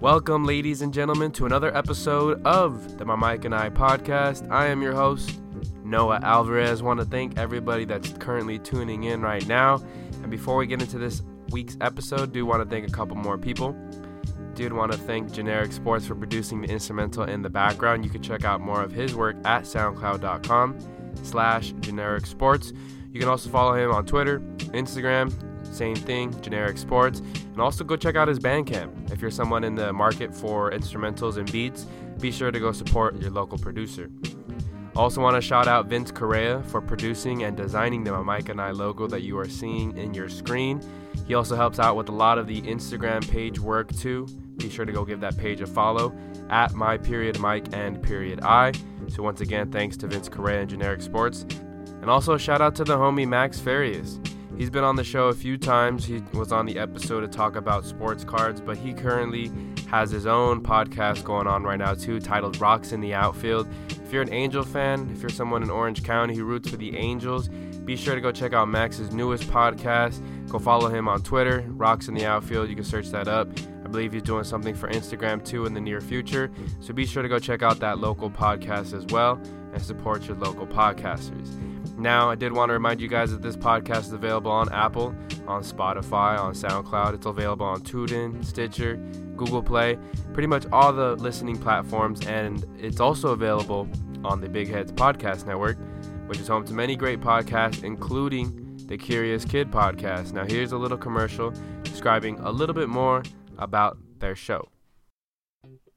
[0.00, 4.50] Welcome, ladies and gentlemen, to another episode of the My Mike and I podcast.
[4.50, 5.42] I am your host,
[5.84, 6.82] Noah Alvarez.
[6.82, 9.74] Want to thank everybody that's currently tuning in right now.
[10.22, 13.36] And before we get into this week's episode, do want to thank a couple more
[13.36, 13.76] people.
[14.54, 18.02] Did want to thank Generic Sports for producing the instrumental in the background.
[18.02, 20.78] You can check out more of his work at soundcloud.com
[21.24, 22.72] slash generic sports.
[23.12, 24.40] You can also follow him on Twitter,
[24.72, 25.30] Instagram,
[25.70, 27.20] same thing, generic sports.
[27.20, 29.12] And also go check out his Bandcamp.
[29.12, 31.86] If you're someone in the market for instrumentals and beats,
[32.20, 34.10] be sure to go support your local producer.
[34.96, 38.72] Also, want to shout out Vince Correa for producing and designing the Mike and I
[38.72, 40.82] logo that you are seeing in your screen.
[41.26, 44.26] He also helps out with a lot of the Instagram page work too.
[44.56, 46.12] Be sure to go give that page a follow
[46.50, 48.72] at my period Mike and period I.
[49.08, 51.46] So once again, thanks to Vince Correa and Generic Sports.
[52.02, 54.18] And also shout out to the homie Max Farias.
[54.60, 56.04] He's been on the show a few times.
[56.04, 59.50] He was on the episode to talk about sports cards, but he currently
[59.88, 63.66] has his own podcast going on right now too, titled Rocks in the Outfield.
[63.88, 66.94] If you're an Angel fan, if you're someone in Orange County who roots for the
[66.94, 70.20] Angels, be sure to go check out Max's newest podcast.
[70.50, 72.68] Go follow him on Twitter, Rocks in the Outfield.
[72.68, 73.48] You can search that up.
[73.82, 76.50] I believe he's doing something for Instagram too in the near future.
[76.80, 79.40] So be sure to go check out that local podcast as well
[79.72, 81.48] and support your local podcasters.
[82.00, 85.14] Now, I did want to remind you guys that this podcast is available on Apple,
[85.46, 87.12] on Spotify, on SoundCloud.
[87.12, 88.96] It's available on TuneIn, Stitcher,
[89.36, 89.98] Google Play,
[90.32, 93.86] pretty much all the listening platforms, and it's also available
[94.24, 95.76] on the Big Heads Podcast Network,
[96.26, 100.32] which is home to many great podcasts, including the Curious Kid podcast.
[100.32, 103.22] Now, here's a little commercial describing a little bit more
[103.58, 104.70] about their show.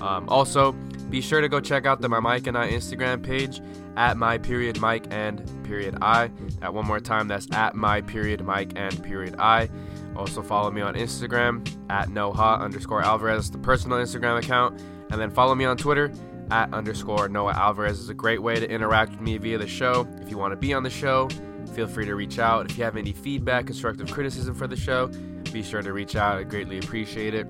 [0.00, 0.72] Um, also,
[1.10, 3.60] be sure to go check out the My Mike and I Instagram page
[3.96, 6.30] at my period Mike and period I.
[6.60, 9.68] That one more time, that's at my period Mike and period I.
[10.16, 14.80] Also follow me on Instagram at noha underscore Alvarez, the personal Instagram account,
[15.10, 16.12] and then follow me on Twitter
[16.50, 20.06] at underscore Noah Alvarez is a great way to interact with me via the show.
[20.20, 21.28] If you want to be on the show,
[21.74, 22.70] feel free to reach out.
[22.70, 25.08] If you have any feedback, constructive criticism for the show,
[25.52, 26.38] be sure to reach out.
[26.38, 27.46] I greatly appreciate it.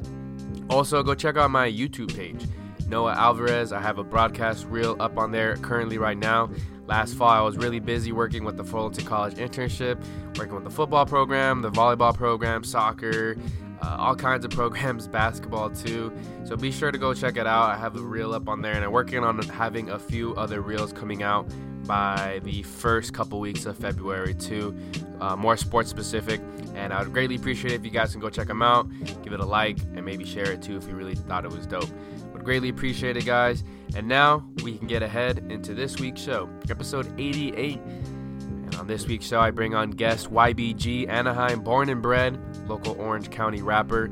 [0.71, 2.47] Also, go check out my YouTube page,
[2.87, 3.73] Noah Alvarez.
[3.73, 6.49] I have a broadcast reel up on there currently right now.
[6.87, 9.99] Last fall, I was really busy working with the Fullerton College internship,
[10.39, 13.37] working with the football program, the volleyball program, soccer,
[13.83, 16.13] uh, all kinds of programs, basketball too.
[16.45, 17.71] So be sure to go check it out.
[17.71, 20.61] I have a reel up on there, and I'm working on having a few other
[20.61, 21.49] reels coming out
[21.87, 24.77] by the first couple weeks of February too,
[25.21, 26.41] uh, more sports specific.
[26.75, 28.89] And I would greatly appreciate if you guys can go check them out,
[29.23, 31.67] give it a like, and maybe share it too if you really thought it was
[31.67, 31.89] dope.
[32.33, 33.65] Would greatly appreciate it, guys.
[33.97, 37.79] And now we can get ahead into this week's show, episode 88.
[37.79, 42.39] And on this week's show, I bring on guest YBG Anaheim, born and bred,
[42.71, 44.11] local Orange County rapper.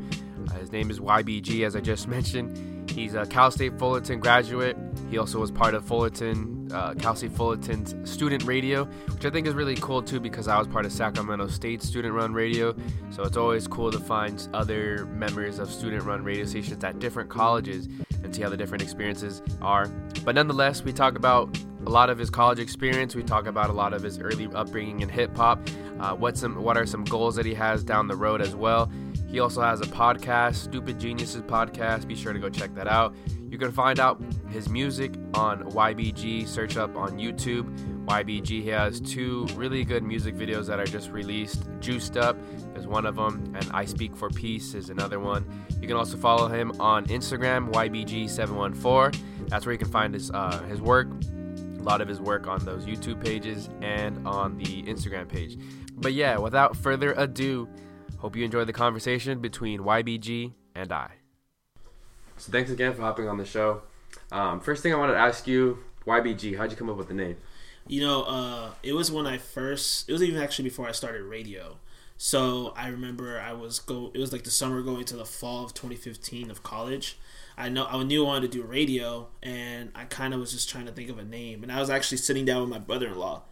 [0.48, 2.90] Uh, his name is YBG, as I just mentioned.
[2.90, 4.76] He's a Cal State Fullerton graduate.
[5.10, 9.46] He also was part of Fullerton, uh, Cal State Fullerton's student radio, which I think
[9.46, 12.74] is really cool too because I was part of Sacramento State student run radio.
[13.10, 17.30] So it's always cool to find other members of student run radio stations at different
[17.30, 17.88] colleges
[18.24, 19.86] and see how the different experiences are.
[20.24, 23.14] But nonetheless, we talk about a lot of his college experience.
[23.14, 25.60] We talk about a lot of his early upbringing in hip hop.
[26.00, 28.90] Uh, what some what are some goals that he has down the road as well.
[29.28, 32.06] He also has a podcast, Stupid Geniuses podcast.
[32.08, 33.14] Be sure to go check that out.
[33.50, 34.20] You can find out
[34.50, 36.46] his music on YBG.
[36.46, 37.66] Search up on YouTube
[38.08, 38.62] YBG.
[38.62, 41.68] He has two really good music videos that are just released.
[41.78, 42.36] Juiced Up
[42.74, 45.44] is one of them, and I Speak for Peace is another one.
[45.80, 49.48] You can also follow him on Instagram, YBG714.
[49.48, 51.08] That's where you can find his uh, his work,
[51.88, 55.56] lot of his work on those YouTube pages and on the Instagram page.
[55.94, 57.66] But yeah, without further ado,
[58.18, 61.10] hope you enjoy the conversation between YBG and I.
[62.36, 63.82] So thanks again for hopping on the show.
[64.30, 67.14] Um, first thing I wanted to ask you, YBG, how'd you come up with the
[67.14, 67.36] name?
[67.86, 70.10] You know, uh, it was when I first.
[70.10, 71.78] It was even actually before I started radio.
[72.18, 74.10] So I remember I was go.
[74.12, 77.16] It was like the summer going to the fall of 2015 of college.
[77.58, 80.70] I know I knew I wanted to do radio, and I kind of was just
[80.70, 81.64] trying to think of a name.
[81.64, 83.42] And I was actually sitting down with my brother-in-law,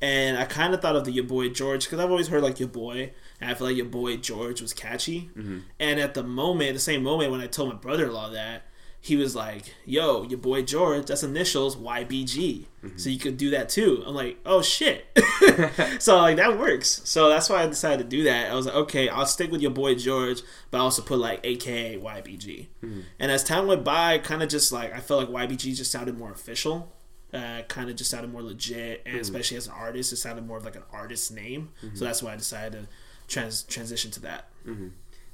[0.00, 2.58] and I kind of thought of the Your Boy George because I've always heard like
[2.58, 5.30] Your Boy, and I feel like Your Boy George was catchy.
[5.36, 5.58] Mm-hmm.
[5.78, 8.62] And at the moment, the same moment when I told my brother-in-law that,
[9.04, 12.96] he was like, "Yo, your boy George, that's initials YBG, mm-hmm.
[12.96, 15.06] so you could do that too." I'm like, "Oh shit!"
[15.98, 17.02] so like that works.
[17.04, 18.52] So that's why I decided to do that.
[18.52, 21.40] I was like, "Okay, I'll stick with your boy George, but I also put like
[21.42, 23.00] AKA YBG." Mm-hmm.
[23.18, 26.16] And as time went by, kind of just like I felt like YBG just sounded
[26.16, 26.92] more official.
[27.34, 29.20] Uh, kind of just sounded more legit, and mm-hmm.
[29.20, 31.70] especially as an artist, it sounded more of like an artist name.
[31.84, 31.96] Mm-hmm.
[31.96, 32.88] So that's why I decided to
[33.26, 34.48] trans- transition to that.
[34.64, 34.88] Mm-hmm.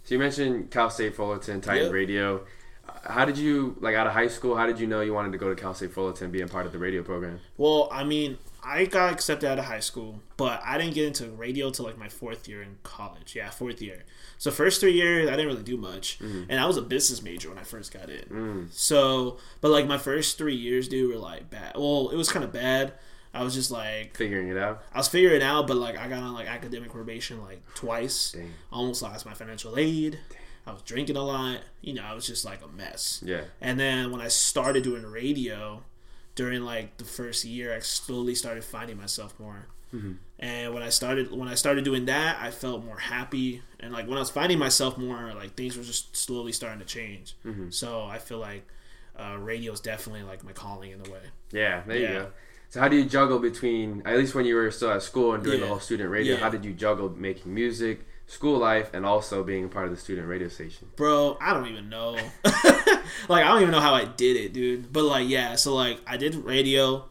[0.05, 1.93] So you mentioned Cal State Fullerton, Titan yep.
[1.93, 2.47] Radio
[3.09, 4.57] how did you like out of high school?
[4.57, 6.73] How did you know you wanted to go to Cal State Fullerton, being part of
[6.73, 7.41] the radio program?
[7.57, 11.27] Well, I mean, I got accepted out of high school, but I didn't get into
[11.31, 13.35] radio till like my fourth year in college.
[13.35, 14.05] Yeah, fourth year.
[14.37, 16.45] So first three years, I didn't really do much, mm-hmm.
[16.49, 18.25] and I was a business major when I first got in.
[18.25, 18.73] Mm.
[18.73, 21.73] So, but like my first three years, dude, were like bad.
[21.77, 22.93] Well, it was kind of bad.
[23.33, 24.83] I was just like figuring it out.
[24.93, 28.33] I was figuring it out, but like I got on like academic probation like twice.
[28.33, 28.53] Dang.
[28.71, 30.19] Almost lost my financial aid.
[30.31, 30.38] Dang
[30.69, 31.61] I was drinking a lot.
[31.81, 33.23] You know, I was just like a mess.
[33.25, 33.43] Yeah.
[33.61, 35.82] And then when I started doing radio,
[36.38, 39.67] during like the first year, I slowly started finding myself more.
[39.93, 40.12] Mm-hmm.
[40.38, 43.62] And when I started when I started doing that, I felt more happy.
[43.81, 46.85] And like when I was finding myself more, like things were just slowly starting to
[46.85, 47.35] change.
[47.44, 47.71] Mm-hmm.
[47.71, 48.69] So I feel like
[49.19, 51.23] uh, radio is definitely like my calling in a way.
[51.50, 52.12] Yeah, there yeah.
[52.12, 52.29] you go.
[52.71, 55.43] So how do you juggle between at least when you were still at school and
[55.43, 55.64] doing yeah.
[55.64, 56.35] the whole student radio?
[56.35, 56.41] Yeah.
[56.41, 58.06] How did you juggle making music?
[58.29, 60.89] School life and also being a part of the student radio station?
[60.95, 62.13] Bro, I don't even know.
[62.45, 64.93] like I don't even know how I did it, dude.
[64.93, 67.07] But like yeah, so like I did radio.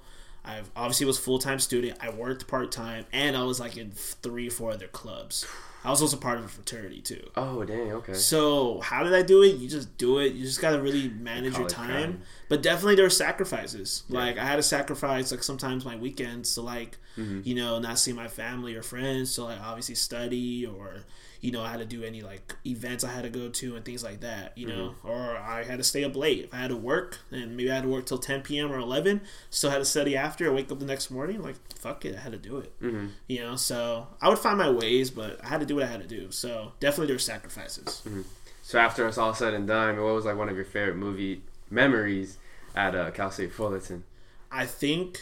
[0.45, 1.97] I obviously was full time student.
[1.99, 5.45] I worked part time, and I was like in three, four other clubs.
[5.83, 7.29] I was also part of a fraternity too.
[7.35, 8.13] Oh dang, okay.
[8.13, 9.55] So how did I do it?
[9.55, 10.33] You just do it.
[10.33, 12.21] You just gotta really manage your time.
[12.49, 14.03] But definitely there are sacrifices.
[14.09, 14.19] Yeah.
[14.19, 17.41] Like I had to sacrifice like sometimes my weekends to like mm-hmm.
[17.43, 19.31] you know not see my family or friends.
[19.31, 21.03] So like obviously study or
[21.41, 23.85] you know, I had to do any like events I had to go to and
[23.85, 25.07] things like that, you know, mm-hmm.
[25.07, 26.45] or I had to stay up late.
[26.45, 28.71] If I had to work and maybe I had to work till 10 p.m.
[28.71, 32.05] or 11, still had to study after, I wake up the next morning, like, fuck
[32.05, 33.07] it, I had to do it, mm-hmm.
[33.27, 35.87] you know, so I would find my ways, but I had to do what I
[35.87, 36.31] had to do.
[36.31, 38.01] So definitely there's sacrifices.
[38.07, 38.21] Mm-hmm.
[38.63, 41.41] So after it's all said and done, what was like one of your favorite movie
[41.69, 42.37] memories
[42.75, 44.03] at uh, Cal State Fullerton?
[44.51, 45.21] I think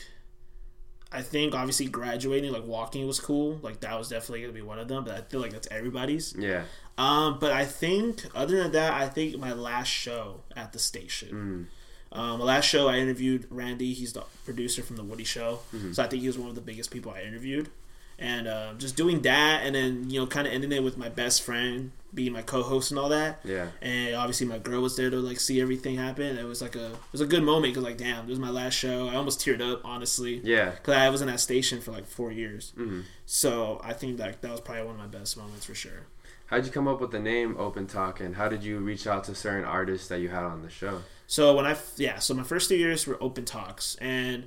[1.16, 3.60] I think obviously graduating, like walking was cool.
[3.62, 5.04] Like that was definitely gonna be one of them.
[5.04, 6.36] But I feel like that's everybody's.
[6.38, 6.64] Yeah.
[6.98, 11.70] Um, but I think other than that, I think my last show at the station.
[12.12, 12.18] Mm.
[12.18, 13.94] Um, my last show I interviewed Randy.
[13.94, 15.60] He's the producer from the Woody Show.
[15.76, 15.92] Mm-hmm.
[15.92, 17.70] So I think he was one of the biggest people I interviewed
[18.18, 21.10] and uh, just doing that, and then you know, kind of ending it with my
[21.10, 23.42] best friend being my co-host and all that.
[23.44, 23.68] Yeah.
[23.82, 26.38] And obviously, my girl was there to like see everything happen.
[26.38, 28.50] It was like a it was a good moment because like, damn, this was my
[28.50, 29.10] last show.
[29.10, 30.42] I almost teared up, honestly.
[30.44, 30.72] Yeah.
[30.72, 32.74] Because I was in that station for like four years.
[32.78, 33.02] Mm-hmm.
[33.26, 36.08] So I think that that was probably one of my best moments for sure.
[36.48, 39.24] How'd you come up with the name Open Talk, and how did you reach out
[39.26, 41.02] to certain artists that you had on the show?
[41.28, 44.46] So when I yeah, so my first two years were Open Talks, and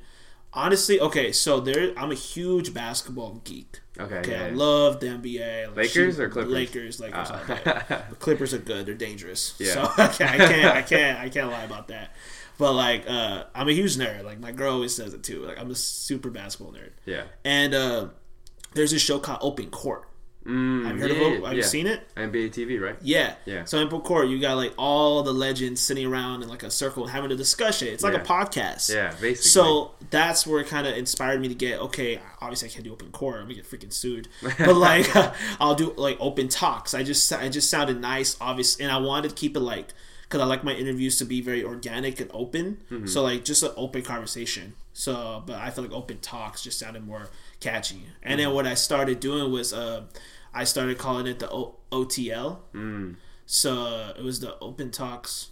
[0.52, 3.80] honestly, okay, so there, I'm a huge basketball geek.
[3.98, 4.46] Okay, okay, yeah.
[4.46, 5.68] I love the NBA.
[5.68, 6.52] Like Lakers shoot, or Clippers?
[6.52, 7.28] Lakers, Lakers.
[7.30, 8.02] Oh.
[8.10, 8.86] the Clippers are good.
[8.86, 9.54] They're dangerous.
[9.60, 9.72] Yeah.
[9.72, 12.14] So I can't, I can't, I can't, I can't lie about that.
[12.58, 14.24] But like, uh, I'm a huge nerd.
[14.24, 15.42] Like my girl always says it too.
[15.42, 16.90] Like I'm a super basketball nerd.
[17.06, 17.24] Yeah.
[17.44, 18.08] And uh,
[18.74, 20.07] there's this show called Open Court.
[20.48, 21.42] Mm, have you heard yeah, of it?
[21.42, 21.56] Have yeah.
[21.56, 22.14] you seen it?
[22.16, 22.96] NBA TV, right?
[23.02, 23.34] Yeah.
[23.44, 23.64] Yeah.
[23.64, 27.06] So in Court, you got like all the legends sitting around in like a circle
[27.06, 27.88] having a discussion.
[27.88, 28.22] It's like yeah.
[28.22, 28.92] a podcast.
[28.92, 29.34] Yeah, basically.
[29.34, 32.18] So that's where it kind of inspired me to get okay.
[32.40, 33.36] Obviously, I can't do open court.
[33.36, 34.28] I'm gonna get freaking sued.
[34.58, 35.06] But like,
[35.60, 36.94] I'll do like open talks.
[36.94, 40.40] I just I just sounded nice, obvious, and I wanted to keep it like because
[40.40, 42.78] I like my interviews to be very organic and open.
[42.90, 43.06] Mm-hmm.
[43.06, 44.74] So like just an open conversation.
[44.92, 47.28] So, but I feel like open talks just sounded more
[47.60, 48.02] catchy.
[48.22, 48.48] And mm-hmm.
[48.48, 50.04] then what I started doing was uh
[50.54, 52.58] I started calling it the o- OTL.
[52.74, 53.16] Mm.
[53.46, 55.48] So uh, it was the Open Talks.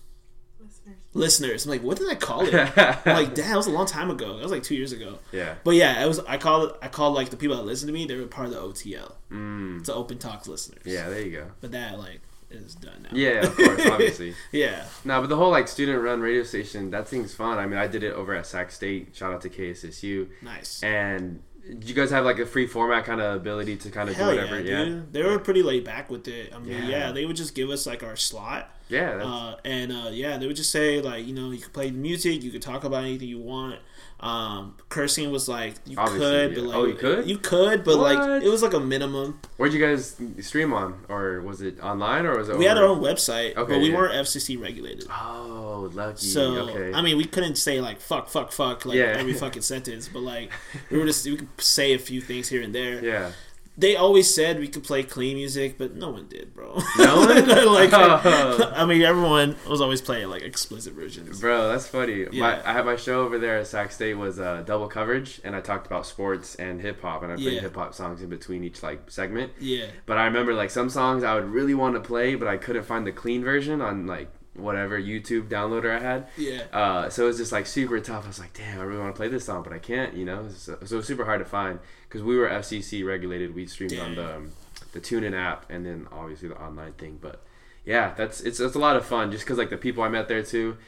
[0.60, 0.96] listeners.
[1.14, 1.64] listeners.
[1.64, 2.54] I'm like, what did I call it?
[2.54, 4.36] I'm like, damn, it was a long time ago.
[4.36, 5.18] That was like two years ago.
[5.32, 5.54] yeah.
[5.64, 6.20] But yeah, it was.
[6.20, 6.70] I called.
[6.70, 8.04] It I called like the people that listen to me.
[8.06, 9.12] They were part of the OTL.
[9.30, 9.80] Mm.
[9.80, 10.82] It's open Talks listeners.
[10.84, 11.46] Yeah, there you go.
[11.60, 13.08] But that like is done now.
[13.12, 14.34] Yeah, of course, obviously.
[14.52, 14.84] Yeah.
[15.04, 17.58] No, but the whole like student run radio station, that thing's fun.
[17.58, 19.16] I mean, I did it over at Sac State.
[19.16, 20.28] Shout out to KSSU.
[20.42, 20.82] Nice.
[20.82, 24.16] And do you guys have like a free format kind of ability to kind of
[24.16, 24.60] do whatever?
[24.60, 25.12] yeah, dude.
[25.12, 26.52] They were pretty laid back with it.
[26.54, 26.88] I mean, Yeah.
[26.88, 30.46] yeah, they would just give us like our slot, Yeah, uh, and uh, yeah, they
[30.46, 33.04] would just say like, you know, you could play the music, you could talk about
[33.04, 33.80] anything you want.
[34.18, 36.56] Um, cursing was like you Obviously, could, yeah.
[36.56, 37.28] but like Oh, you could?
[37.28, 38.14] you could, but What?
[38.16, 39.38] like it was like a minimum.
[39.58, 42.56] where'd you guys stream on, or was it online, or was it?
[42.56, 43.96] We had our own website, Okay, but we yeah.
[43.96, 45.06] weren't FCC regulated.
[45.10, 46.26] Oh, lucky.
[46.26, 46.94] So okay.
[46.94, 49.16] I mean, we couldn't say like fuck, fuck, fuck like Yeah.
[49.18, 50.50] every fucking sentence, but like
[50.90, 53.04] we were just we could say a few things here and there.
[53.04, 53.32] yeah.
[53.78, 56.78] They always said we could play clean music, but no one did, bro.
[56.98, 57.46] No one?
[57.74, 58.72] like, Oh.
[58.74, 61.40] I mean, everyone was always playing like explicit versions.
[61.40, 62.24] Bro, that's funny.
[62.24, 62.62] My, Yeah.
[62.64, 65.60] I had my show over there at Sac State was uh, double coverage, and I
[65.60, 67.60] talked about sports and hip hop, and I played Yeah.
[67.60, 69.52] hip hop songs in between each like segment.
[69.60, 72.56] Yeah, But I remember like some songs I would really want to play, but I
[72.56, 76.28] couldn't find the clean version on like whatever YouTube downloader I had.
[76.38, 78.24] yeah, Uh, so it was just like super tough.
[78.24, 80.24] I was like, damn, I really want to play this song, but I can't, you
[80.24, 80.48] know.
[80.48, 81.78] So, so it was super hard to find
[82.16, 83.54] because we were FCC regulated.
[83.54, 84.52] We streamed on the um,
[84.92, 87.18] the TuneIn app and then obviously the online thing.
[87.20, 87.42] But
[87.84, 90.26] yeah, that's it's it's a lot of fun just because like the people I met
[90.26, 90.78] there too.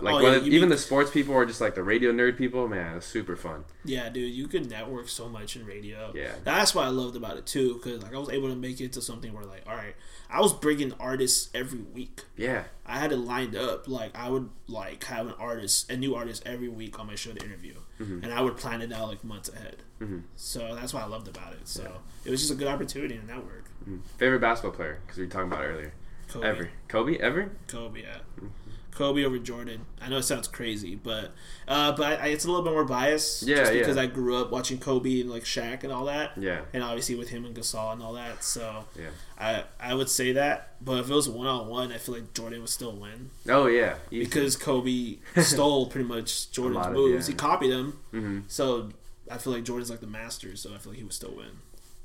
[0.00, 2.96] Like Oh, yeah, even the sports people or just like the radio nerd people, man,
[2.96, 3.64] it's super fun.
[3.84, 4.32] yeah, dude.
[4.34, 6.10] You could network so much in radio.
[6.14, 6.32] Yeah.
[6.42, 8.92] that's what I loved about it too, because like I was able to make it
[8.94, 9.94] to something where like, all right,
[10.28, 12.22] I was bringing artists every week.
[12.36, 13.86] Yeah, I had it lined up.
[13.86, 17.32] Like I would like have an artist, a new artist every week on my show
[17.32, 18.24] to interview, Mm-hmm.
[18.24, 19.76] and I would plan it out like months ahead.
[20.00, 20.20] Mm-hmm.
[20.34, 21.68] So that's what I loved about it.
[21.68, 23.66] So it was just a good opportunity to network.
[23.82, 23.98] Mm-hmm.
[24.18, 25.92] favorite basketball player because we were talking about earlier.
[26.28, 27.52] Kobe, Ever Kobe ever?
[27.68, 28.16] Kobe, yeah.
[28.40, 28.46] Mm-hmm.
[28.94, 29.86] Kobe over Jordan.
[30.00, 31.32] I know it sounds crazy, but
[31.66, 33.42] uh, but I, it's a little bit more biased.
[33.42, 34.02] Yeah, just because yeah.
[34.02, 36.32] I grew up watching Kobe and like Shaq and all that.
[36.36, 36.60] Yeah.
[36.72, 39.08] And obviously with him and Gasol and all that, so Yeah.
[39.38, 40.74] I I would say that.
[40.80, 43.30] But if it was one on one, I feel like Jordan would still win.
[43.48, 44.24] Oh yeah, easy.
[44.24, 47.28] because Kobe stole pretty much Jordan's lot of- moves.
[47.28, 47.32] yeah.
[47.32, 48.90] He copied him, hmm so
[49.30, 50.54] I feel like Jordan's like the master.
[50.56, 51.48] So I feel like he would still win.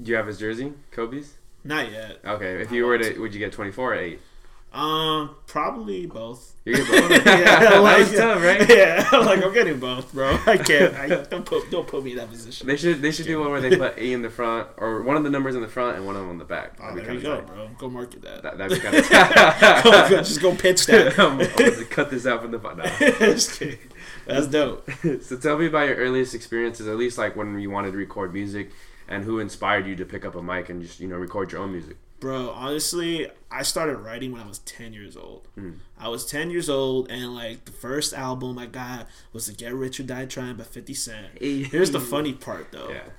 [0.01, 1.33] Do you have his jersey, Kobe's?
[1.63, 2.19] Not yet.
[2.25, 4.21] Okay, if you were to, would you get twenty four or eight?
[4.71, 6.53] Um, probably both.
[6.63, 7.25] You get both.
[7.25, 8.69] yeah, like, tough, right?
[8.69, 10.37] Yeah, I'm like I'm getting both, bro.
[10.45, 10.93] I can't.
[10.95, 12.67] I, don't put don't put me in that position.
[12.67, 15.15] They should they should do one where they put A in the front or one
[15.17, 16.77] of the numbers in the front and one of them on the back.
[16.81, 17.47] Oh, there you go, tight.
[17.47, 17.69] bro.
[17.79, 18.43] Go market that.
[18.43, 20.09] That, that'd be kind go- of.
[20.27, 21.17] just go pitch that.
[21.17, 22.59] I'm gonna cut this out from the
[23.19, 23.79] just kidding.
[24.27, 24.87] That's dope.
[25.23, 28.33] so tell me about your earliest experiences, at least like when you wanted to record
[28.33, 28.69] music,
[29.07, 31.61] and who inspired you to pick up a mic and just you know record your
[31.61, 31.97] own music.
[32.19, 35.47] Bro, honestly, I started writing when I was 10 years old.
[35.57, 35.79] Mm.
[35.97, 39.73] I was 10 years old, and like the first album I got was the Get
[39.73, 41.27] Rich or Die Trying by 50 Cent.
[41.39, 42.89] Here's the funny part though.
[42.89, 43.09] Yeah.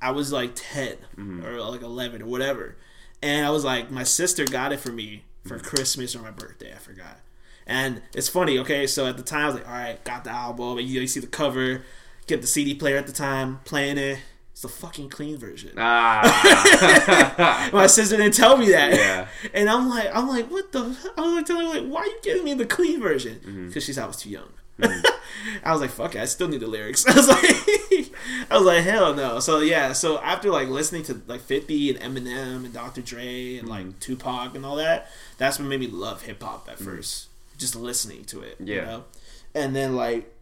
[0.00, 0.96] I was like 10
[1.42, 2.76] or like 11 or whatever.
[3.22, 6.72] And I was like, my sister got it for me for Christmas or my birthday.
[6.74, 7.20] I forgot.
[7.66, 8.86] And it's funny, okay?
[8.86, 10.78] So at the time, I was like, all right, got the album.
[10.78, 11.82] You, you see the cover,
[12.26, 14.18] get the CD player at the time, playing it.
[14.54, 15.72] It's the fucking clean version.
[15.76, 17.68] Ah.
[17.72, 18.94] My sister didn't tell me that.
[18.94, 19.26] Yeah.
[19.52, 20.96] And I'm like, I'm like, what the?
[21.18, 23.40] I was like telling her like, why are you giving me the clean version?
[23.40, 23.66] Mm-hmm.
[23.68, 24.48] Because she said I was too young.
[24.82, 27.04] I was like, fuck it, I still need the lyrics.
[27.08, 27.44] I was like,
[28.50, 29.40] I was like, hell no.
[29.40, 33.00] So yeah, so after like listening to like 50 and Eminem and Dr.
[33.02, 33.86] Dre and Mm-hmm.
[33.88, 37.28] like Tupac and all that, that's what made me love hip hop at first.
[37.58, 38.56] Just listening to it.
[38.60, 38.72] You Mm-hmm.
[38.72, 38.84] Yeah.
[38.84, 39.04] know?
[39.54, 40.32] And then like,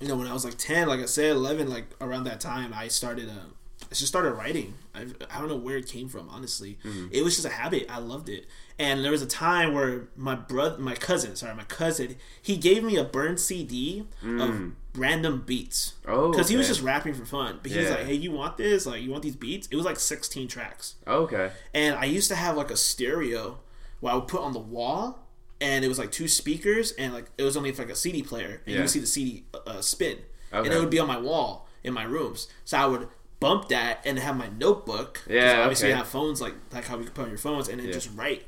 [0.00, 2.72] you know, when I was like 10, like I said, 11, like around that time,
[2.74, 3.48] I started, uh,
[3.82, 4.74] I just started writing.
[4.94, 6.78] I, I don't know where it came from, honestly.
[7.10, 7.86] It was just a habit.
[7.88, 8.46] I loved it.
[8.78, 12.84] And there was a time where my brother, my cousin, sorry, my cousin, he gave
[12.84, 15.94] me a burned CD of random beats.
[16.06, 17.58] Oh, Because he was just rapping for fun.
[17.62, 18.86] But he was like, hey, you want this?
[18.86, 19.66] Like, you want these beats?
[19.68, 20.94] It was like 16 tracks.
[21.06, 21.50] okay.
[21.74, 23.58] And I used to have like a stereo
[24.00, 25.26] where I would put on the wall,
[25.60, 28.60] and it was like two speakers, and like it was only like a CD player,
[28.64, 28.80] and you Yeah.
[28.82, 30.18] would see the CD uh, spin,
[30.52, 32.48] and it would be on my wall in my rooms.
[32.64, 33.08] So I would
[33.40, 35.22] bump that and have my notebook.
[35.28, 35.92] Yeah, obviously okay.
[35.92, 37.92] you have phones like like how we can put on your phones, and then Yeah.
[37.92, 38.44] just write.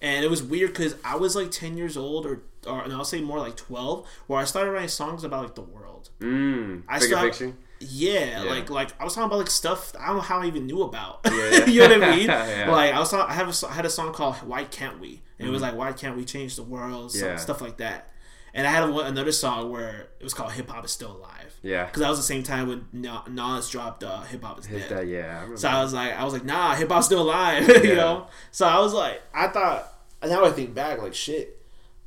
[0.00, 3.04] And it was weird because I was like ten years old, or or and I'll
[3.04, 6.10] say more like twelve, where I started writing songs about like the world.
[6.20, 6.82] Mm.
[6.88, 7.54] I picture.
[7.80, 8.50] Yeah, Yeah.
[8.50, 10.82] like like I was talking about like stuff I don't know how I even knew
[10.82, 11.20] about.
[11.26, 11.66] Yeah.
[11.66, 12.26] you know what I mean?
[12.28, 12.70] Yeah.
[12.70, 15.22] Like I was talking, I have a, I had a song called "Why Can't We,"
[15.38, 17.26] and it was like "Why Can't We Change the World?" So, Mm-hmm.
[17.28, 17.36] Yeah.
[17.36, 18.12] stuff like that.
[18.54, 21.54] And I had a, another song where it was called "Hip Hop Is Still Alive."
[21.62, 21.84] Yeah.
[21.84, 24.84] because that was the same time when Na- Nas dropped uh, "Hip Hop Is His
[24.88, 25.46] Dead." yeah.
[25.48, 25.54] I.
[25.54, 28.26] So I was like, I was like, nah, hip hop's still alive, you know.
[28.50, 29.92] So I was like, I thought.
[30.20, 31.54] Now I think back, like shit.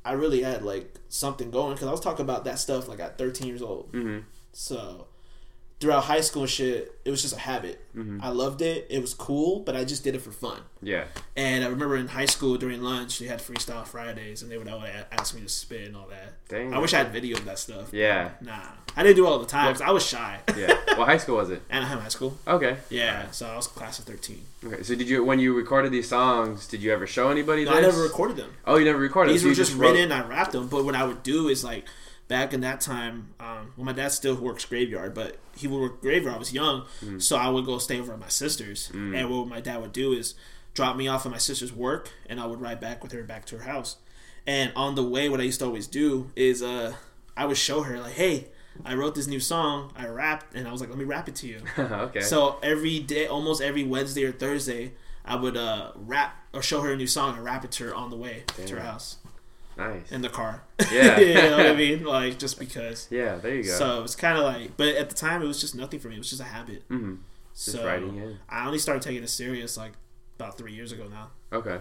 [0.04, 3.18] I really had like something going because I was talking about that stuff like at
[3.18, 3.94] 13 years old.
[3.94, 4.20] Mm-hmm.
[4.51, 5.08] So
[5.82, 7.84] throughout high school and shit, it was just a habit.
[7.96, 8.20] Mm-hmm.
[8.24, 8.88] I loved it.
[8.90, 10.60] It was cool, but I just did it for fun.
[10.82, 11.06] Yeah.
[11.36, 14.70] And I remember in high school during lunch, they had Freestyle Fridays, and they would
[14.70, 16.34] always ask me to spit and all that.
[16.48, 16.74] Dang.
[16.74, 17.92] I wish I had video of that stuff.
[17.92, 18.30] Yeah.
[18.40, 18.60] Nah,
[18.96, 20.40] I didn't do it all the time 'cause I was shy.
[20.56, 20.74] Yeah.
[20.98, 21.62] What high school was it?
[21.70, 22.38] Anaheim High School.
[22.48, 22.78] Okay.
[22.90, 24.42] Yeah, so I was class of 13.
[24.66, 24.84] Okay.
[24.84, 27.80] So did you when you recorded these songs, did you ever show anybody No, this?
[27.80, 28.52] I never recorded them.
[28.66, 29.34] Oh, you never recorded.
[29.34, 30.12] These so were you just wrote- written.
[30.12, 30.68] I rapped them.
[30.68, 31.86] But what I would do is like
[32.32, 36.02] back in that time, um, well, my dad still works graveyard, but he would work
[36.02, 36.36] graveyard.
[36.36, 37.22] I was young, Mm.
[37.22, 38.90] so I would go stay over at my sister's.
[38.94, 40.34] And what my dad would do is
[40.74, 43.44] drop me off at my sister's work, and I would ride back with her back
[43.48, 43.98] to her house.
[44.48, 46.94] And on the way, what I used to always do is uh,
[47.36, 48.48] I would show her like, "Hey,
[48.86, 49.92] I wrote this new song.
[49.98, 52.22] I rapped, and I was like, let me rap it to you." okay.
[52.22, 54.94] So every day, almost every Wednesday or Thursday,
[55.26, 57.94] I would uh, rap or show her a new song and rap it to her
[57.96, 59.18] on the way to her house
[59.78, 60.12] nice.
[60.12, 60.63] in the car.
[60.92, 61.20] Yeah.
[61.20, 62.04] you know what I mean?
[62.04, 63.08] Like just because.
[63.12, 63.36] yeah.
[63.36, 63.70] There you go.
[63.70, 66.16] So it's kind of like, but at the time it was just nothing for me.
[66.16, 66.84] It was just a habit.
[66.88, 67.16] hmm
[67.54, 68.40] Just so writing in.
[68.50, 69.94] I only started taking it serious like
[70.38, 71.30] about three years ago now.
[71.51, 71.80] Okay.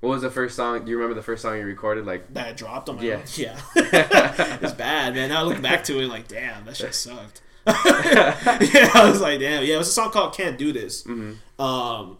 [0.00, 0.84] What was the first song?
[0.84, 2.04] Do you remember the first song you recorded?
[2.04, 3.14] Like, That I dropped on my Yeah.
[3.14, 3.22] own.
[3.36, 5.30] Yeah, it's bad, man.
[5.30, 7.40] Now I look back to it like, damn, that shit sucked.
[7.66, 9.64] yeah, I was like, damn.
[9.64, 11.60] Yeah, it was a song called "Can't Do This." mm-hmm.
[11.62, 12.18] Um,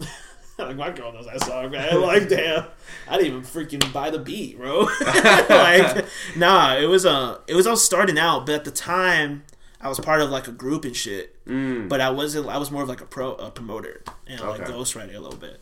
[0.59, 2.01] like my girl knows that song, man.
[2.01, 2.67] Like, damn,
[3.09, 4.83] I didn't even freaking buy the beat, bro.
[5.49, 6.05] like,
[6.37, 9.45] nah, it was uh, it was all starting out, but at the time,
[9.81, 11.45] I was part of like a group and shit.
[11.47, 12.49] mm, But I wasn't.
[12.49, 14.73] I was more of like a pro, a promoter and like Okay.
[14.73, 15.61] ghostwriter a little bit.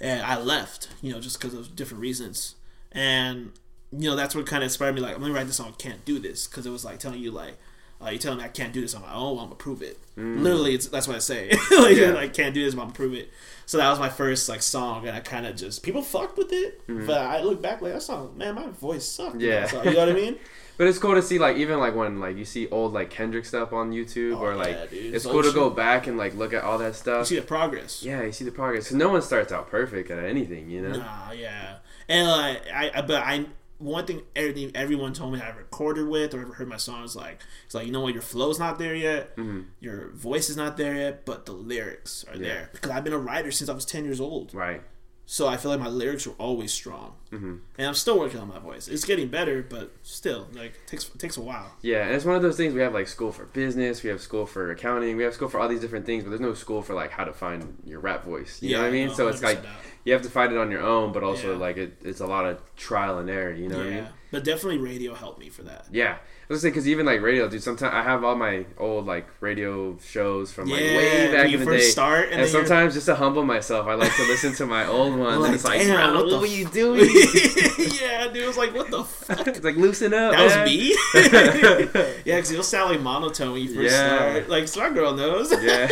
[0.00, 2.54] And I left, you know, just because of different reasons.
[2.92, 3.52] And
[3.90, 5.00] you know, that's what kind of inspired me.
[5.00, 5.74] Like, I'm gonna write this song.
[5.78, 7.54] Can't do this because it was like telling you like.
[8.00, 9.38] Uh, you telling me I can't do this on my own.
[9.38, 9.98] I'm gonna prove it.
[10.16, 11.50] Literally, it's, that's what I say.
[11.76, 12.14] like, Yeah.
[12.16, 12.72] I can't do this.
[12.74, 13.28] I'm gonna prove it.
[13.68, 16.50] So that was my first like song, and I kind of just people fucked with
[16.52, 16.86] it.
[16.86, 17.06] Mm-hmm.
[17.06, 19.42] But I look back like that song, man, my voice sucked.
[19.42, 19.66] Yeah.
[19.66, 20.36] song, you know what I mean?
[20.78, 23.44] But it's cool to see like even like when like you see old like Kendrick
[23.44, 26.36] stuff on YouTube Oh, or like yeah, it's It's cool to go back and like
[26.36, 27.18] look at all that stuff.
[27.18, 28.04] You see the progress.
[28.04, 28.86] Yeah, you see the progress.
[28.86, 30.96] Cause no one starts out perfect at anything, you know.
[30.96, 31.78] Nah, yeah,
[32.08, 33.46] and like I, I, but I,
[33.78, 37.40] one thing everything everyone told me I recorded with or ever heard my songs like
[37.64, 39.66] it's like you know what your flow's not there yet, Mhm.
[39.80, 42.42] your voice is not there yet, but the lyrics are Yeah.
[42.42, 44.82] there because I've been a writer since I was ten years old, Right.
[45.30, 48.48] So I feel like my lyrics were always strong, hmm and I'm still working on
[48.48, 48.88] my voice.
[48.88, 51.70] It's getting better, but still like it takes it takes a while.
[51.82, 54.22] Yeah, and it's one of those things we have like school for business, we have
[54.22, 56.80] school for accounting, we have school for all these different things, but there's no school
[56.80, 58.62] for like how to find your rap voice.
[58.62, 59.08] You know what I mean?
[59.08, 59.66] no, so it's like out.
[60.04, 61.58] you have to find it on your own, but also Yeah.
[61.58, 63.52] like it, it's a lot of trial and error.
[63.52, 64.08] You know yeah, what I mean?
[64.30, 65.86] but definitely radio helped me for that.
[65.92, 66.16] Yeah.
[66.50, 67.62] I was gonna say because even like radio, dude.
[67.62, 71.60] Sometimes I have all my old like radio shows from like Yeah, way back in
[71.60, 71.80] the day.
[71.80, 74.64] start, and and then you're- sometimes just to humble myself, I like to listen to
[74.66, 75.36] my old ones.
[75.40, 77.00] Like, and it's like, damn, what the what were you doing?
[77.00, 79.46] yeah, dude, it was like what the fuck.
[79.46, 80.32] it's like loosen up.
[80.32, 80.64] That was man.
[80.64, 80.96] me.
[82.24, 84.16] yeah, because you'll sound like monotone when you first Yeah.
[84.16, 84.48] start.
[84.48, 85.52] Like Smart Girl knows.
[85.62, 85.86] Yeah.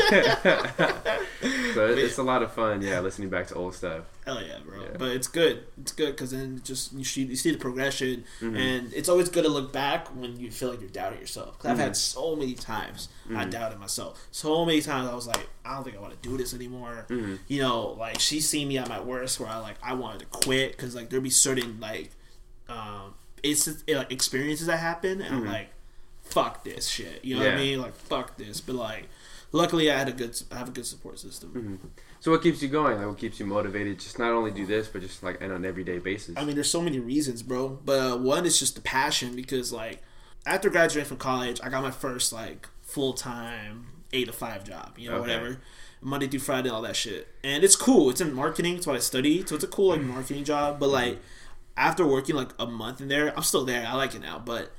[1.74, 2.80] so it- it's a lot of fun.
[2.82, 4.04] Yeah, listening back to old stuff.
[4.24, 4.80] Hell yeah, bro.
[4.82, 4.88] Yeah.
[4.98, 5.64] But it's good.
[5.80, 8.56] It's good because then just you see, you see the progression, Mm-hmm.
[8.56, 11.56] and it's always good to look back when you feel like you're doubting yourself.
[11.58, 11.86] Because I've Mm-hmm.
[11.86, 14.26] had so many times I doubted myself.
[14.30, 17.06] So many times I was like, I don't think I want to do this anymore.
[17.08, 17.34] Mm-hmm.
[17.48, 20.26] You know, like she seen me at my worst where I like I wanted to
[20.26, 22.10] quit because like there'd be certain like
[22.68, 25.68] um it's like experiences that happen, and I'm like,
[26.22, 27.24] fuck this shit.
[27.24, 27.60] You know what I Mm-hmm.
[27.60, 27.82] Mean?
[27.82, 28.60] Like fuck this.
[28.60, 29.08] But like,
[29.52, 31.50] luckily I had a good I have a good support system.
[31.50, 31.86] Mm-hmm.
[32.18, 32.96] So what keeps you going?
[32.98, 34.00] Like what keeps you motivated?
[34.00, 36.34] Just not only do this, but just like and on an everyday basis.
[36.36, 37.78] I mean, there's so many reasons, bro.
[37.84, 40.02] But uh, one is just the passion because, like,
[40.46, 44.94] after graduating from college, I got my first like full time eight to five job.
[44.96, 45.36] You know, Okay.
[45.36, 45.60] whatever,
[46.00, 47.28] Monday through Friday, all that shit.
[47.42, 48.08] And it's cool.
[48.10, 48.76] It's in marketing.
[48.76, 49.48] It's what I studied.
[49.48, 50.10] So it's a cool like mm-hmm.
[50.10, 50.78] marketing job.
[50.78, 50.94] But mm-hmm.
[50.94, 51.18] like,
[51.76, 53.86] after working like a month in there, I'm still there.
[53.86, 54.72] I like it now, but.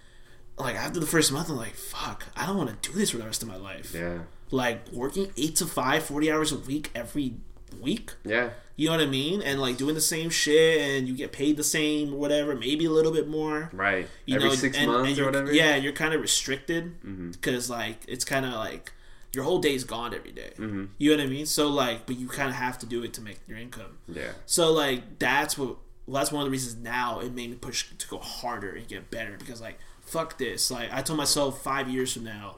[0.60, 3.20] Like after the first month, I'm like, fuck, I don't want to do this for
[3.20, 3.94] the rest of my life.
[3.94, 4.22] yeah.
[4.50, 7.36] Like working eight to five, 40 hours a week every
[7.80, 8.14] week.
[8.26, 8.50] Yeah.
[8.78, 9.42] You know what I mean?
[9.42, 12.86] And like doing the same shit, and you get paid the same or whatever, maybe
[12.86, 13.70] a little bit more.
[13.74, 14.08] Right.
[14.26, 15.52] You Every know, six and, months and or whatever.
[15.52, 17.32] Yeah, you're kind of restricted Mm-hmm.
[17.32, 18.94] because like it's kind of like
[19.34, 20.52] your whole day's gone every day.
[20.58, 20.86] Mm-hmm.
[21.00, 21.46] You know what I mean?
[21.48, 23.98] So like, but you kind of have to do it to make your income.
[24.08, 24.32] Yeah.
[24.46, 25.78] So like that's what.
[26.06, 28.88] Well, that's one of the reasons now it made me push to go harder and
[28.88, 30.70] get better because like fuck this.
[30.72, 32.58] Like I told myself five years from now,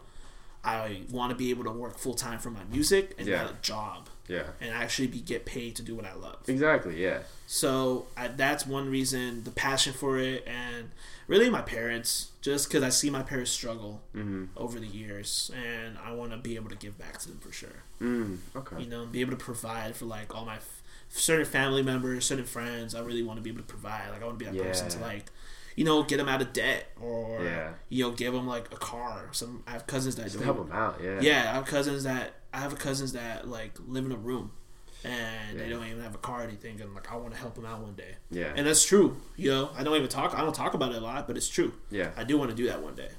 [0.63, 3.43] I want to be able to work full time for my music and Yeah.
[3.43, 4.43] not a job Yeah.
[4.61, 6.37] and actually be get paid to do what I love.
[6.47, 7.01] Exactly.
[7.03, 7.19] Yeah.
[7.47, 10.91] So I, that's one reason, the passion for it, and
[11.27, 14.45] really my parents, just because I see my parents struggle Mm-hmm.
[14.55, 17.51] over the years, and I want to be able to give back to them for
[17.51, 17.83] sure.
[18.01, 18.37] Mm.
[18.55, 18.83] Okay.
[18.83, 22.45] You know, be able to provide for like all my f- certain family members, certain
[22.45, 22.93] friends.
[22.95, 24.09] I really want to be able to provide.
[24.11, 25.25] Like I want to be that person to like,
[25.75, 27.71] you know, get them out of debt or Yeah.
[27.89, 29.27] you know, give them like a car.
[29.31, 30.99] Some I have cousins that to do help them out.
[31.03, 31.19] Yeah.
[31.21, 34.51] yeah, I have cousins that I have cousins that like live in a room,
[35.03, 36.81] and they don't even have a car or anything.
[36.81, 38.15] And like, I want to help them out one day.
[38.31, 38.53] Yeah.
[38.55, 39.17] And that's true.
[39.38, 40.38] You know, I don't even talk.
[40.38, 41.73] I don't talk about it a lot, but it's true.
[41.89, 42.12] Yeah.
[42.17, 43.09] I do want to do that one day.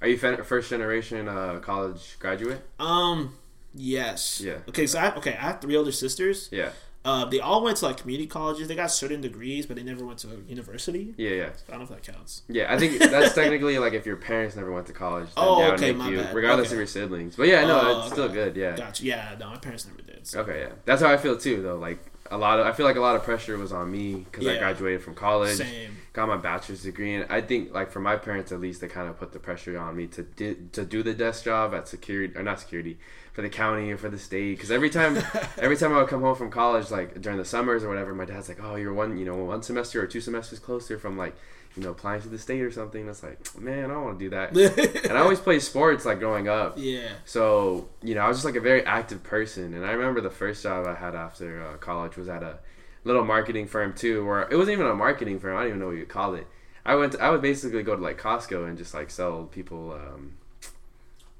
[0.00, 2.62] Are you first generation uh, college graduate?
[2.78, 3.34] Um.
[3.74, 4.40] Yes.
[4.40, 4.58] Yeah.
[4.68, 4.86] Okay.
[4.86, 5.32] So I okay.
[5.32, 6.48] I have three older sisters.
[6.50, 6.70] Yeah.
[7.08, 8.68] Uh, they all went to like community colleges.
[8.68, 11.14] They got certain degrees, but they never went to university.
[11.16, 11.30] Yeah.
[11.30, 11.48] Yeah.
[11.66, 12.42] I don't know if that counts.
[12.48, 15.26] Yeah, I think that's technically like if your parents never went to college.
[15.26, 16.34] Then Oh, okay, my you, bad.
[16.34, 16.74] regardless Okay.
[16.74, 17.34] of your siblings.
[17.36, 18.56] But yeah, no, Oh, it's still good.
[18.56, 18.76] Yeah.
[18.76, 19.04] Gotcha.
[19.04, 19.36] Yeah.
[19.40, 20.26] No, my parents never did.
[20.26, 20.40] So.
[20.42, 21.62] Okay, yeah, that's how I feel too.
[21.62, 21.98] Though, like
[22.30, 24.58] a lot of, I feel like a lot of pressure was on me because I
[24.58, 25.96] graduated from college, Same.
[26.12, 29.08] got my bachelor's degree, and I think like for my parents at least, they kind
[29.08, 32.36] of put the pressure on me to di- to do the desk job at security
[32.36, 32.98] or not security
[33.32, 34.56] for the county or for the state.
[34.56, 35.16] Because every time,
[35.58, 38.24] every time I would come home from college, like during the summers or whatever, my
[38.24, 41.34] dad's like, "Oh, you're one, you know, one semester or two semesters closer from like."
[41.76, 43.08] You know, applying to the state or something.
[43.08, 45.04] It's like, man, I don't want to do that.
[45.04, 46.74] and I always played sports like growing up.
[46.76, 47.10] Yeah.
[47.24, 49.74] So, you know, I was just like a very active person.
[49.74, 52.58] And I remember the first job I had after uh, college was at a
[53.04, 55.56] little marketing firm too, where it wasn't even a marketing firm.
[55.56, 56.46] I don't even know what you call it.
[56.84, 59.92] I went, to, I would basically go to like Costco and just like sell people,
[59.92, 60.34] um,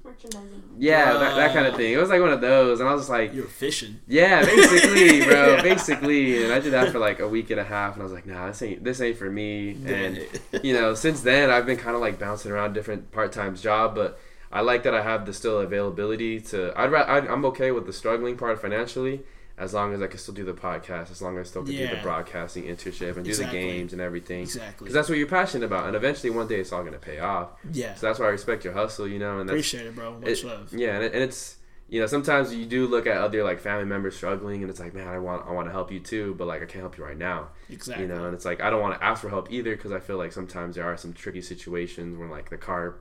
[0.09, 0.63] Merchandising.
[0.79, 1.93] yeah, that, that kind of thing.
[1.93, 2.81] It was like one of those.
[2.81, 4.01] And I was just like, "You're fishing.
[4.09, 5.63] yeah, basically, bro, Yeah.
[5.63, 6.43] basically.
[6.45, 7.95] And I did that for like a week and a half.
[7.95, 9.77] And I was like, nah, this ain't, this ain't for me.
[9.87, 10.27] And,
[10.63, 14.19] you know, since then I've been kind of like bouncing around different part-time job, but
[14.51, 16.73] I like that I have the still availability to.
[16.75, 19.21] I'd, ra- I'd I'm okay with the struggling part financially,
[19.59, 21.73] as long as I can still do the podcast, as long as I still can
[21.73, 22.03] do the Yeah.
[22.03, 23.59] broadcasting internship and Exactly.
[23.61, 24.43] do the games and everything.
[24.43, 24.85] exactly.
[24.85, 27.51] Because that's what you're passionate about, and eventually one day it's all gonna pay off.
[27.73, 27.95] yeah.
[27.95, 29.41] So that's why I respect your hustle, you know.
[29.41, 30.19] And that's Appreciate it, bro.
[30.19, 30.73] Much it- love.
[30.73, 31.57] yeah, and, it, and it's
[31.91, 34.93] you know sometimes you do look at other like family members struggling, and it's like,
[34.95, 37.05] man, I want I want to help you too, but like I can't help you
[37.05, 37.49] right now.
[37.71, 38.05] Exactly.
[38.07, 39.99] You know, and it's like I don't want to ask for help either because I
[39.99, 42.97] feel like sometimes there are some tricky situations where like the car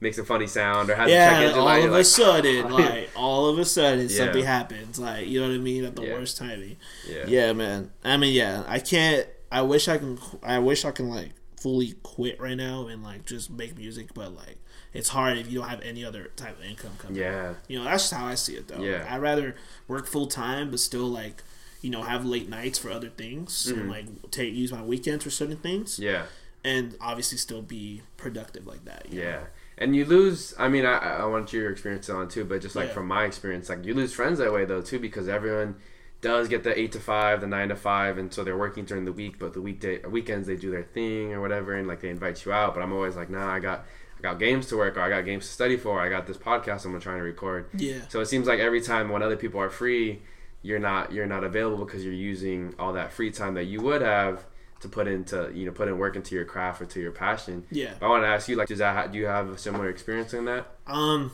[0.00, 1.84] makes a funny sound or has a check yeah, engine all light.
[1.84, 4.16] of a like, sudden, like all of a sudden, Yeah.
[4.16, 4.98] something happens.
[4.98, 5.84] Like you know what I mean?
[5.84, 6.12] At the Yeah.
[6.14, 6.76] worst timing.
[7.08, 7.90] yeah, Yeah, man.
[8.04, 8.64] I mean, yeah.
[8.66, 9.26] I can't.
[9.50, 10.18] I wish I can.
[10.42, 11.30] I wish I can like
[11.60, 14.58] fully quit right now and like just make music, but like
[14.92, 17.16] it's hard if you don't have any other type of income coming.
[17.16, 18.80] yeah, You know, that's just how I see it though.
[18.82, 18.98] Yeah.
[18.98, 19.56] Like, I'd rather
[19.88, 21.42] work full time, but still like.
[21.82, 25.30] You know, have late nights for other things, and like take use my weekends for
[25.30, 26.02] certain things, Mm-hmm.
[26.02, 26.22] yeah,
[26.64, 29.06] and obviously still be productive like that.
[29.12, 29.42] you know?
[29.78, 30.54] And you lose.
[30.58, 32.94] I mean, I, I want your experience on too, but just like Yeah.
[32.94, 35.76] from my experience, like you lose friends that way though too, because everyone
[36.22, 39.04] does get the eight to five, the nine to five, and so they're working during
[39.04, 42.08] the week, but the weekday weekends they do their thing or whatever, and like they
[42.08, 42.74] invite you out.
[42.74, 43.84] But I'm always like, nah, I got
[44.18, 46.38] I got games to work, or I got games to study for, I got this
[46.38, 47.68] podcast I'm trying to record.
[47.76, 48.00] Yeah.
[48.08, 50.22] So it seems like every time when other people are free,
[50.62, 54.00] you're not you're not available because you're using all that free time that you would
[54.00, 54.46] have
[54.80, 57.64] to put into you know put in work into your craft or to your passion.
[57.70, 57.94] Yeah.
[58.00, 60.44] I want to ask you like, does that do you have a similar experience in
[60.46, 60.66] that?
[60.86, 61.32] Um,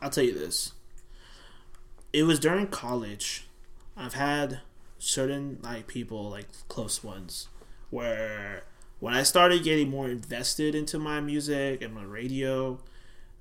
[0.00, 0.72] I'll tell you this.
[2.12, 3.46] It was during college.
[3.96, 4.60] I've had
[4.98, 7.48] certain like people, like close ones,
[7.90, 8.64] where
[8.98, 12.78] when I started getting more invested into my music and my radio,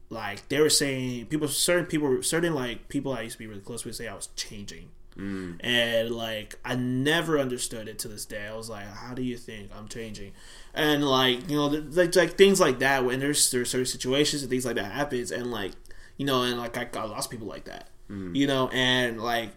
[0.10, 3.62] like they were saying people, certain people, certain like people I used to be really
[3.62, 4.90] close with, say I was changing.
[5.20, 5.58] Mm.
[5.60, 8.48] And like I never understood it to this day.
[8.48, 10.32] I was like, "How do you think I'm changing?"
[10.74, 13.04] And like you know, th- like like things like that.
[13.04, 15.74] When there's there's certain situations and things like that happens, and like
[16.18, 17.90] you know, and like I got lost people like that.
[18.10, 18.36] Mm.
[18.36, 19.52] You know, and like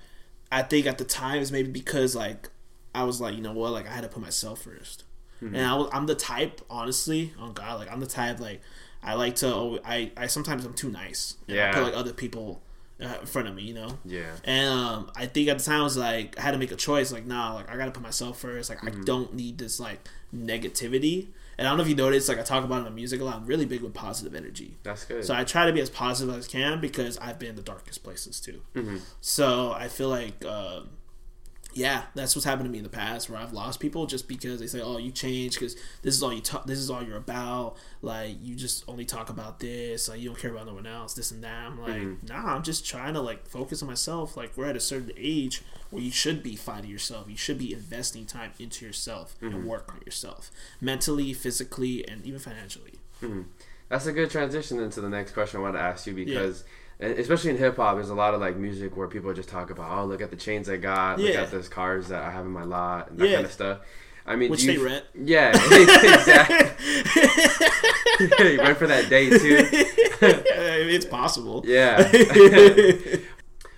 [0.51, 2.49] I think at the time it's maybe because like
[2.95, 5.05] I was like, you know what, like I had to put myself 1st
[5.43, 5.55] mm-hmm.
[5.55, 8.61] and I was, I'm the type, honestly, on God, like I'm the type like
[9.03, 9.81] I like to.
[9.85, 11.37] I I sometimes I'm too nice.
[11.49, 11.73] And I Yeah.
[11.73, 12.63] put like other people
[13.03, 13.99] in front of me, you know.
[14.05, 14.31] Yeah.
[14.45, 16.77] And um, I think at the time I was like, I had to make a
[16.77, 17.13] choice.
[17.13, 18.71] Like, nah, like I gotta put myself first.
[18.71, 21.29] Like, I don't need this like negativity.
[21.59, 23.25] And I don't know if you noticed, like I talk about in the music a
[23.25, 23.37] lot.
[23.37, 24.79] I'm really big with positive energy.
[24.83, 25.25] That's good.
[25.25, 27.63] So I try to be as positive as I can because I've been in the
[27.63, 28.63] darkest places too.
[29.21, 30.89] So I feel like, um,
[31.75, 34.61] yeah, that's what's happened to me in the past where I've lost people just because
[34.61, 36.67] they say, "Oh, you changed because this is all you talk.
[36.67, 37.77] This is all you're about.
[38.01, 40.09] Like you just only talk about this.
[40.09, 41.15] Like you don't care about no one else.
[41.15, 42.27] This and that." I'm like, mm-hmm.
[42.27, 44.37] nah, I'm just trying to like focus on myself.
[44.37, 47.29] Like we're at a certain age where you should be finding yourself.
[47.29, 49.67] You should be investing time into yourself and mm-hmm.
[49.67, 52.95] work on yourself, mentally, physically, and even financially.
[53.23, 53.43] Mm-hmm.
[53.89, 56.69] That's a good transition into the next question I want to ask you because, and
[57.03, 59.91] especially in hip hop, there's a lot of like music where people just talk about,
[59.99, 62.53] oh, look at the chains I got, look at those cars that I have in
[62.53, 63.35] my lot, and that Yeah.
[63.35, 63.79] kind of stuff.
[64.25, 65.05] I mean, Which do you- they rent.
[65.15, 66.69] Yeah, exactly.
[68.53, 69.67] you went for that day too.
[70.23, 71.65] it's possible.
[71.67, 71.97] Yeah.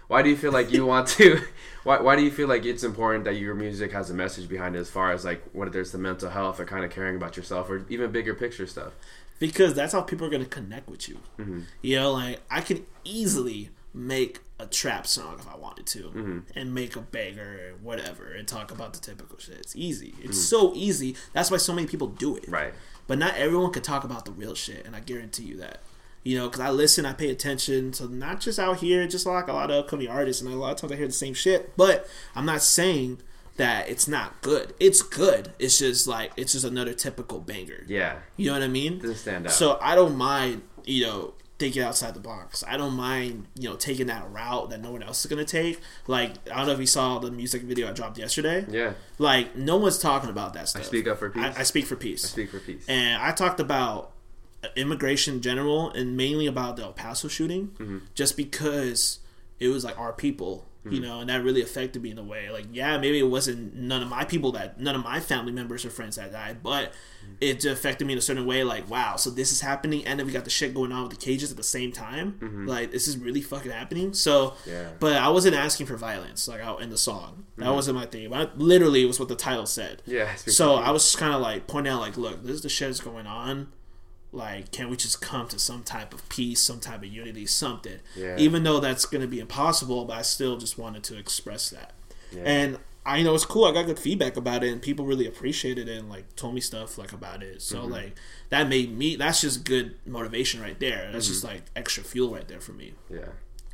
[0.08, 1.40] why do you feel like you want to?
[1.84, 4.74] Why, why do you feel like it's important that your music has a message behind
[4.74, 7.36] it as far as like whether there's the mental health or kind of caring about
[7.36, 8.92] yourself or even bigger picture stuff?
[9.38, 11.18] Because that's how people are gonna connect with you.
[11.38, 11.60] Mm-hmm.
[11.82, 16.38] You know, like I can easily make a trap song if I wanted to, Mm-hmm.
[16.58, 19.56] and make a banger or whatever, and talk about the typical shit.
[19.58, 20.14] It's easy.
[20.22, 20.56] It's Mm-hmm.
[20.56, 21.16] so easy.
[21.32, 22.48] That's why so many people do it.
[22.48, 22.72] Right.
[23.06, 25.80] But not everyone can talk about the real shit, and I guarantee you that.
[26.22, 27.92] You know, because I listen, I pay attention.
[27.92, 30.72] So not just out here, just like a lot of upcoming artists, and a lot
[30.72, 31.76] of times I hear the same shit.
[31.76, 33.20] But I'm not saying
[33.56, 34.74] that it's not good.
[34.80, 35.52] It's good.
[35.58, 37.84] It's just like it's just another typical banger.
[37.86, 38.18] Yeah.
[38.36, 38.98] You know what I mean?
[38.98, 39.52] Doesn't stand out.
[39.52, 42.64] So I don't mind, you know, thinking outside the box.
[42.66, 45.80] I don't mind, you know, taking that route that no one else is gonna take.
[46.08, 48.66] Like I don't know if you saw the music video I dropped yesterday.
[48.68, 48.94] Yeah.
[49.18, 50.82] Like no one's talking about that stuff.
[50.82, 51.42] I speak up for peace.
[51.56, 52.24] I, I speak for peace.
[52.24, 52.84] I speak for peace.
[52.88, 54.10] And I talked about
[54.76, 57.98] immigration in general and mainly about the El Paso shooting, Mm-hmm.
[58.14, 59.20] just because
[59.60, 60.66] it was like our people.
[60.90, 62.50] You know, and that really affected me in a way.
[62.50, 65.84] Like, yeah, maybe it wasn't none of my people that, none of my family members
[65.84, 66.92] or friends that died, but
[67.24, 67.36] Mm-hmm.
[67.40, 68.64] it affected me in a certain way.
[68.64, 71.12] Like, wow, so this is happening, and then we got the shit going on with
[71.18, 72.66] the cages at the same time.
[72.68, 74.12] Like, this is really fucking happening.
[74.12, 74.70] So, Mm-hmm.
[74.70, 74.74] Yeah.
[74.82, 74.96] Mm-hmm.
[75.00, 77.44] but I wasn't asking for violence, like out in the song.
[77.56, 78.28] That wasn't my thing.
[78.28, 80.02] But literally, it was what the title said.
[80.04, 82.88] Yeah, So I was kind of like pointing out, like, look, this is the shit
[82.88, 83.68] that's going on.
[84.34, 87.98] Like, can we just come to some type of peace, some type of unity, something?
[88.16, 88.36] Yeah.
[88.38, 91.92] Even though that's going to be impossible, but I still just wanted to express that.
[92.32, 92.42] Yeah.
[92.44, 93.64] And I know it's cool.
[93.66, 96.60] I got good feedback about it, and people really appreciated it and like told me
[96.60, 97.62] stuff like about it.
[97.62, 97.92] So Mm-hmm.
[97.92, 98.16] like
[98.48, 99.16] that made me.
[99.16, 101.10] That's just good motivation right there.
[101.12, 101.32] That's Mm-hmm.
[101.34, 103.28] just like extra fuel right there for me Yeah.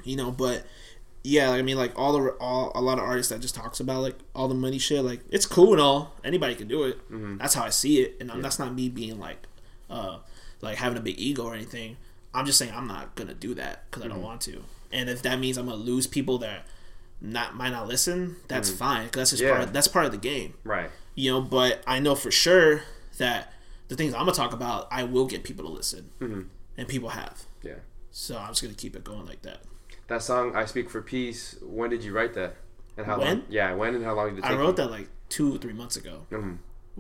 [0.05, 0.65] you know but
[1.23, 3.79] yeah like, i mean like all the all a lot of artists that just talks
[3.79, 6.97] about like all the money shit like it's cool and all anybody can do it
[7.11, 7.37] Mm-hmm.
[7.37, 9.47] that's how i see it and that's not me being like
[9.91, 10.17] uh
[10.63, 11.97] like having a big ego or anything
[12.35, 14.15] i'm just saying i'm not gonna do that because i Mm-hmm.
[14.17, 16.67] don't want to and if that means i'm gonna lose people that
[17.21, 19.49] not might not listen that's fine because that's just Mm-hmm.
[19.49, 19.57] Yeah.
[19.57, 20.91] part of, that's part of the game Right.
[21.15, 22.83] you know but i know for sure
[23.19, 23.53] that
[23.89, 26.43] the things i'm gonna talk about i will get people to listen Mm-hmm.
[26.79, 27.75] and people have Yeah.
[28.11, 29.63] so i'm just gonna keep it going like that
[30.09, 32.57] That song, "I Speak for Peace." When did you write that?
[32.97, 33.27] And how When?
[33.29, 33.43] long?
[33.49, 34.51] Yeah, when and how long did it take?
[34.51, 34.83] I wrote you?
[34.83, 36.59] that like two three months ago, Mhm.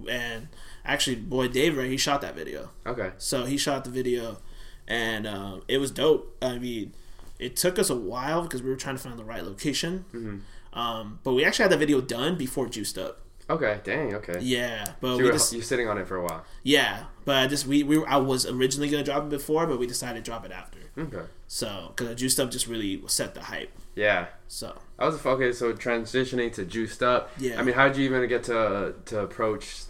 [0.09, 0.47] and
[0.85, 2.71] actually, boy, Dave, right, he shot that video.
[2.87, 3.11] Okay.
[3.19, 4.39] So he shot the video,
[4.89, 6.37] and um, it was dope.
[6.43, 6.93] I mean,
[7.39, 10.05] it took us a while because we were trying to find the right location.
[10.13, 10.79] Mm-hmm.
[10.79, 13.21] Um, but we actually had that video done before Juiced Up.
[13.49, 13.81] Okay.
[13.83, 14.15] Dang.
[14.15, 14.39] Okay.
[14.41, 16.45] Yeah, but So we you were just you're sitting on it for a while.
[16.63, 19.89] yeah, but I just we, we I was originally gonna drop it before, but we
[19.89, 20.79] decided to drop it after.
[20.97, 21.23] Okay.
[21.49, 23.73] So because Juiced Up just really set the hype.
[23.97, 24.27] Yeah.
[24.47, 25.53] So I was okay.
[25.53, 27.31] So transitioning to juiced up.
[27.39, 27.59] Yeah.
[27.59, 29.83] I mean, how did you even get to to approach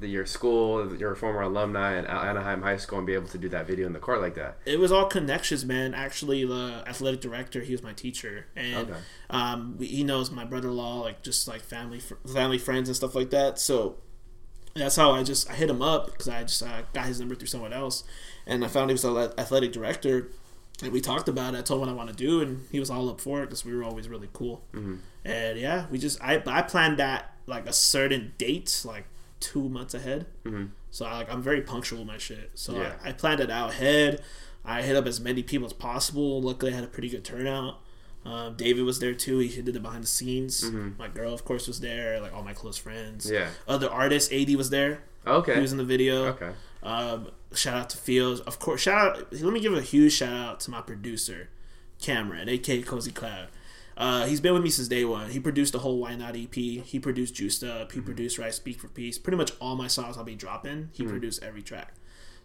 [0.00, 3.48] the, your school, your former alumni at Anaheim High School, and be able to do
[3.50, 4.58] that video in the court like that?
[4.66, 5.94] it was all connections, man.
[5.94, 9.00] Actually, the athletic director, he was my teacher, and Okay.
[9.30, 13.30] um, he knows my brother-in-law, like just like family, fr- family friends and stuff like
[13.30, 13.58] that.
[13.58, 13.96] So
[14.74, 17.34] that's how I just I hit him up because I just uh, got his number
[17.34, 18.04] through someone else,
[18.46, 20.28] and I found he was the athletic director,
[20.82, 21.58] and we talked about it.
[21.58, 23.46] I told him what I want to do, and he was all up for it
[23.46, 24.62] because we were always really cool.
[24.74, 24.96] Mm-hmm.
[25.24, 29.06] And yeah, we just I I planned that like a certain date, like
[29.40, 30.26] two months ahead.
[30.44, 30.70] Mhm.
[30.90, 32.50] So I, like I'm very punctual with my shit.
[32.54, 32.94] So Yeah.
[33.04, 34.22] I, I planned it out ahead.
[34.64, 36.40] I hit up as many people as possible.
[36.42, 37.80] Luckily, I had a pretty good turnout.
[38.24, 39.38] Um, David was there too.
[39.38, 40.64] He did the behind the scenes.
[40.98, 42.20] My girl, of course, was there.
[42.20, 43.26] Like all my close friends.
[43.26, 43.34] Mm-hmm.
[43.34, 43.48] Yeah.
[43.68, 45.02] Other artists, AD was there.
[45.26, 45.54] Okay.
[45.54, 46.26] He was in the video.
[46.28, 46.50] okay.
[46.82, 48.80] Um, shout out to Fields, of course.
[48.80, 49.32] Shout out.
[49.32, 51.48] Let me give a huge shout out to my producer,
[52.00, 53.48] Cameron, aka Cozy Cloud.
[53.96, 55.30] Uh, he's been with me since day one.
[55.30, 56.54] He produced the whole Why Not EP.
[56.54, 57.88] He produced Juiced Up.
[57.88, 57.98] Mm-hmm.
[57.98, 59.16] He produced Right Speak for Peace.
[59.18, 60.90] Pretty much all my songs I'll be dropping.
[60.92, 61.10] He Mm-hmm.
[61.12, 61.94] produced every track.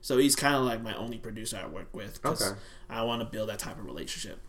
[0.03, 2.59] So he's kind of like my only producer I work with because Okay.
[2.89, 4.39] I want to build that type of relationship.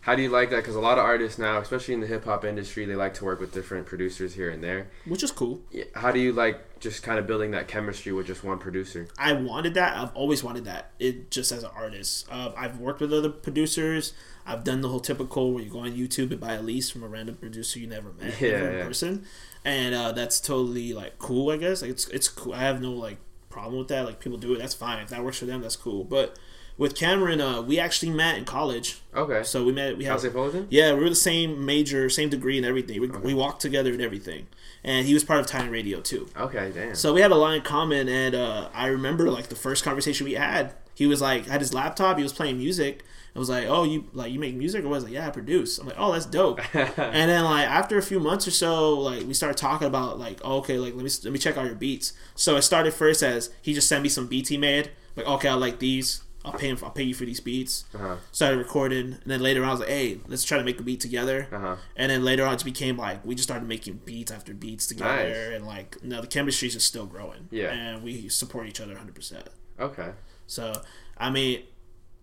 [0.00, 0.56] How do you like that?
[0.56, 3.24] Because a lot of artists now, especially in the hip hop industry, they like to
[3.24, 4.88] work with different producers here and there.
[5.06, 5.60] Which is cool.
[5.94, 9.06] How do you like just kind of building that chemistry with just one producer?
[9.16, 9.96] I wanted that.
[9.96, 10.90] I've always wanted that.
[10.98, 12.26] It just as an artist.
[12.28, 14.14] Uh, I've worked with other producers.
[14.46, 17.02] I've done the whole typical where you go on YouTube and buy a lease from
[17.02, 18.84] a random producer you never met Yeah, never yeah.
[18.84, 19.24] person,
[19.64, 21.50] and uh, that's totally like cool.
[21.50, 22.54] I guess like, it's it's cool.
[22.54, 23.18] I have no like
[23.50, 24.04] problem with that.
[24.04, 24.98] Like people do it, that's fine.
[25.02, 26.04] If that works for them, that's cool.
[26.04, 26.38] But
[26.78, 29.00] with Cameron, uh, we actually met in college.
[29.14, 29.42] Okay.
[29.44, 29.96] So we met.
[29.98, 30.66] We Cal had State Fullerton?
[30.70, 33.00] yeah, we were the same major, same degree, and everything.
[33.00, 34.46] We, we walked together and everything.
[34.82, 36.28] And he was part of Titan Radio too.
[36.36, 36.94] Okay, damn.
[36.96, 40.24] So we had a lot in common, and uh, I remember like the first conversation
[40.24, 40.72] we had.
[40.94, 43.04] He was like had his laptop, he was playing music.
[43.34, 45.78] I was like, "Oh, you like you make music?" Or was like, "Yeah, I produce."
[45.78, 49.26] I'm like, "Oh, that's dope." and then like after a few months or so, like
[49.26, 51.74] we started talking about like, oh, "Okay, like let me let me check out your
[51.74, 54.90] beats." So it started first as he just sent me some beats he made.
[55.16, 56.22] Like, okay, I like these.
[56.44, 56.78] I'll pay him.
[56.82, 57.84] I'll pay you for these beats.
[57.94, 58.16] Uh-huh.
[58.32, 60.82] Started recording, and then later on, I was like, "Hey, let's try to make a
[60.82, 61.76] beat together." Uh-huh.
[61.96, 65.28] And then later on, it became like we just started making beats after beats together,
[65.28, 65.54] Nice.
[65.56, 67.48] and like you know, the chemistry is just still growing.
[67.52, 67.70] Yeah.
[67.72, 69.14] and we support each other 100.
[69.14, 69.48] percent
[69.80, 70.10] Okay.
[70.48, 70.82] So,
[71.16, 71.62] I mean,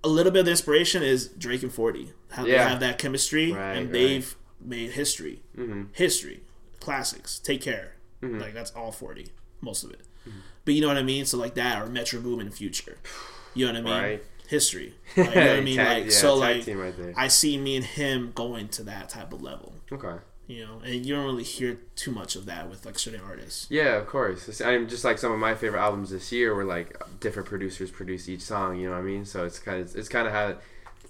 [0.03, 2.13] a little bit of the inspiration is Drake and Forty.
[2.31, 2.63] How Yeah.
[2.63, 5.83] they have that chemistry, Right, and they've made history, Mm-hmm.
[5.93, 6.41] history,
[6.79, 7.39] classics.
[7.39, 8.39] Take care, Mhm.
[8.41, 9.27] like that's all Forty,
[9.61, 10.01] most of it.
[10.65, 11.25] But you know what I mean.
[11.25, 12.97] So like that, or Metro Boomin Future.
[13.55, 14.03] You know what I mean?
[14.11, 14.23] Right.
[14.47, 14.93] History.
[15.17, 15.75] Like, you know what I mean?
[15.77, 17.13] Tag- like yeah, so, like right.
[17.17, 19.73] I see me and him going to that type of level.
[19.91, 20.17] Okay.
[20.49, 23.67] You know, and you don't really hear too much of that with like certain artists.
[23.69, 24.49] Yeah, of course.
[24.49, 27.47] It's, I mean, just like some of my favorite albums this year, were like different
[27.47, 28.79] producers produce each song.
[28.79, 29.25] You know what I mean?
[29.25, 30.57] So it's kind of it's kind of had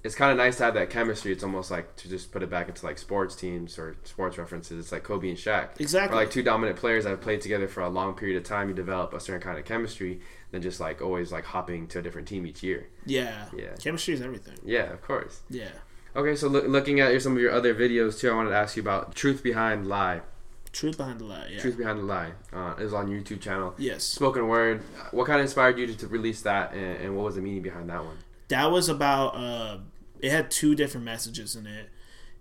[0.03, 1.31] it's kind of nice to have that chemistry.
[1.31, 4.77] It's almost like to just put it back into like sports teams or sports references.
[4.77, 5.79] It's like Kobe and Shaq.
[5.79, 6.17] Exactly.
[6.17, 8.67] Or like two dominant players that have played together for a long period of time.
[8.67, 10.19] You develop a certain kind of chemistry
[10.51, 12.87] than just like always like hopping to a different team each year.
[13.05, 13.45] Yeah.
[13.55, 13.75] Yeah.
[13.81, 14.57] Chemistry is everything.
[14.65, 15.41] Yeah, of course.
[15.49, 15.69] Yeah.
[16.15, 18.55] Okay, so loo- looking at your, some of your other videos too, I wanted to
[18.55, 20.21] ask you about Truth Behind Lie.
[20.71, 21.47] Truth behind the lie.
[21.51, 21.59] Yeah.
[21.59, 22.31] Truth Behind the Lie.
[22.53, 23.73] Uh, was on YouTube channel.
[23.79, 24.03] Yes.
[24.03, 24.83] Spoken word.
[25.09, 27.63] What kind of inspired you to, to release that, and, and what was the meaning
[27.63, 28.17] behind that one?
[28.49, 29.77] that was about uh
[30.19, 31.89] it had two different messages in it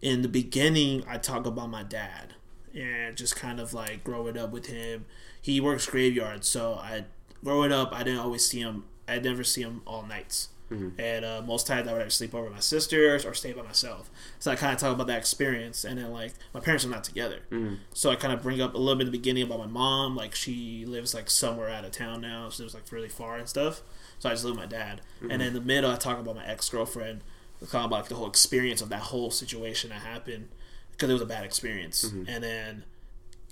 [0.02, 2.34] in the beginning i talk about my dad
[2.74, 5.04] and just kind of like growing up with him
[5.40, 7.04] he works graveyard so i
[7.44, 11.00] growing up i didn't always see him i never see him all nights Mm-hmm.
[11.00, 13.62] and uh, most times i would either sleep over with my sisters or stay by
[13.62, 14.10] myself.
[14.38, 17.04] So i kind of talk about that experience and then like my parents are not
[17.04, 17.40] together.
[17.50, 17.76] Mm-hmm.
[17.94, 20.14] So i kind of bring up a little bit in the beginning about my mom
[20.14, 22.50] like she lives like somewhere out of town now.
[22.50, 23.80] She lives like really far and stuff.
[24.18, 25.00] So I just live with my dad.
[25.22, 27.22] And then in the middle, I talk about my ex girlfriend.
[27.62, 30.48] I talk about like, the whole experience of that whole situation that happened
[30.92, 32.02] because it was a bad experience.
[32.28, 32.84] And then,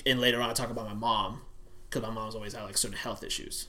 [0.04, 1.40] and later on, I talk about my mom
[1.88, 3.68] because my mom's always had like certain health issues.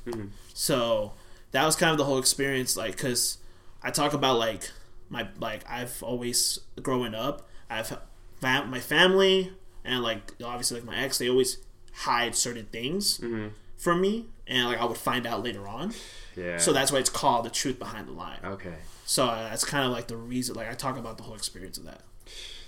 [0.53, 1.13] So
[1.51, 3.37] that was kind of the whole experience, like because
[3.81, 4.71] I talk about like
[5.09, 7.97] my like I've always growing up, I've
[8.39, 11.57] fam- my family and like obviously like my ex, they always
[11.93, 13.47] hide certain things mm-hmm.
[13.77, 15.93] from me, and like I would find out later on.
[16.37, 16.57] Yeah.
[16.57, 18.37] So that's why it's called the truth behind the lie.
[18.43, 18.75] okay.
[19.05, 20.55] So uh, that's kind of like the reason.
[20.55, 22.01] Like I talk about the whole experience of that.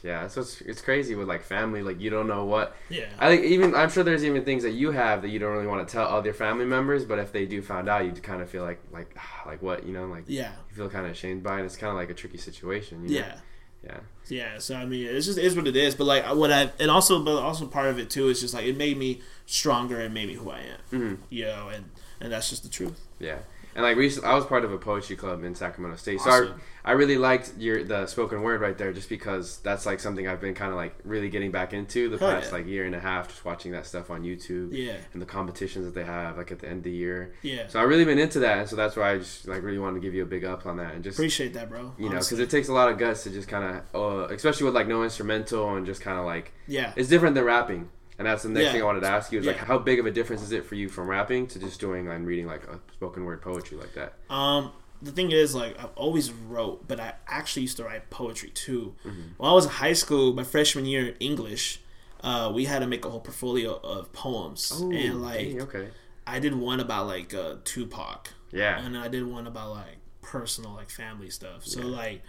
[0.04, 1.82] Yeah, so what's it's crazy with like family.
[1.82, 2.76] Like you don't know what.
[2.90, 3.10] Yeah.
[3.20, 5.68] I think even I'm sure there's even things that you have that you don't really
[5.68, 8.50] want to tell other family members, but if they do find out, you kind of
[8.50, 10.52] feel like like like what you know like yeah.
[10.70, 11.66] you feel kind of ashamed by it.
[11.66, 13.04] It's kind of like a tricky situation.
[13.04, 13.26] You know?
[13.26, 13.36] Yeah.
[13.84, 14.00] Yeah.
[14.30, 14.60] Yeah.
[14.60, 15.96] So I mean, it's just it is what it is.
[15.96, 18.66] But like what I and also but also part of it too is just like
[18.66, 21.00] it made me stronger and made me who I am.
[21.00, 21.18] Mhm.
[21.30, 21.86] You know, and
[22.22, 23.00] and that's just the truth.
[23.20, 23.40] Yeah.
[23.80, 26.62] And like recently, I was part of a poetry club in Sacramento State, so Awesome.
[26.84, 30.28] I, I really liked your the spoken word right there, just because that's like something
[30.28, 32.58] I've been kind of like really getting back into the Hell past yeah.
[32.58, 34.98] like year and a half, just watching that stuff on YouTube Yeah.
[35.14, 37.36] and the competitions that they have like at the end of the year.
[37.42, 37.68] Yeah.
[37.68, 40.02] So I've really been into that, and so that's why I just like really wanted
[40.02, 41.94] to give you a big up on that, and just Appreciate that, bro.
[41.98, 43.96] you know, because it takes a lot of guts to just kind of,
[44.30, 46.92] uh, especially with like no instrumental and just kind of like yeah.
[46.98, 47.88] it's different than rapping.
[48.20, 48.72] And that's the next Yeah.
[48.74, 50.66] thing I wanted to ask you is like, how big of a difference is it
[50.66, 53.94] for you from rapping to just doing and reading like a spoken word poetry like
[53.96, 54.14] that?
[54.30, 58.50] Um, the thing is, like, I've always wrote, but I actually used to write poetry
[58.50, 58.94] too.
[59.06, 59.22] Mm-hmm.
[59.38, 61.80] When I was in high school, my freshman year in English,
[62.22, 65.88] uh, we had to make a whole portfolio of poems, and like, dang, okay,
[66.28, 70.74] I did one about like uh, Tupac, yeah, and I did one about like personal,
[70.74, 71.66] like family stuff.
[71.66, 72.22] So like,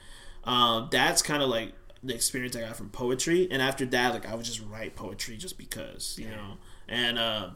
[0.44, 1.72] um, that's kind of like
[2.02, 3.48] the experience I got from poetry.
[3.50, 6.56] And after that, like, I would just write poetry just because, you know,
[6.88, 7.50] and uh,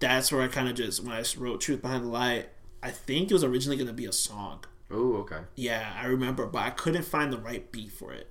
[0.00, 2.46] that's where I kind of just when I wrote "Truth Behind the Lie,"
[2.82, 4.64] I think it was originally going to be a song.
[4.90, 8.30] oh, okay, Yeah, I remember, but I couldn't find the right beat for it.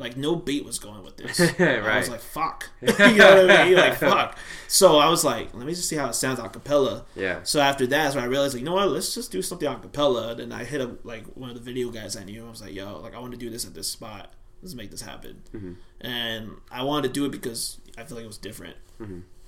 [0.00, 1.38] Like no beat was going with this.
[1.40, 1.86] I Mm.
[1.86, 1.98] Right.
[1.98, 3.76] was like, "Fuck," you know what I mean?
[3.76, 4.36] Like, "Fuck."
[4.66, 7.60] So I was like, "Let me just see how it sounds a cappella." yeah, So
[7.60, 8.88] after that, that's when I realized, like, you know what?
[8.88, 10.34] Let's just do something a cappella.
[10.34, 12.44] Then I hit up like one of the video guys I knew.
[12.44, 14.32] I was like, "Yo, like, I want to do this at this spot.
[14.62, 15.72] Let's make this happen." Mm-hmm.
[16.00, 18.76] And I wanted to do it because I feel like it was different.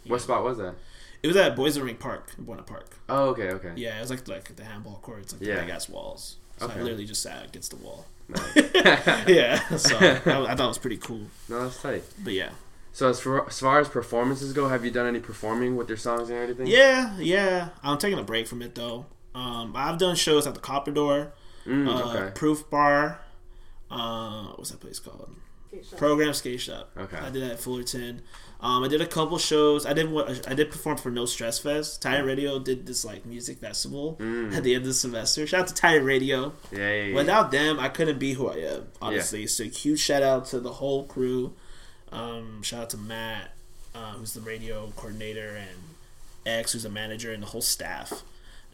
[0.07, 0.75] what spot was that?
[1.22, 2.96] It was at Boisseranc Park, in Buena Park.
[3.09, 5.55] Oh, okay, okay, Yeah, it was like like the handball courts, like Yeah.
[5.57, 6.37] the big ass walls.
[6.59, 6.81] So Okay.
[6.81, 8.07] I literally just sat against the wall.
[8.29, 8.57] Nice.
[9.29, 10.11] yeah, so I,
[10.51, 11.27] I thought it was pretty cool.
[11.48, 12.03] no, that's tight.
[12.22, 12.51] But yeah,
[12.92, 15.96] So as far, as far as performances go, have you done any performing with your
[15.98, 16.66] songs and everything?
[16.66, 17.68] yeah, yeah.
[17.85, 19.07] I'm taking a break from it though.
[19.35, 21.33] Um, I've done shows at the Copper Door,
[21.67, 22.33] Mm, uh, okay.
[22.35, 23.21] Proof Bar.
[23.93, 25.35] Uh, what's that place called?
[25.69, 25.99] Skate shop.
[25.99, 26.90] Program Skate Shop.
[26.97, 27.17] Okay.
[27.17, 28.23] I did that at Fullerton.
[28.61, 29.87] Um, I did a couple shows.
[29.87, 32.01] I did what I did perform for No Stress Fest.
[32.03, 34.55] Titan Radio did this like music festival Mm.
[34.55, 35.47] at the end of the semester.
[35.47, 36.53] Shout out to Titan Radio.
[36.71, 37.15] Yeah, yeah, yeah.
[37.15, 38.88] Without them, I couldn't be who I am.
[39.01, 41.55] Honestly, so huge shout out to the whole crew.
[42.13, 43.53] Um, shout out to Matt,
[43.95, 45.79] uh, who's the radio coordinator, and
[46.47, 48.23] X, who's the manager, and the whole staff.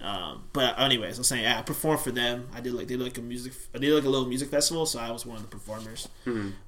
[0.00, 2.48] Um, but anyways, I was saying, yeah, I performed for them.
[2.54, 4.86] I did like they did like a music, I did like a little music festival,
[4.86, 6.08] so I was one of the performers.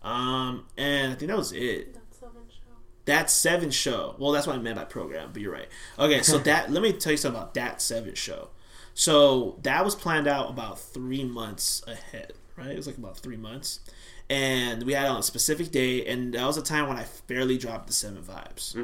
[0.02, 1.94] Um, and I think that was it.
[1.94, 2.72] That's seven show.
[3.04, 4.16] That seven show.
[4.18, 5.68] Well, that's what I meant by program, but you're right.
[5.98, 8.48] Okay, so that let me tell you something about that seven show.
[8.94, 12.70] So that was planned out about three months ahead, right?
[12.70, 13.78] It was like about three months,
[14.28, 17.06] and we had it on a specific day, and that was a time when I
[17.28, 18.74] barely dropped the seven vibes,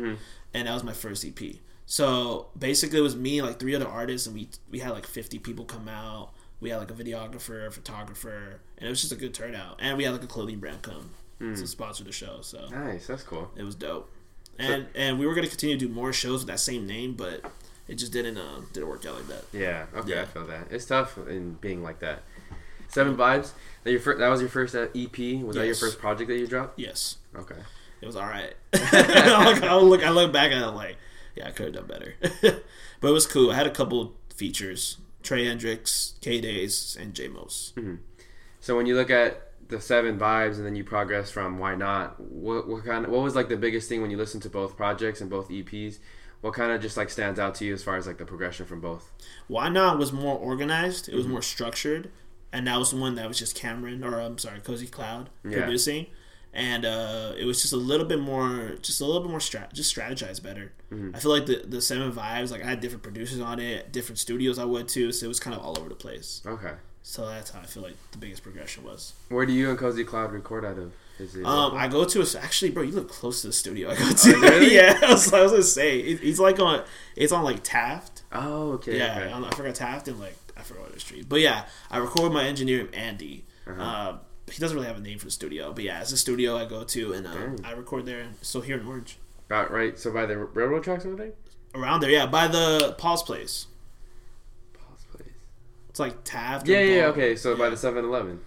[0.55, 1.57] and that was my first EP.
[1.87, 5.39] So basically, it was me like three other artists, and we we had like 50
[5.39, 6.30] people come out.
[6.61, 9.76] We had like a videographer, a photographer, and it was just a good turnout.
[9.78, 12.39] And we had like a clothing brand come to sponsor the show.
[12.41, 13.51] So Nice, that's cool.
[13.57, 14.11] it was dope.
[14.59, 17.43] And and we were gonna continue to do more shows with that same name, but
[17.89, 19.45] it just didn't uh, didn't work out like that.
[19.53, 20.22] Yeah, okay, Yeah.
[20.22, 20.68] I feel that.
[20.70, 22.22] It's tough in being like that.
[22.89, 23.51] Seven vibes.
[23.84, 25.18] That your first, that was your first uh, EP.
[25.45, 26.78] Was that your first project that you dropped?
[26.80, 27.55] Yes, Okay.
[28.01, 28.55] it was all right.
[28.74, 30.97] I look, I look I look back at it like,
[31.37, 32.14] yeah, I could have done better,
[33.01, 33.51] but it was cool.
[33.51, 37.72] I had a couple features: Trey Hendricks, K Days, and J Mos.
[37.76, 37.97] Mm-hmm.
[38.61, 42.20] So when you look at the seven vibes and then you progress from why not,
[42.20, 44.76] what what kind of what was like the biggest thing when you listen to both
[44.76, 45.99] projects and both EPs?
[46.41, 48.66] What kind of just like stands out to you as far as like the progression
[48.66, 49.11] from both?
[49.49, 51.09] Why not was more organized.
[51.09, 51.32] It was mm-hmm.
[51.32, 52.11] more structured,
[52.53, 55.59] and that was the one that was just Cameron or I'm sorry, Cozy Cloud Yeah.
[55.59, 56.07] producing,
[56.57, 59.72] and uh, it was just a little bit more, just a little bit more strat,
[59.74, 60.72] just strategize better.
[61.14, 64.18] I feel like the the seven vibes, like I had different producers on it, different
[64.18, 66.42] studios I went to, so it was kind of all over the place.
[66.46, 66.72] Okay.
[67.02, 69.12] So that's how I feel like the biggest progression was.
[69.28, 70.92] Where do you and Cozy Cloud record out of?
[71.18, 72.82] Is it Um, I go to a, actually, bro.
[72.82, 73.90] You live close to the studio.
[73.90, 74.34] I go to.
[74.34, 74.74] Oh, really?
[74.74, 76.84] yeah, I was, I was gonna say it, it's like on.
[77.14, 78.22] It's on like Taft.
[78.32, 78.98] oh, okay.
[78.98, 79.30] Yeah, I, okay.
[79.30, 81.28] don't know, I forgot Taft and like I forgot what the street.
[81.28, 83.44] But yeah, I record my engineer Andy.
[83.66, 83.82] Uh-huh.
[83.82, 84.18] Uh,
[84.51, 86.64] he doesn't really have a name for the studio, but yeah, it's a studio I
[86.66, 88.28] go to and um, I record there.
[88.42, 89.99] So here in Orange, About right.
[89.99, 91.36] So by the railroad tracks and everything.
[91.74, 93.66] around there, yeah, by the Paul's place.
[94.72, 95.28] Paul's place.
[95.90, 96.68] It's like Taft.
[96.68, 97.07] Yeah, yeah.
[97.07, 98.40] Okay, so by the 7-Eleven.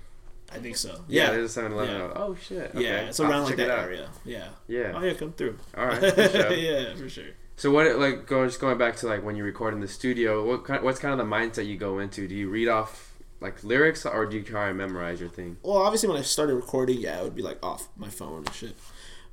[0.52, 1.04] I think so.
[1.08, 1.96] Yeah, Yeah, there's a 7-Eleven.
[1.96, 2.12] Yeah.
[2.16, 2.72] Oh shit.
[2.74, 2.84] Okay.
[2.84, 4.10] yeah, it's around like that area.
[4.26, 4.50] Yeah.
[4.68, 4.94] Yeah.
[4.96, 5.58] Oh yeah, come through.
[5.78, 6.00] All right.
[6.00, 7.26] for yeah, for sure.
[7.58, 10.46] So what like going just going back to like when you record in the studio,
[10.46, 12.26] what kind what's kind of the mindset you go into?
[12.26, 13.09] Do you read off
[13.42, 15.58] like lyrics or do you try and memorize your thing?
[15.64, 18.54] well, obviously when I started recording, yeah, it would be like off my phone and
[18.54, 18.76] shit.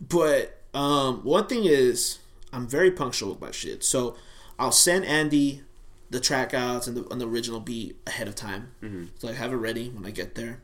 [0.00, 2.18] But um, one thing is,
[2.52, 3.82] I'm very punctual with my shit.
[3.84, 4.16] So
[4.58, 5.62] I'll send Andy
[6.10, 9.06] the track outs and the, and the original beat ahead of time, mm-hmm.
[9.18, 10.60] so I have it ready when I get there.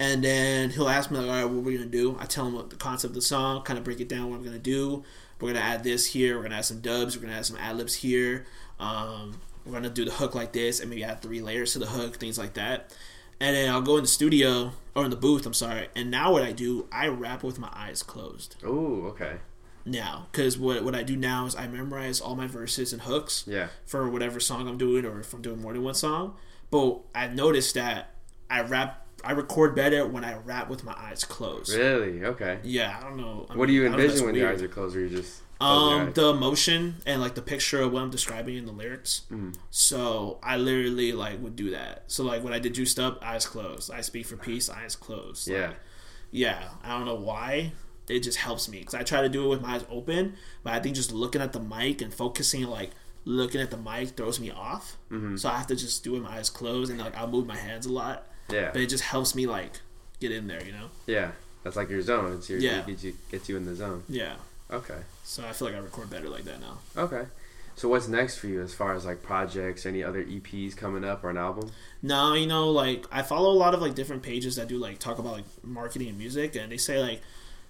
[0.00, 2.16] And then he'll ask me like, all right, what are we're gonna do?
[2.20, 4.30] I tell him what the concept of the song, kind of break it down.
[4.30, 5.04] What I'm gonna do.
[5.40, 6.36] We're gonna add this here.
[6.36, 7.16] We're gonna add some dubs.
[7.16, 8.46] We're gonna add some ad libs here.
[8.78, 11.86] Um, we're gonna do the hook like this, and maybe add three layers to the
[11.86, 12.94] hook, things like that.
[13.40, 15.46] And then I'll go in the studio or in the booth.
[15.46, 15.88] I'm sorry.
[15.94, 18.56] And now what I do, I rap with my eyes closed.
[18.64, 19.36] Oh, okay.
[19.84, 23.44] Now, because what what I do now is I memorize all my verses and hooks
[23.46, 23.68] Yeah.
[23.86, 26.34] for whatever song I'm doing, or if I'm doing more than one song.
[26.70, 28.14] But I've noticed that
[28.50, 31.72] I rap, I record better when I rap with my eyes closed.
[31.74, 32.24] Really?
[32.24, 32.58] Okay.
[32.64, 33.46] Yeah, I don't know.
[33.48, 35.08] I What do mean, you know if envision when your eyes are closed or you
[35.08, 36.14] just Um, eyes?
[36.14, 39.22] the emotion and like the picture of what I'm describing in the lyrics.
[39.30, 39.56] Mm.
[39.70, 42.04] So I literally like would do that.
[42.06, 43.90] So like when I did juiced up, eyes closed.
[43.90, 45.48] I speak for peace, eyes closed.
[45.48, 45.68] Yeah.
[45.68, 45.76] Like,
[46.30, 46.68] yeah.
[46.84, 47.72] I don't know why.
[48.08, 50.72] It just helps me because I try to do it with my eyes open, but
[50.72, 52.90] I think just looking at the mic and focusing like
[53.24, 54.96] looking at the mic throws me off.
[55.10, 55.36] Mm-hmm.
[55.36, 57.46] So I have to just do it with my eyes closed and like I'll move
[57.46, 58.70] my hands a lot, Yeah.
[58.72, 59.80] but it just helps me like
[60.20, 60.64] get in there.
[60.64, 60.88] You know?
[61.06, 61.32] Yeah.
[61.64, 62.34] That's like your zone.
[62.38, 62.78] It's your Yeah.
[62.78, 64.04] it gets you gets you in the zone.
[64.08, 64.36] Yeah.
[64.70, 64.98] Okay.
[65.24, 66.78] So I feel like I record better like that now.
[66.96, 67.24] Okay.
[67.76, 71.22] So what's next for you as far as like projects, any other EPs coming up
[71.22, 71.70] or an album?
[72.02, 74.98] No, you know, like I follow a lot of like different pages that do like
[74.98, 77.22] talk about like marketing and music, and they say like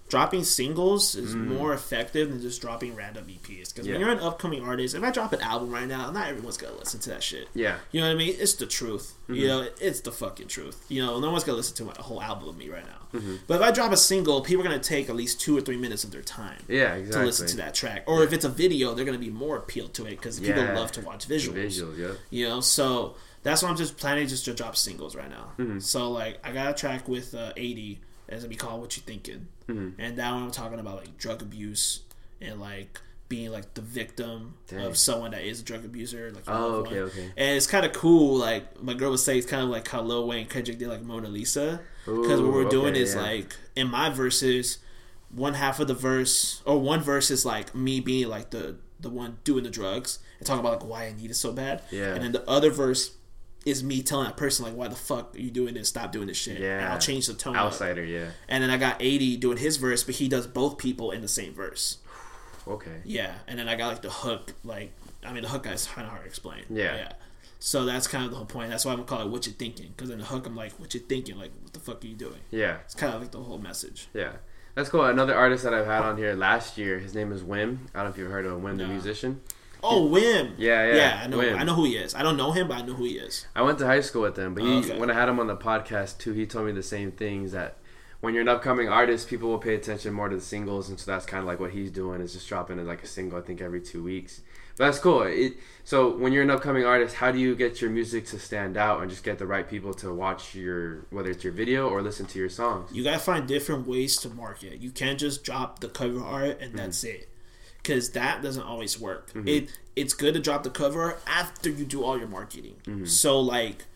[0.08, 3.72] dropping singles is more effective than just dropping random EPs.
[3.72, 3.92] Because Yeah.
[3.94, 6.76] when you're an upcoming artist, if I drop an album right now, not everyone's gonna
[6.76, 7.48] listen to that shit.
[7.54, 7.76] Yeah.
[7.92, 8.34] You know what I mean?
[8.38, 9.14] It's the truth.
[9.28, 10.82] You know, it's the fucking truth.
[10.88, 13.20] You know, no one's gonna listen to my, a whole album of me right now.
[13.46, 15.76] But if I drop a single, people are gonna take at least two or three
[15.76, 17.20] minutes of their time Yeah, exactly.
[17.20, 18.04] to listen to that track.
[18.06, 20.78] Or if it's a video, they're gonna be more appealed to it because people Yeah.
[20.78, 21.52] love to watch visuals.
[21.54, 22.12] Visual, yeah.
[22.30, 25.52] You know, so that's why I'm just planning just to drop singles right now.
[25.58, 25.78] Mm-hmm.
[25.80, 29.02] So like, I got a track with uh, 80 as it be called "What You
[29.04, 30.00] Thinking," Mm-hmm.
[30.00, 32.00] and that one I'm talking about like drug abuse
[32.40, 34.80] and like being like the victim Dang.
[34.80, 36.30] of someone that is a drug abuser.
[36.32, 37.10] Like Oh, okay, one.
[37.10, 37.24] okay.
[37.36, 38.36] And it's kind of cool.
[38.38, 41.02] Like my girl would say, it's kind of like how Lil Wayne Kendrick did like
[41.02, 41.80] Mona Lisa.
[42.06, 43.20] Because what we're doing is yeah.
[43.20, 44.78] like in my verses,
[45.30, 49.10] one half of the verse or one verse is like me being like the the
[49.10, 51.82] one doing the drugs and talking about like why I need it so bad.
[51.90, 52.14] Yeah.
[52.14, 53.10] And then the other verse
[53.66, 55.88] is me telling that person like why the fuck are you doing this?
[55.88, 56.56] Stop doing this shit.
[56.56, 56.92] And Yeah.
[56.92, 57.56] I'll change the tone.
[57.56, 57.66] up.
[57.66, 58.30] Outsider, yeah.
[58.48, 61.28] And then I got 80 doing his verse, but he does both people in the
[61.28, 61.98] same verse.
[62.66, 63.00] Okay.
[63.04, 63.32] Yeah.
[63.46, 64.92] And then I got like the hook, like
[65.24, 66.64] I mean the hook guy's kind of hard to explain.
[66.68, 66.96] Yeah.
[66.96, 67.12] Yeah.
[67.60, 68.68] So that's kind of the whole point.
[68.70, 70.72] That's why I'm gonna call it "What You Thinking," because in the hook I'm like,
[70.78, 71.38] "What you thinking?
[71.38, 74.08] Like, what the fuck are you doing?" Yeah, It's kind of like the whole message.
[74.14, 74.32] yeah.
[74.74, 75.02] That's cool.
[75.04, 77.78] Another artist that I've had on here last year, his name is Wim.
[77.94, 79.40] I don't know if you've heard of Wim, the musician.
[79.82, 80.52] Oh, Wim.
[80.58, 80.94] Yeah, yeah.
[80.94, 81.38] Yeah, I know.
[81.38, 81.58] Wim.
[81.58, 82.14] I know who he is.
[82.14, 83.46] I don't know him, but I know who he is.
[83.54, 84.98] I went to high school with him, but he, okay.
[84.98, 87.78] when I had him on the podcast too, he told me the same things that
[88.20, 91.10] when you're an upcoming artist, people will pay attention more to the singles, and so
[91.10, 93.60] that's kind of like what he's doing is just dropping like a single, I think
[93.60, 94.40] every two weeks.
[94.76, 95.22] But that's cool.
[95.22, 95.54] It,
[95.84, 99.00] so when you're an upcoming artist, how do you get your music to stand out
[99.00, 102.26] and just get the right people to watch your whether it's your video or listen
[102.26, 102.92] to your songs?
[102.92, 104.80] You gotta find different ways to market.
[104.80, 106.76] You can't just drop the cover art and mm.
[106.76, 107.28] that's it,
[107.88, 109.32] because that doesn't always work.
[109.32, 109.48] Mm-hmm.
[109.48, 112.76] It it's good to drop the cover after you do all your marketing.
[112.84, 113.06] Mm-hmm.
[113.06, 113.86] So like,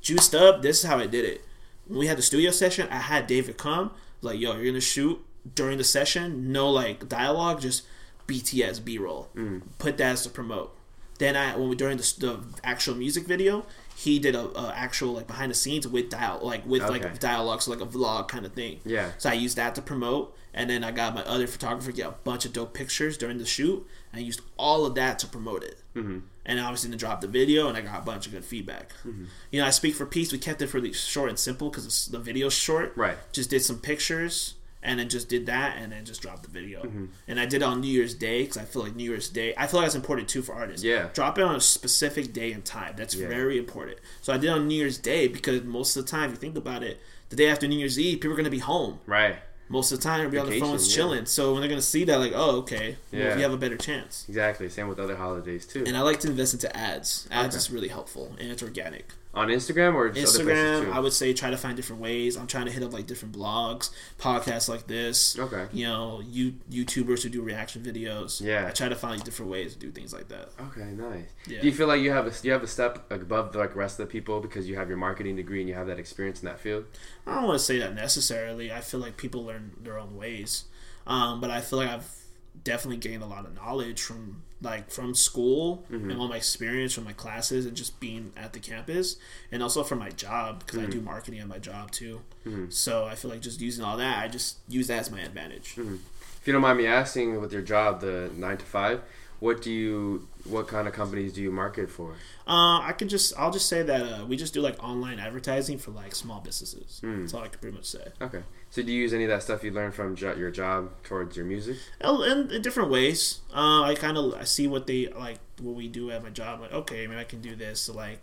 [0.00, 0.62] juiced up.
[0.62, 1.44] This is how I did it.
[1.86, 3.90] When we had the studio session, I had David come
[4.22, 5.20] like, "Yo, you're gonna shoot
[5.54, 6.52] during the session.
[6.52, 7.82] No like dialogue, just
[8.28, 9.28] BTS B roll.
[9.34, 9.62] Mm.
[9.78, 10.76] Put that as to promote."
[11.18, 15.12] Then I when we during the, the actual music video, he did a, a actual
[15.12, 16.92] like behind the scenes with dial like with Okay.
[16.92, 18.80] like dialogue, so like a vlog kind of thing.
[18.84, 19.10] Yeah.
[19.18, 22.14] So I used that to promote, and then I got my other photographer get a
[22.24, 25.62] bunch of dope pictures during the shoot, and I used all of that to promote
[25.62, 25.78] it.
[25.94, 26.18] Mm-hmm.
[26.46, 28.92] And obviously, to drop the video, and I got a bunch of good feedback.
[29.04, 29.24] Mm-hmm.
[29.50, 30.32] You know, I speak for peace.
[30.32, 32.92] We kept it really short and simple because the video's short.
[32.96, 33.16] Right.
[33.32, 34.54] Just did some pictures.
[34.82, 36.82] And then just did that, and then just dropped the video.
[36.82, 37.04] Mm-hmm.
[37.28, 39.52] And I did it on New Year's Day because I feel like New Year's Day.
[39.58, 40.82] I feel like that's important too for artists.
[40.82, 41.10] Yeah.
[41.12, 42.94] Drop it on a specific day and time.
[42.96, 43.28] That's Yeah.
[43.28, 43.98] very important.
[44.22, 46.40] So I did it on New Year's Day because most of the time, if you
[46.40, 46.98] think about it,
[47.28, 49.36] the day after New Year's Eve, people are gonna be home Right.
[49.70, 50.96] Most of the time they'll be on the phones yeah.
[50.96, 51.26] chilling.
[51.26, 53.36] So when they're gonna see that, like, oh, okay, well, Yeah.
[53.36, 54.24] you have a better chance.
[54.28, 54.68] Exactly.
[54.68, 55.84] Same with other holidays too.
[55.86, 57.28] And I like to invest into ads.
[57.30, 57.56] Ads Okay.
[57.56, 59.06] is really helpful and it's organic.
[59.32, 60.92] On Instagram or just other Instagram?
[60.92, 62.36] I would say try to find different ways.
[62.36, 65.38] I'm trying to hit up like different blogs, podcasts like this.
[65.38, 65.66] Okay.
[65.72, 68.40] You know, you YouTubers who do reaction videos.
[68.40, 68.66] Yeah.
[68.66, 70.48] I try to find different ways to do things like that.
[70.60, 71.26] Okay, nice.
[71.46, 71.60] Yeah.
[71.60, 74.00] Do you feel like you have a you have a step above the like rest
[74.00, 76.46] of the people because you have your marketing degree and you have that experience in
[76.46, 76.86] that field?
[77.24, 78.72] I don't want to say that necessarily.
[78.72, 80.64] I feel like people learn their own ways,
[81.06, 82.19] um, but I feel like I've
[82.64, 86.20] definitely gained a lot of knowledge from like from school and mm-hmm.
[86.20, 89.16] all my experience from my classes and just being at the campus,
[89.50, 91.06] and also from my job because I do mm-hmm.
[91.06, 92.20] marketing at my job too.
[92.46, 92.70] Mm-hmm.
[92.70, 95.76] So I feel like just using all that, I just use that as my advantage.
[95.78, 99.02] If you don't mind me asking, with your job, the nine to five,
[99.40, 102.12] what do you what kind of companies do you market for?
[102.46, 105.78] Uh, I could just I'll just say that uh, we just do like online advertising
[105.78, 107.00] for like small businesses.
[107.02, 108.04] That's all I could pretty much say.
[108.20, 108.42] Okay.
[108.70, 111.36] So do you use any of that stuff you learned from jo- your job towards
[111.36, 111.76] your music?
[112.02, 113.40] In, in different ways.
[113.52, 116.60] Uh, I kind of I see what they like what we do at my job.
[116.60, 118.20] Like, okay, maybe I can do this So like,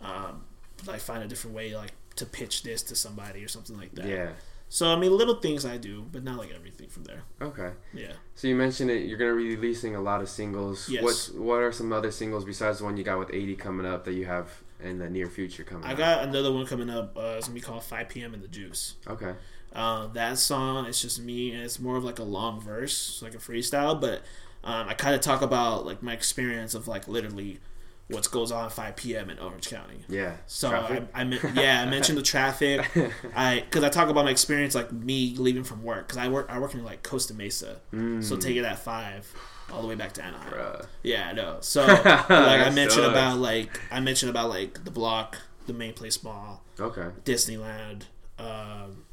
[0.00, 0.44] um,
[0.86, 4.06] like find a different way like to pitch this to somebody or something like that.
[4.06, 4.30] Yeah.
[4.68, 7.22] So I mean, little things I do, but not like everything from there.
[7.40, 7.70] Okay.
[7.94, 8.12] Yeah.
[8.34, 9.06] So you mentioned it.
[9.06, 10.88] You're gonna be releasing a lot of singles.
[10.88, 11.02] Yes.
[11.02, 14.04] What's what are some other singles besides the one you got with 80 coming up
[14.04, 15.84] that you have in the near future coming?
[15.84, 15.90] Up?
[15.90, 17.16] I got another one coming up.
[17.16, 18.34] Uh, it's gonna be called 5 p.m.
[18.34, 18.96] in the Juice.
[19.06, 19.32] Okay.
[19.72, 23.34] Uh, that song it's just me and it's more of like a long verse like
[23.34, 24.22] a freestyle but
[24.64, 27.60] um, i kind of talk about like my experience of like literally
[28.08, 30.36] what goes on at 5 p.m in orange county Yeah.
[30.46, 31.04] so Traffic?
[31.14, 32.86] I, I yeah i mentioned the traffic
[33.36, 36.46] i because i talk about my experience like me leaving from work because i work
[36.48, 37.80] i work in like costa mesa
[38.20, 39.30] so take it at five
[39.70, 40.86] all the way back to anaheim Bruh.
[41.02, 45.36] yeah i know so like i mentioned about like i mentioned about like the block
[45.66, 47.08] the main place mall Okay.
[47.24, 48.02] Disneyland,
[48.38, 49.04] um,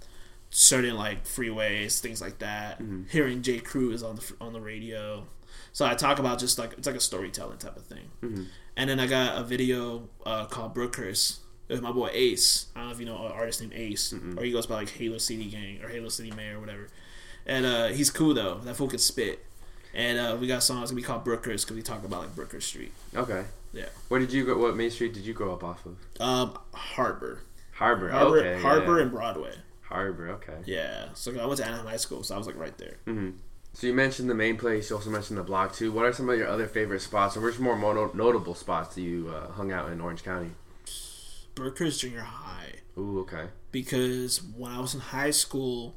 [0.51, 2.79] certain like freeways, things like that.
[2.79, 3.03] Mm-hmm.
[3.09, 3.57] Hearing J.
[3.59, 5.25] Cruz on the on the radio,
[5.75, 8.09] so I talk about just like it's like a storytelling type of thing.
[8.23, 8.43] Mm-hmm.
[8.77, 12.67] And then I got a video uh, called Brookhurst with my boy Ace.
[12.73, 14.89] I don't know if you know an artist named Ace, or he goes by like
[14.91, 16.87] Halo City Gang or Halo City Mayor or whatever.
[17.45, 18.59] And uh, he's cool though.
[18.59, 19.45] That fool can spit.
[19.93, 22.63] And uh, we got songs gonna be called Brookhurst because we talk about like Brookhurst
[22.63, 22.93] Street.
[23.13, 23.43] Okay.
[23.73, 23.87] Yeah.
[24.07, 24.57] Where did you go?
[24.57, 25.97] What main street did you grow up off of?
[26.21, 27.41] Um, Harbor,
[27.73, 28.11] Harbor.
[28.11, 28.61] Harbor, okay.
[28.61, 29.01] Harbor, yeah.
[29.01, 29.55] and Broadway.
[29.81, 30.29] Harbor.
[30.29, 30.55] Okay.
[30.65, 32.95] Yeah, so I went to Anaheim High School, so I was like right there.
[33.75, 34.89] So you mentioned the main place.
[34.89, 35.91] You also mentioned the block too.
[35.91, 39.01] What are some of your other favorite spots, or which more mono- notable spots that
[39.01, 40.51] you uh, hung out in Orange County?
[41.55, 43.19] Brookhurst Junior High, Ooh.
[43.19, 43.47] Okay.
[43.71, 45.95] because when I was in high school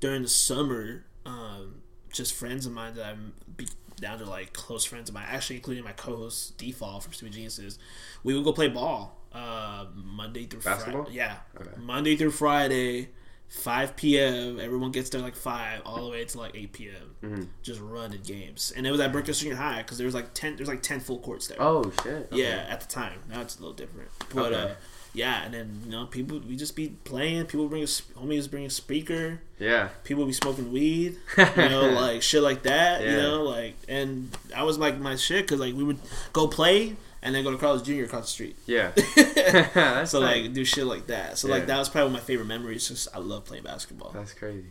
[0.00, 3.68] during the summer, um, just friends of mine that I'm be
[4.00, 7.78] down to like close friends of mine, actually including my co-host Default from Stupid Geniuses,
[8.24, 11.04] we would go play ball uh, Monday through Basketball?
[11.04, 11.16] Friday.
[11.18, 11.70] Yeah, Okay.
[11.78, 13.10] Monday through Friday.
[13.52, 14.58] 5 p.m.
[14.58, 16.94] Everyone gets there like 5 all the way to like 8 p.m.
[17.22, 17.42] Mm-hmm.
[17.62, 18.72] Just running games.
[18.74, 21.00] And it was at Brookhurst Junior High because there was like 10 there's like 10
[21.00, 21.58] full courts there.
[21.60, 22.28] Oh shit.
[22.32, 22.42] Okay.
[22.42, 23.18] Yeah, at the time.
[23.30, 24.08] Now it's a little different.
[24.34, 24.72] But Okay.
[24.72, 24.74] uh,
[25.14, 27.44] yeah, and then you know people we just be playing.
[27.44, 29.42] People bring a homies bring a speaker.
[29.58, 29.88] Yeah.
[30.04, 31.18] People be smoking weed.
[31.36, 33.02] You know, like shit like that.
[33.02, 35.98] You know, like and that was like my shit because like we would
[36.32, 38.04] go play and then go to Carl's Jr.
[38.04, 38.56] across the street.
[38.66, 38.92] Yeah.
[40.04, 40.44] So tight.
[40.44, 41.38] like do shit like that.
[41.38, 41.54] So Yeah.
[41.54, 42.88] like that was probably one of my favorite memories.
[42.88, 44.10] Just I love playing basketball.
[44.12, 44.66] That's crazy.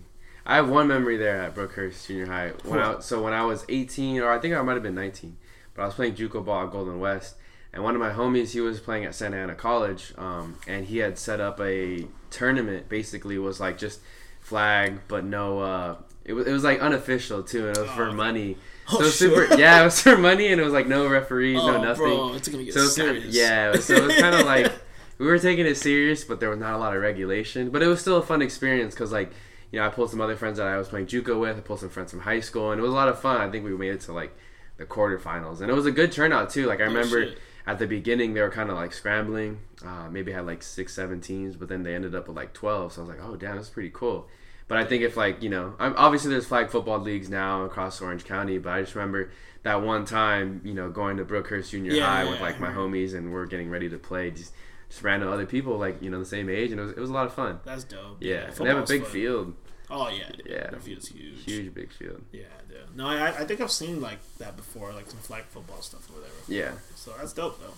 [0.46, 2.50] I have one memory there at Brookhurst Junior High.
[2.66, 5.38] When I, so when I was 18, or I think I might have been 19,
[5.76, 7.36] but I was playing JUCO ball at Golden West,
[7.72, 10.98] and one of my homies, he was playing at Santa Ana College, um, and he
[10.98, 12.90] had set up a tournament.
[12.90, 14.00] Basically, was like just
[14.40, 15.60] flag, but no.
[15.60, 15.96] Uh,
[16.26, 18.14] it was it was like unofficial too, and it was for Oh.
[18.14, 18.58] money.
[18.94, 19.48] Oh, so sure.
[19.48, 22.04] super, yeah, it was for money, and it was like no referees, oh, no nothing.
[22.04, 23.26] bro, it's gonna get So it was kind serious.
[23.26, 24.72] of, yeah, so it was kind of like
[25.18, 27.70] we were taking it serious, but there was not a lot of regulation.
[27.70, 29.32] But it was still a fun experience because, like,
[29.72, 31.58] you know, I pulled some other friends that I was playing JUCO with.
[31.58, 33.40] I pulled some friends from high school, and it was a lot of fun.
[33.40, 34.36] I think we made it to like
[34.78, 36.66] the quarterfinals, and it was a good turnout too.
[36.66, 37.38] Like I Oh, remember shit.
[37.68, 39.60] at the beginning they were kind of like scrambling.
[39.86, 42.92] Uh, maybe had like six, seven teams, but then they ended up with like twelve.
[42.94, 44.28] So I was like, oh damn, that's pretty cool.
[44.72, 48.02] But I think if like you know, I'm, obviously there's flag football leagues now across
[48.02, 49.32] Orange County, but I just remember
[49.64, 52.60] that one time, you know, going to Brookhurst Junior Yeah, High yeah, with yeah, like
[52.60, 54.32] my homies, and we're getting ready to play.
[54.32, 54.54] Just
[54.90, 57.10] just random other people like you know the same age, and it was it was
[57.10, 57.60] a lot of fun.
[57.66, 58.18] That's dope.
[58.22, 59.12] Yeah, and they have a big fun.
[59.12, 59.54] field,
[59.90, 60.48] Oh yeah, dude.
[60.50, 60.70] Yeah.
[60.70, 61.44] That field's huge.
[61.44, 62.22] huge big field.
[62.32, 62.96] Yeah, dude.
[62.96, 66.14] No, I I think I've seen like that before, like some flag football stuff or
[66.14, 66.34] whatever.
[66.48, 66.72] Yeah.
[66.96, 67.74] So that's dope though.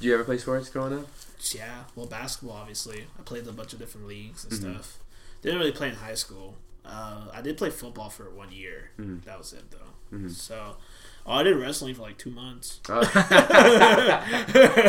[0.00, 1.06] Do you ever play sports growing up?
[1.54, 3.06] Yeah, well, basketball obviously.
[3.18, 4.74] I played a bunch of different leagues and Mhm.
[4.74, 4.98] stuff.
[5.42, 6.56] Didn't really play in high school.
[6.84, 8.90] Uh, I did play football for one year.
[8.98, 9.24] Mhm.
[9.24, 10.16] That was it though.
[10.16, 10.30] Mhm.
[10.30, 10.76] So,
[11.26, 12.80] oh, I did wrestling for like two months.
[12.88, 13.02] Oh.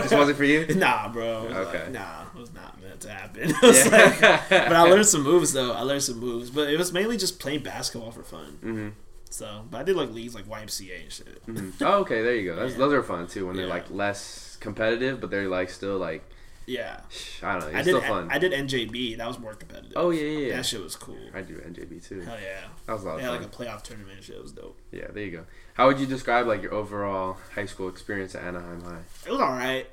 [0.01, 0.65] Just wasn't for you.
[0.75, 1.47] Nah, bro.
[1.47, 1.83] Okay.
[1.83, 3.53] Like, nah, it was not meant to happen.
[3.61, 5.71] Was like- but I learned some moves though.
[5.73, 8.57] I learned some moves, but it was mainly just playing basketball for fun.
[8.61, 8.89] hmm
[9.29, 11.41] So, but I did like leagues like YMCA and shit.
[11.45, 12.55] hmm Oh, okay, there you go.
[12.55, 12.79] That's, Yeah.
[12.79, 13.73] Those are fun too when they're Yeah.
[13.73, 16.23] like less competitive, but they're like still like
[16.65, 17.01] Yeah,
[17.41, 17.77] I don't know.
[17.79, 17.95] I did.
[17.95, 18.29] still fun.
[18.31, 19.17] I did NJB.
[19.17, 19.93] That was more competitive.
[19.97, 20.55] oh yeah, yeah, yeah.
[20.57, 21.17] that shit was cool.
[21.33, 22.21] I do NJB too.
[22.21, 22.61] Hell yeah.
[22.85, 23.41] That was a lot of They had fun.
[23.41, 24.35] like a playoff tournament and shit.
[24.37, 24.77] It was dope.
[24.91, 25.45] Yeah, there you go.
[25.73, 29.01] How would you describe like your overall high school experience at Anaheim High?
[29.25, 29.87] It was all right.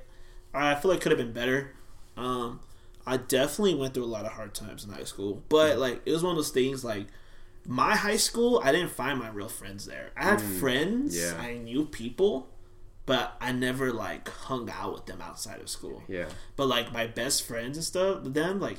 [0.55, 1.73] I feel like it could have been better.
[2.17, 2.61] Um,
[3.07, 6.13] I definitely went through a lot of hard times in high school, but like it
[6.13, 7.07] was one of those things like
[7.67, 8.61] my high school.
[8.63, 10.11] I didn't find my real friends there.
[10.17, 11.19] I had Mm, friends.
[11.19, 11.35] yeah.
[11.41, 12.49] I knew people,
[13.07, 16.03] but I never like hung out with them outside of school.
[16.09, 16.27] Yeah.
[16.57, 18.79] But like my best friends and stuff, them like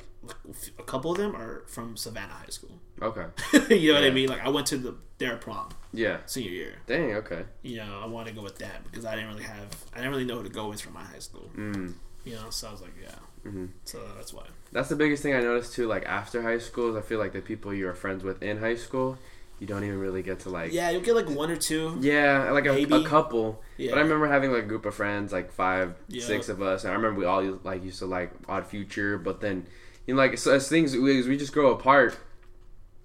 [0.79, 2.79] a couple of them are from Savannah High School.
[3.01, 3.25] Okay.
[3.75, 4.29] you know what I mean?
[4.29, 6.17] Like I went to the their prom Yeah.
[6.25, 6.73] senior year.
[6.87, 7.13] Dang.
[7.15, 7.43] Okay.
[7.63, 10.11] You know, I wanted to go with that because I didn't really have, I didn't
[10.11, 11.49] really know who to go with from my high school.
[11.55, 11.93] Mm.
[12.23, 13.15] You know, so I was like, yeah.
[13.49, 14.45] hmm So that's why.
[14.71, 15.87] That's the biggest thing I noticed too.
[15.87, 18.59] Like after high school, is I feel like the people you are friends with in
[18.59, 19.17] high school,
[19.61, 20.73] you don't even really get to like.
[20.73, 21.95] Yeah, you'll get like one or two.
[22.01, 23.61] Yeah, like a, a couple.
[23.77, 23.91] Yeah.
[23.91, 26.25] But I remember having like a group of friends, like five, Yeah.
[26.25, 26.83] six of us.
[26.83, 29.67] And I remember we all like used to like Odd Future, but then
[30.07, 32.17] you know, like so as things we, as we just grow apart,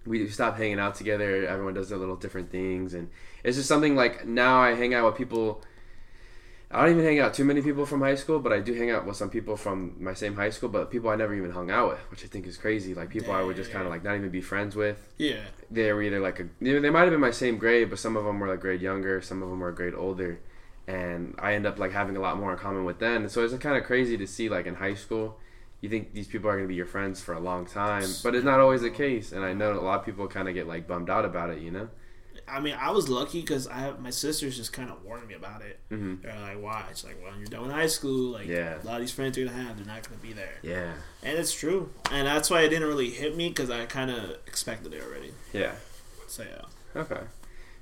[0.06, 1.46] we stop hanging out together.
[1.46, 3.10] Everyone does their little different things, and
[3.44, 5.62] it's just something like now I hang out with people.
[6.76, 8.90] I don't even hang out too many people from high school, but I do hang
[8.90, 11.70] out with some people from my same high school, but people I never even hung
[11.70, 12.92] out with, which I think is crazy.
[12.92, 15.40] Like people I would just kind of like not even be friends with Yeah.
[15.70, 18.14] they were either like a they, they might have been my same grade, but some
[18.14, 20.38] of them were like grade younger, some of them were a grade older,
[20.86, 23.22] and I end up like having a lot more in common with them.
[23.22, 25.38] And so it's kind of crazy to see like in high school,
[25.80, 28.44] you think these people are gonna be your friends for a long time, but it's
[28.44, 29.32] not always the case.
[29.32, 31.60] And I know a lot of people kind of get like bummed out about it,
[31.60, 31.88] you know.
[32.48, 35.34] I mean, I was lucky because I have my sisters just kind of warned me
[35.34, 35.78] about it.
[35.90, 36.22] Mhm.
[36.22, 38.32] They're like, "Why?" It's like, "Well, when you're done with high school.
[38.32, 38.76] Like, Yeah.
[38.82, 41.36] a lot of these friends you're gonna have, they're not gonna be there." Yeah, And
[41.38, 44.92] it's true, and that's why it didn't really hit me because I kind of expected
[44.94, 45.32] it already.
[45.52, 45.72] yeah.
[46.28, 47.00] So yeah.
[47.00, 47.20] Okay.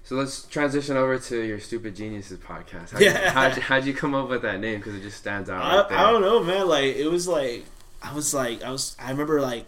[0.05, 2.91] So let's transition over to your Stupid Geniuses podcast.
[2.91, 3.25] How'd, Yeah.
[3.25, 4.79] you, how'd, you, how'd you come up with that name?
[4.81, 5.93] Because it just stands out I, right.
[6.07, 6.69] I don't know, man.
[6.69, 7.65] Like it was like
[8.03, 8.97] I was like I was.
[9.01, 9.65] I remember like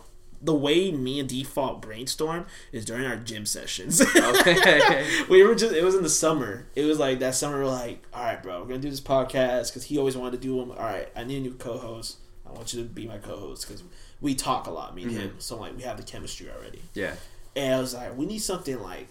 [0.46, 4.00] the way me and Default brainstorm is during our gym sessions.
[4.00, 5.06] Okay.
[5.28, 5.74] we were just.
[5.74, 6.66] It was in the summer.
[6.74, 7.58] It was like that summer.
[7.58, 10.48] We're like, all right, bro, we're gonna do this podcast because he always wanted to
[10.48, 10.70] do them.
[10.70, 12.18] All right, I need a new co-host.
[12.46, 13.82] I want you to be my co-host because
[14.20, 15.28] we talk a lot, me and him.
[15.30, 15.38] Mm-hmm.
[15.40, 16.80] So like we have the chemistry already.
[16.94, 17.14] yeah.
[17.54, 19.08] And I was like, we need something like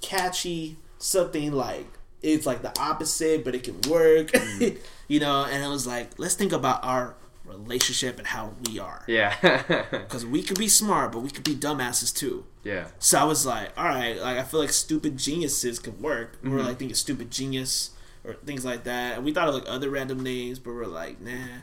[0.00, 1.86] catchy, something like
[2.22, 4.28] it's like the opposite, but it can work.
[4.28, 4.78] Mm.
[5.08, 7.16] you know, and I was like, let's think about our
[7.58, 9.02] relationship and how we are.
[9.06, 9.34] Yeah.
[9.90, 12.44] Because we could be smart, but we could be dumbasses too.
[12.64, 12.88] yeah.
[12.98, 16.38] So I was like, all right, like I feel like stupid geniuses could work.
[16.42, 16.56] We Mm-hmm.
[16.58, 17.90] were like thinking stupid genius
[18.24, 19.16] or things like that.
[19.16, 21.62] And we thought of like other random names, but we're like, nah.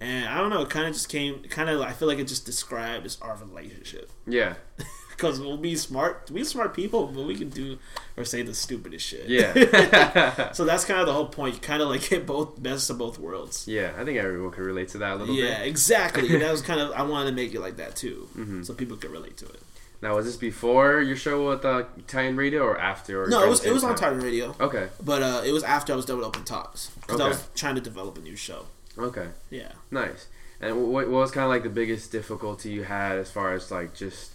[0.00, 2.26] And I don't know, it kind of just came, kind of, I feel like it
[2.28, 4.54] just described as our relationship Yeah.
[5.16, 6.30] because we'll be smart.
[6.30, 7.78] We smart people, but we can do
[8.16, 9.28] or say the stupidest shit.
[9.28, 10.52] Yeah.
[10.52, 11.54] so that's kind of the whole point.
[11.54, 13.66] You kind of like get both best of both worlds.
[13.68, 15.58] yeah, I think everyone can relate to that a little Yeah, bit.
[15.58, 16.28] Yeah, exactly.
[16.38, 18.62] that was kind of I wanted to make it like that too, Mm-hmm.
[18.64, 19.60] so people could relate to it.
[20.02, 23.22] Now, was this before your show with uh, Titan Radio or after?
[23.24, 23.96] Or No, it was it was same on?
[23.96, 27.20] Titan Radio, Okay, but uh, it was after I was done with Open Talks because
[27.22, 28.66] I was trying to develop a new show.
[28.98, 29.72] okay, Yeah.
[29.90, 30.26] nice.
[30.60, 33.70] And what, what was kind of like the biggest difficulty you had as far as
[33.70, 34.32] like just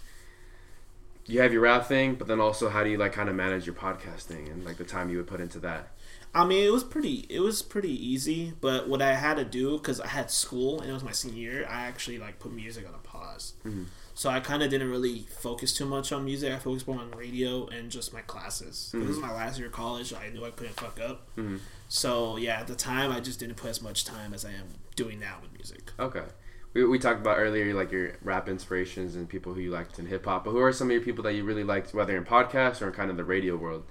[1.30, 3.66] you have your rap thing, but then also how do you like kind of manage
[3.66, 5.88] your podcasting and like the time you would put into that?
[6.32, 7.26] I mean, it was pretty.
[7.28, 10.88] It was pretty easy, but what I had to do because I had school and
[10.88, 13.54] it was my senior year, I actually like put music on a pause.
[13.64, 13.84] Mm-hmm.
[14.14, 16.52] So I kind of didn't really focus too much on music.
[16.52, 18.90] I focused more on radio and just my classes.
[18.92, 19.26] This was mm-hmm.
[19.26, 20.12] my last year of college.
[20.12, 21.26] I knew I couldn't fuck up.
[21.36, 21.56] Mm-hmm.
[21.88, 24.68] So yeah, at the time, I just didn't put as much time as I am
[24.94, 25.90] doing now with music.
[25.98, 26.24] Okay.
[26.72, 30.06] We, we talked about earlier like your rap inspirations and people who you liked in
[30.06, 32.24] hip hop, but who are some of your people that you really liked, whether in
[32.24, 33.84] podcasts or in kind of the radio world?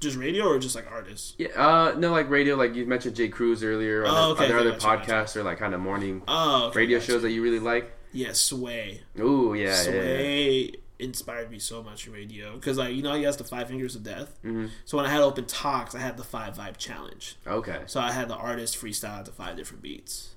[0.00, 1.34] Just radio or just like artists?
[1.38, 4.02] Yeah, uh, no, like radio, like you mentioned Jay Cruz earlier.
[4.06, 5.12] Oh, okay, are there okay, other gotcha, gotcha.
[5.12, 7.12] podcasts or like kind of morning Oh, okay, radio gotcha.
[7.12, 7.92] shows that you really like?
[8.12, 9.02] Yeah, Sway.
[9.20, 9.82] Ooh, yeah, yeah, yeah.
[9.84, 13.68] Sway inspired me so much in radio because like you know he has the five
[13.68, 14.38] fingers of death.
[14.44, 14.70] Mhm.
[14.84, 17.36] So when I had open talks, I had the five vibe challenge.
[17.46, 17.80] Okay.
[17.86, 20.31] So I had the artist freestyle to five different beats.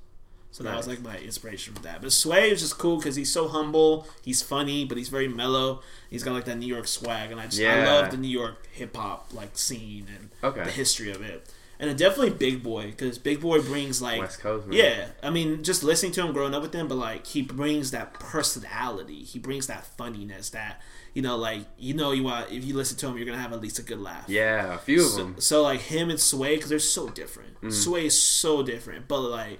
[0.55, 2.01] So that was like my inspiration for that.
[2.01, 4.07] But Sway is just cool because he's so humble.
[4.23, 5.81] He's funny, but he's very mellow.
[6.09, 8.65] He's got like that New York swag, and I just I love the New York
[8.71, 10.63] hip hop like scene and Okay.
[10.63, 11.51] the history of it.
[11.77, 14.77] And then definitely Big Boy because Big Boy brings like West Coast, man.
[14.77, 15.07] yeah.
[15.21, 18.13] I mean, just listening to him, growing up with him, but like he brings that
[18.13, 19.23] personality.
[19.23, 20.51] He brings that funniness.
[20.51, 20.81] That
[21.13, 23.51] you know, like you know, you want if you listen to him, you're gonna have
[23.51, 24.23] at least a good laugh.
[24.29, 25.35] Yeah, a few of So, them.
[25.39, 27.59] so like him and Sway, because they're so different.
[27.61, 27.73] Mm.
[27.73, 29.59] Sway is so different, but like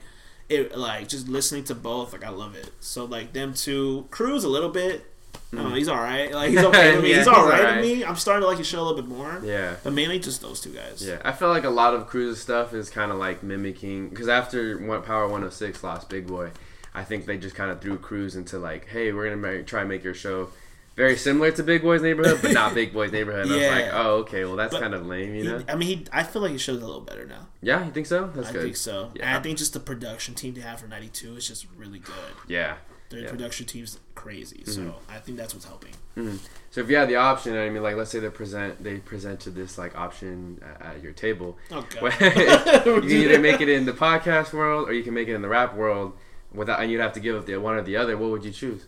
[0.50, 2.72] it, like just listening to both, like I love it.
[2.80, 5.06] So like them two, Cruz a little bit.
[5.54, 6.32] I don't he's all right.
[6.34, 7.10] Like he's okay with me.
[7.10, 7.12] Mm.
[7.12, 7.82] Yeah, he's all he's right alright.
[7.82, 8.04] with me.
[8.06, 9.42] I'm starting to like his show a little bit more.
[9.44, 9.76] Yeah.
[9.84, 11.04] But mainly just those two guys.
[11.06, 14.28] Yeah, I feel like a lot of Cruz's stuff is kind of like mimicking because
[14.28, 16.52] after one, Power 106 lost Big Boy,
[16.94, 19.90] I think they just kind of threw Cruz into like, hey, we're gonna try and
[19.90, 20.50] make your show
[20.96, 23.46] very similar to Big Boy's Neighborhood, but not Big Boy's Neighborhood.
[23.46, 25.64] And I was like, oh, okay, well that's But kind of lame, you He- know?
[25.68, 27.48] I mean, he, I feel like he show's a little better now.
[27.62, 28.28] Yeah, you think so?
[28.34, 28.62] That's I good.
[28.64, 29.12] think so.
[29.16, 29.28] Yeah.
[29.28, 32.14] And I think just the production team they have for '92 is just really good.
[32.48, 32.76] Yeah.
[33.10, 33.30] Their Yeah.
[33.30, 35.12] production team's crazy, so mm-hmm.
[35.12, 35.92] I think that's what's helping.
[36.18, 36.38] Mm-hmm.
[36.72, 39.54] So if you had the option, I mean, like, let's say they present they presented
[39.54, 41.58] this like option at, at your table.
[41.72, 42.14] Oh god.
[42.86, 45.42] you can either make it in the podcast world or you can make it in
[45.42, 46.14] the rap world.
[46.54, 48.18] Without, and you'd have to give up the one or the other.
[48.18, 48.88] What would you choose?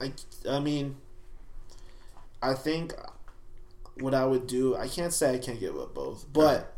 [0.00, 0.12] I,
[0.48, 0.96] I mean,
[2.42, 2.94] I think
[4.00, 6.72] what I would do, I can't say I can't give up both, but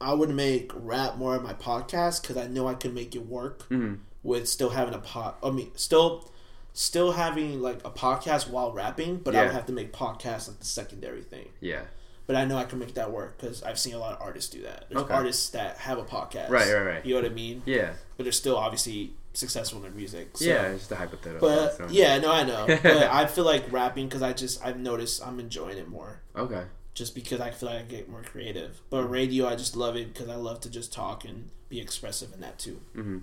[0.00, 3.26] I would make rap more of my podcast because I know I can make it
[3.26, 3.98] work Mhm.
[4.22, 5.34] with still having a pod.
[5.42, 6.30] I mean, still,
[6.72, 9.44] still having like a podcast while rapping, but I Yeah.
[9.46, 11.48] would have to make podcast like the secondary thing.
[11.60, 11.82] Yeah.
[12.26, 14.48] But I know I can make that work because I've seen a lot of artists
[14.50, 14.86] do that.
[14.88, 15.12] There's Okay.
[15.14, 17.04] artists that have a podcast, Right, right, right.
[17.06, 17.62] You know what I mean?
[17.66, 17.94] Yeah.
[18.16, 20.36] But they're still obviously successul in their music.
[20.36, 20.44] So.
[20.44, 21.48] yeah, it's just a hypothetical.
[21.48, 22.66] But so- yeah, no, I know.
[22.66, 26.64] But I feel like rapping because I just I've noticed I'm enjoying it more, Okay.
[26.94, 28.80] just because I feel like I get more creative.
[28.90, 32.32] But radio, I just love it because I love to just talk and be expressive
[32.34, 32.80] in that too.
[32.96, 33.18] Mm-hmm.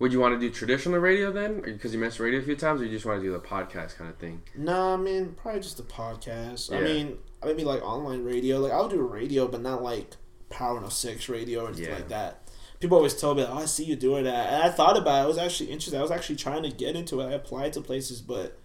[0.00, 1.60] Would you want to do traditional radio then?
[1.60, 3.96] Because you mentioned radio a few times, or you just want to do the podcast
[3.96, 4.42] kind of thing?
[4.54, 6.72] No, I mean probably just the podcast.
[6.72, 6.84] I Yeah.
[6.84, 8.58] mean maybe like online radio.
[8.60, 10.12] Like I'll do radio, but not like
[10.50, 11.94] Power 106 radio or anything Yeah.
[11.94, 12.47] like that.
[12.80, 15.24] People always tell me, "Oh, I see you doing that," and I thought about it.
[15.24, 15.98] I was actually interested.
[15.98, 17.26] I was actually trying to get into it.
[17.26, 18.58] I applied to places, but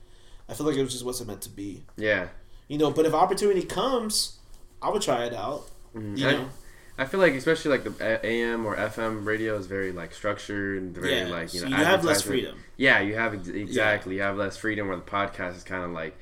[0.48, 1.86] I feel like it was just wasn't meant to be.
[1.98, 2.28] Yeah.
[2.68, 4.38] You know, but if opportunity comes,
[4.82, 5.70] I would try it out.
[5.96, 6.18] Mhm.
[6.18, 6.50] You I, know,
[6.98, 10.94] I feel like especially like the AM or FM radio is very like structured and
[10.94, 11.28] very yeah.
[11.28, 12.60] like you so know you have less freedom.
[12.78, 14.16] Yeah, you have ex- exactly.
[14.16, 14.88] You have less freedom.
[14.88, 16.16] Where the podcast is kind of like,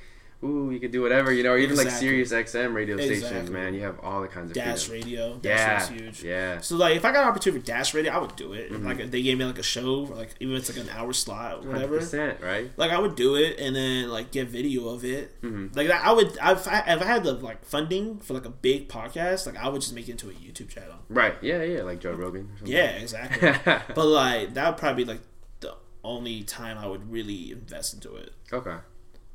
[0.44, 1.32] ooh, you could do whatever.
[1.32, 2.08] You know, or even like Exactly.
[2.08, 3.74] Sirius XM radio stations, man.
[3.74, 5.08] You have all the kinds of Dash freedom.
[5.08, 6.24] radio, Dash Yeah, radio's huge.
[6.24, 6.60] yeah.
[6.62, 8.72] So like, if I got an opportunity for Dash radio, I would do it.
[8.72, 8.86] Mm-hmm.
[8.86, 10.92] Like, if they gave me like a show, or, like even if it's like an
[10.94, 12.00] hour slot, whatever.
[12.42, 12.72] right?
[12.78, 15.40] Like I would do it and then like get video of it.
[15.42, 15.76] Mhm.
[15.76, 16.28] Like I would.
[16.28, 19.70] If I, if I had the like funding for like a big podcast, like I
[19.70, 20.96] would just make it into a YouTube channel.
[21.10, 21.36] Right.
[21.42, 21.84] Yeah, yeah.
[21.84, 22.50] Like Joe Rogan.
[22.64, 23.52] Yeah, exactly.
[23.96, 25.22] but like that would probably be like
[25.60, 28.32] the only time I would really invest into it.
[28.52, 28.78] okay.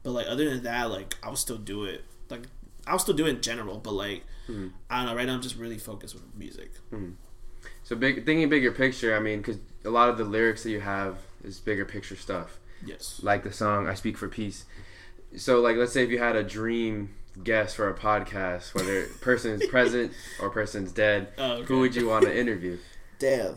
[0.07, 2.05] But like other than that, like I'll still do it.
[2.31, 2.43] Like
[2.87, 3.79] I'll still do it in general.
[3.79, 4.69] But like Hmm.
[4.89, 5.17] I don't know.
[5.17, 6.71] Right now I'm just really focused with music.
[7.83, 9.17] So big thinking bigger picture.
[9.17, 12.61] I mean, because a lot of the lyrics that you have is bigger picture stuff.
[12.85, 13.19] Yes.
[13.25, 14.65] Like the song "I Speak for Peace."
[15.37, 19.67] So, like, let's say if you had a dream guest for a podcast, whether person's
[19.67, 21.65] present or person's dead, Oh, okay.
[21.65, 22.79] who would you want to interview?
[23.19, 23.57] Damn.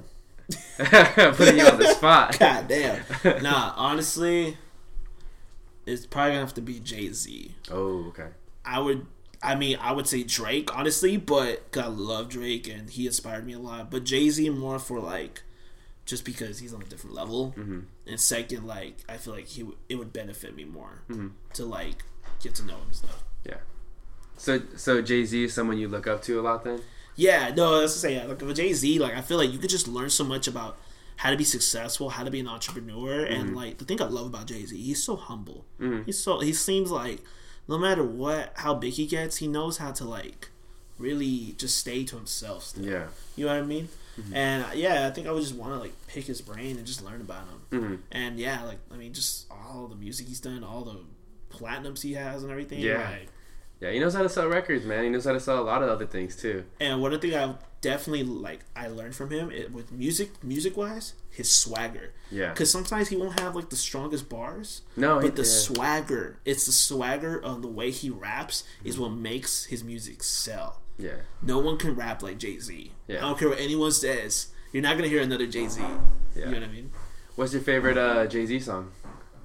[0.79, 2.39] Putting you on the spot.
[2.39, 3.03] God damn.
[3.43, 4.57] nah, honestly,
[5.89, 7.55] it's probably gonna have to be Jay Z.
[7.71, 8.27] Oh, okay.
[8.65, 9.05] I would.
[9.41, 13.45] I mean, I would say Drake, honestly, but 'cause I love Drake and he inspired
[13.45, 13.89] me a lot.
[13.89, 15.43] But Jay Z more for like
[16.05, 17.53] just because he's on a different level.
[17.57, 17.79] Mm-hmm.
[18.07, 21.31] And second, like I feel like he w- it would benefit me more Mhm.
[21.53, 22.03] to like
[22.41, 23.23] get to know him and stuff.
[23.45, 23.57] Yeah.
[24.37, 26.81] So so Jay Z is someone you look up to a lot then?
[27.15, 29.59] Yeah, no, that's to say, yeah, like with Jay Z, like I feel like you
[29.59, 30.77] could just learn so much about
[31.23, 34.27] how to be successful, how to be an entrepreneur, and like the thing I love
[34.27, 35.65] about Jay Z, he's so humble.
[35.79, 36.05] Mhm.
[36.05, 37.19] He's so he seems like
[37.67, 40.49] no matter what, how big he gets, he knows how to like
[40.97, 42.63] really just stay to himself.
[42.63, 42.85] Still.
[42.85, 43.07] Yeah.
[43.35, 43.89] You know what I mean?
[44.33, 46.85] And uh, yeah, I think I would just want to like pick his brain and
[46.85, 47.79] just learn about him.
[47.79, 50.97] hmm And yeah, like I mean, just all the music he's done, all the
[51.57, 52.79] platinums he has, and everything.
[52.79, 53.09] Yeah.
[53.09, 53.27] Like,
[53.81, 55.03] Yeah, he knows how to sell records, man.
[55.05, 56.63] He knows how to sell a lot of other things too.
[56.81, 61.13] And one thing I definitely like I learned from him it, with music, music wise,
[61.29, 62.13] his swagger.
[62.31, 62.49] Yeah.
[62.49, 65.47] Because sometimes he won't have like the strongest bars, No, he, but the yeah.
[65.47, 70.81] swagger, it's the swagger of the way he raps is what makes his music sell.
[70.97, 71.21] yeah.
[71.41, 72.91] No one can rap like Jay Z.
[73.07, 73.17] Yeah.
[73.17, 74.47] I don't care what anyone says.
[74.73, 75.81] You're not gonna hear another Jay Z.
[75.81, 76.45] Yeah.
[76.45, 76.91] You know what I mean?
[77.35, 78.91] What's your favorite uh, Jay Z song?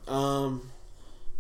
[0.09, 0.71] Um,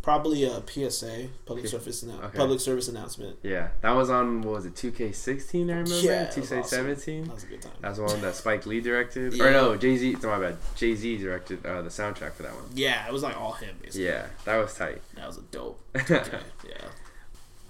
[0.05, 2.37] probably a PSA, public service annou- okay.
[2.37, 3.39] public service announcement.
[3.43, 4.75] Yeah, that was on what was it?
[4.75, 5.99] 2K16, I remember.
[6.01, 7.25] Yeah, 2K17.
[7.25, 7.73] That was a good time.
[7.81, 9.33] That's the one that Spike Lee directed.
[9.33, 9.45] Yeah.
[9.45, 10.19] Or no, Jay Z.
[10.23, 10.59] No, my bad.
[10.77, 12.65] Jay Z directed uh, the soundtrack for that one.
[12.75, 14.05] Yeah, it was like all him basically.
[14.05, 15.01] Yeah, that was tight.
[15.17, 15.81] That was a dope.
[15.97, 16.39] Okay,
[16.69, 16.89] yeah.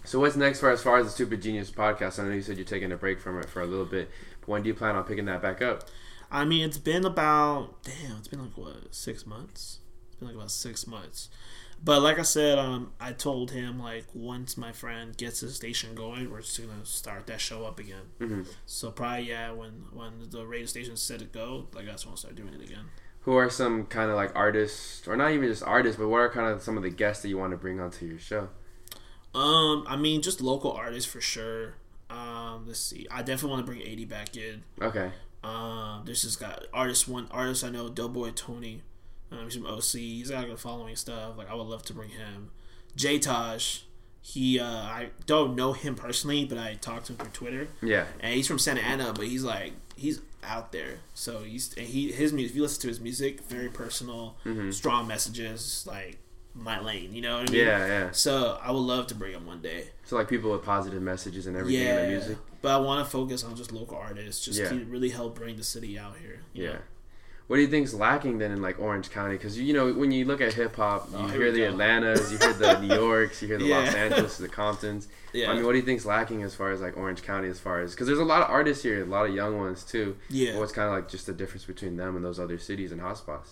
[0.02, 2.18] So what's next for as far as the Stupid Genius podcast?
[2.18, 4.10] I know you said you're taking a break from it for a little bit.
[4.40, 5.88] But when do you plan on picking that back up?
[6.32, 8.16] I mean, it's been about damn.
[8.18, 9.78] It's been like what six months.
[10.08, 11.28] It's been like about six months.
[11.84, 15.94] But like I said, um, I told him like once my friend gets his station
[15.94, 18.06] going, we're just gonna start that show up again.
[18.18, 22.12] hmm So probably yeah, when when the radio station's set to go, like that's when
[22.12, 22.86] I'll start doing it again.
[23.20, 26.30] Who are some kind of like artists, or not even just artists, but what are
[26.30, 28.48] kind of some of the guests that you want to bring onto your show?
[29.34, 31.74] Um, I mean, just local artists for sure.
[32.08, 33.06] Um, let's see.
[33.10, 34.62] I definitely want to bring eighty back in.
[34.80, 35.10] Okay.
[35.42, 38.82] Um, there's just got artist one artist I know, Doughboy Tony.
[39.38, 39.92] Um, he's from OC.
[40.00, 41.36] He's got a good following stuff.
[41.36, 42.50] Like I would love to bring him.
[42.96, 43.80] J Taj.
[44.26, 48.06] He uh, I don't know him personally, but I talked to him through Twitter, Yeah.
[48.20, 51.00] and he's from Santa Ana, but he's like he's out there.
[51.12, 52.52] So he's and he his music.
[52.52, 54.72] If you listen to his music, very personal, Mhm.
[54.72, 56.16] strong messages, like
[56.54, 57.14] my lane.
[57.14, 57.66] You know what I mean?
[57.66, 58.10] Yeah, yeah.
[58.12, 59.88] So I would love to bring him one day.
[60.06, 62.38] So like people with positive messages and everything in Yeah, their music.
[62.62, 64.70] but I want to focus on just local artists, just Yeah.
[64.70, 66.40] to really help bring the city out here.
[66.54, 66.72] Yeah.
[66.74, 66.78] know?
[67.46, 69.34] What do you think's lacking then in like Orange County?
[69.34, 71.68] Because you know when you look at hip hop, oh, you Oh, hear the go.
[71.68, 75.08] Atlantas, you hear the New Yorks, you hear the Los Angeles, the Comptons.
[75.34, 77.58] Yeah, I mean, what do you think's lacking as far as like Orange County, as
[77.58, 80.16] far as because there's a lot of artists here, a lot of young ones too.
[80.30, 80.56] yeah.
[80.56, 83.48] What's kind of like just the difference between them and those other cities and hotspots?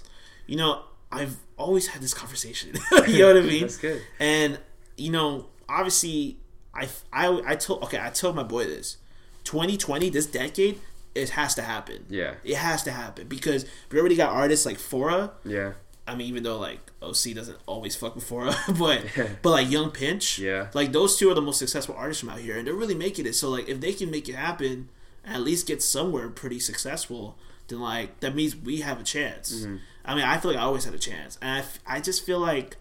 [0.47, 2.75] You know, I've always had this conversation.
[3.09, 3.63] you know what I mean?
[3.63, 4.01] That's good.
[4.21, 4.61] And
[4.97, 6.39] you know, obviously,
[6.73, 8.99] I I I told okay, I told my boy this.
[9.43, 10.79] 2020, this decade,
[11.15, 12.07] it has to happen.
[12.09, 15.33] Yeah, It has to happen because we already got artists like Phora.
[15.45, 15.73] yeah,
[16.07, 19.05] I mean, even though like OC doesn't always fuck with Phora, but
[19.43, 22.39] but like Yung Pinch, yeah, like those two are the most successful artists from out
[22.39, 23.35] here, and they're really making it.
[23.35, 24.89] So like, if they can make it happen,
[25.25, 27.37] at least get somewhere pretty successful,
[27.69, 29.53] then like that means we have a chance.
[29.63, 29.77] Mm-hmm.
[30.05, 32.25] I mean, I feel like I always had a chance, and I, f- I just
[32.27, 32.77] feel like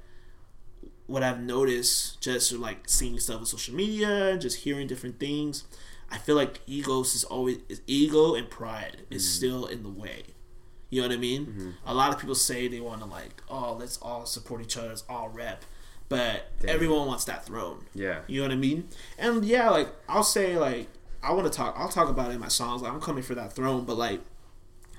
[1.07, 5.65] what I've noticed just from, like seeing stuff on social media, just hearing different things.
[6.11, 9.37] I feel like egos is always is ego and pride is mm-hmm.
[9.37, 10.23] still in the way.
[10.89, 11.45] You know what I mean?
[11.45, 11.69] Mm-hmm.
[11.85, 14.89] A lot of people say they want to like, oh, let's all support each other,
[14.89, 15.63] let's all rep,
[16.09, 17.85] but everyone wants that throne.
[17.95, 18.89] yeah, You know what I mean?
[19.17, 20.87] And yeah, like I'll say like
[21.23, 21.75] I want to talk.
[21.77, 22.81] I'll talk about it in my songs.
[22.81, 24.19] Like I'm coming for that throne, but like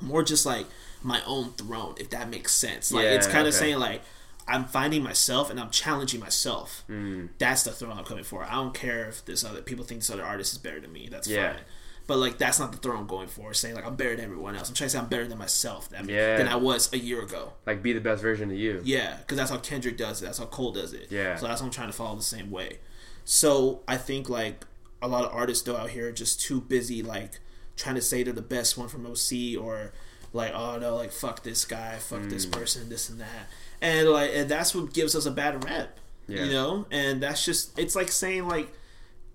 [0.00, 0.66] more just like
[1.02, 2.92] my own throne, if that makes sense.
[2.92, 3.64] Like it's kind of okay.
[3.66, 4.00] saying like
[4.48, 6.84] I'm finding myself and I'm challenging myself.
[6.88, 7.28] Mm.
[7.38, 8.42] That's the throne I'm coming for.
[8.44, 11.08] I don't care if this other people think this other artist is better than me.
[11.10, 11.52] That's Yeah.
[11.52, 11.62] fine.
[12.08, 13.54] But like that's not the throne I'm going for.
[13.54, 14.68] Saying like I'm better than everyone else.
[14.68, 16.36] I'm trying to say I'm better than myself than, Yeah.
[16.36, 17.52] than I was a year ago.
[17.64, 18.80] like be the best version of you.
[18.84, 20.24] Yeah, because that's how Kendrick does it.
[20.24, 21.06] That's how Cole does it.
[21.10, 21.36] Yeah.
[21.36, 22.78] So that's what I'm trying to follow the same way.
[23.24, 24.66] So I think like
[25.00, 27.38] a lot of artists though out here are just too busy like
[27.76, 29.92] trying to say they're the best one from OC or
[30.32, 32.52] like oh no like fuck this guy, fuck this Mm.
[32.52, 33.48] person, this and that,
[33.82, 35.98] and like and that's what gives us a bad rep.
[36.28, 36.44] Yeah.
[36.44, 38.72] You know, and that's just it's like saying like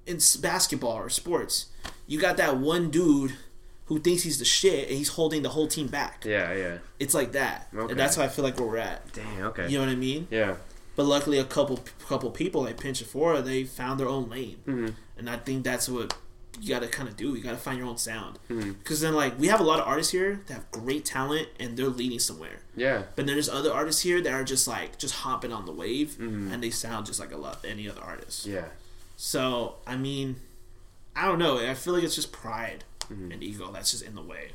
[0.07, 1.67] in basketball or sports,
[2.07, 3.33] you got that one dude
[3.85, 6.23] who thinks he's the shit and he's holding the whole team back.
[6.25, 6.77] Yeah, yeah.
[6.99, 7.91] It's like that, Okay.
[7.91, 9.13] and that's how I feel like where we're at.
[9.13, 9.43] Dang.
[9.43, 9.67] Okay.
[9.69, 10.27] You know what I mean?
[10.31, 10.55] Yeah.
[10.95, 14.57] But luckily, a couple couple people like Pinch and Phora, they found their own lane,
[14.65, 14.95] Mhm.
[15.17, 16.13] and I think that's what
[16.59, 17.35] you got to kind of do.
[17.35, 19.87] You got to find your own sound, because then like we have a lot of
[19.87, 22.59] artists here that have great talent and they're leading somewhere.
[22.75, 23.03] Yeah.
[23.15, 26.17] But then there's other artists here that are just like just hopping on the wave,
[26.19, 26.51] Mhm.
[26.53, 28.45] and they sound just like a lot any other artist.
[28.45, 28.65] Yeah.
[29.15, 30.37] So I mean,
[31.15, 31.57] I don't know.
[31.59, 33.31] I feel like it's just pride Mm-hmm.
[33.31, 34.51] and ego that's just in the way.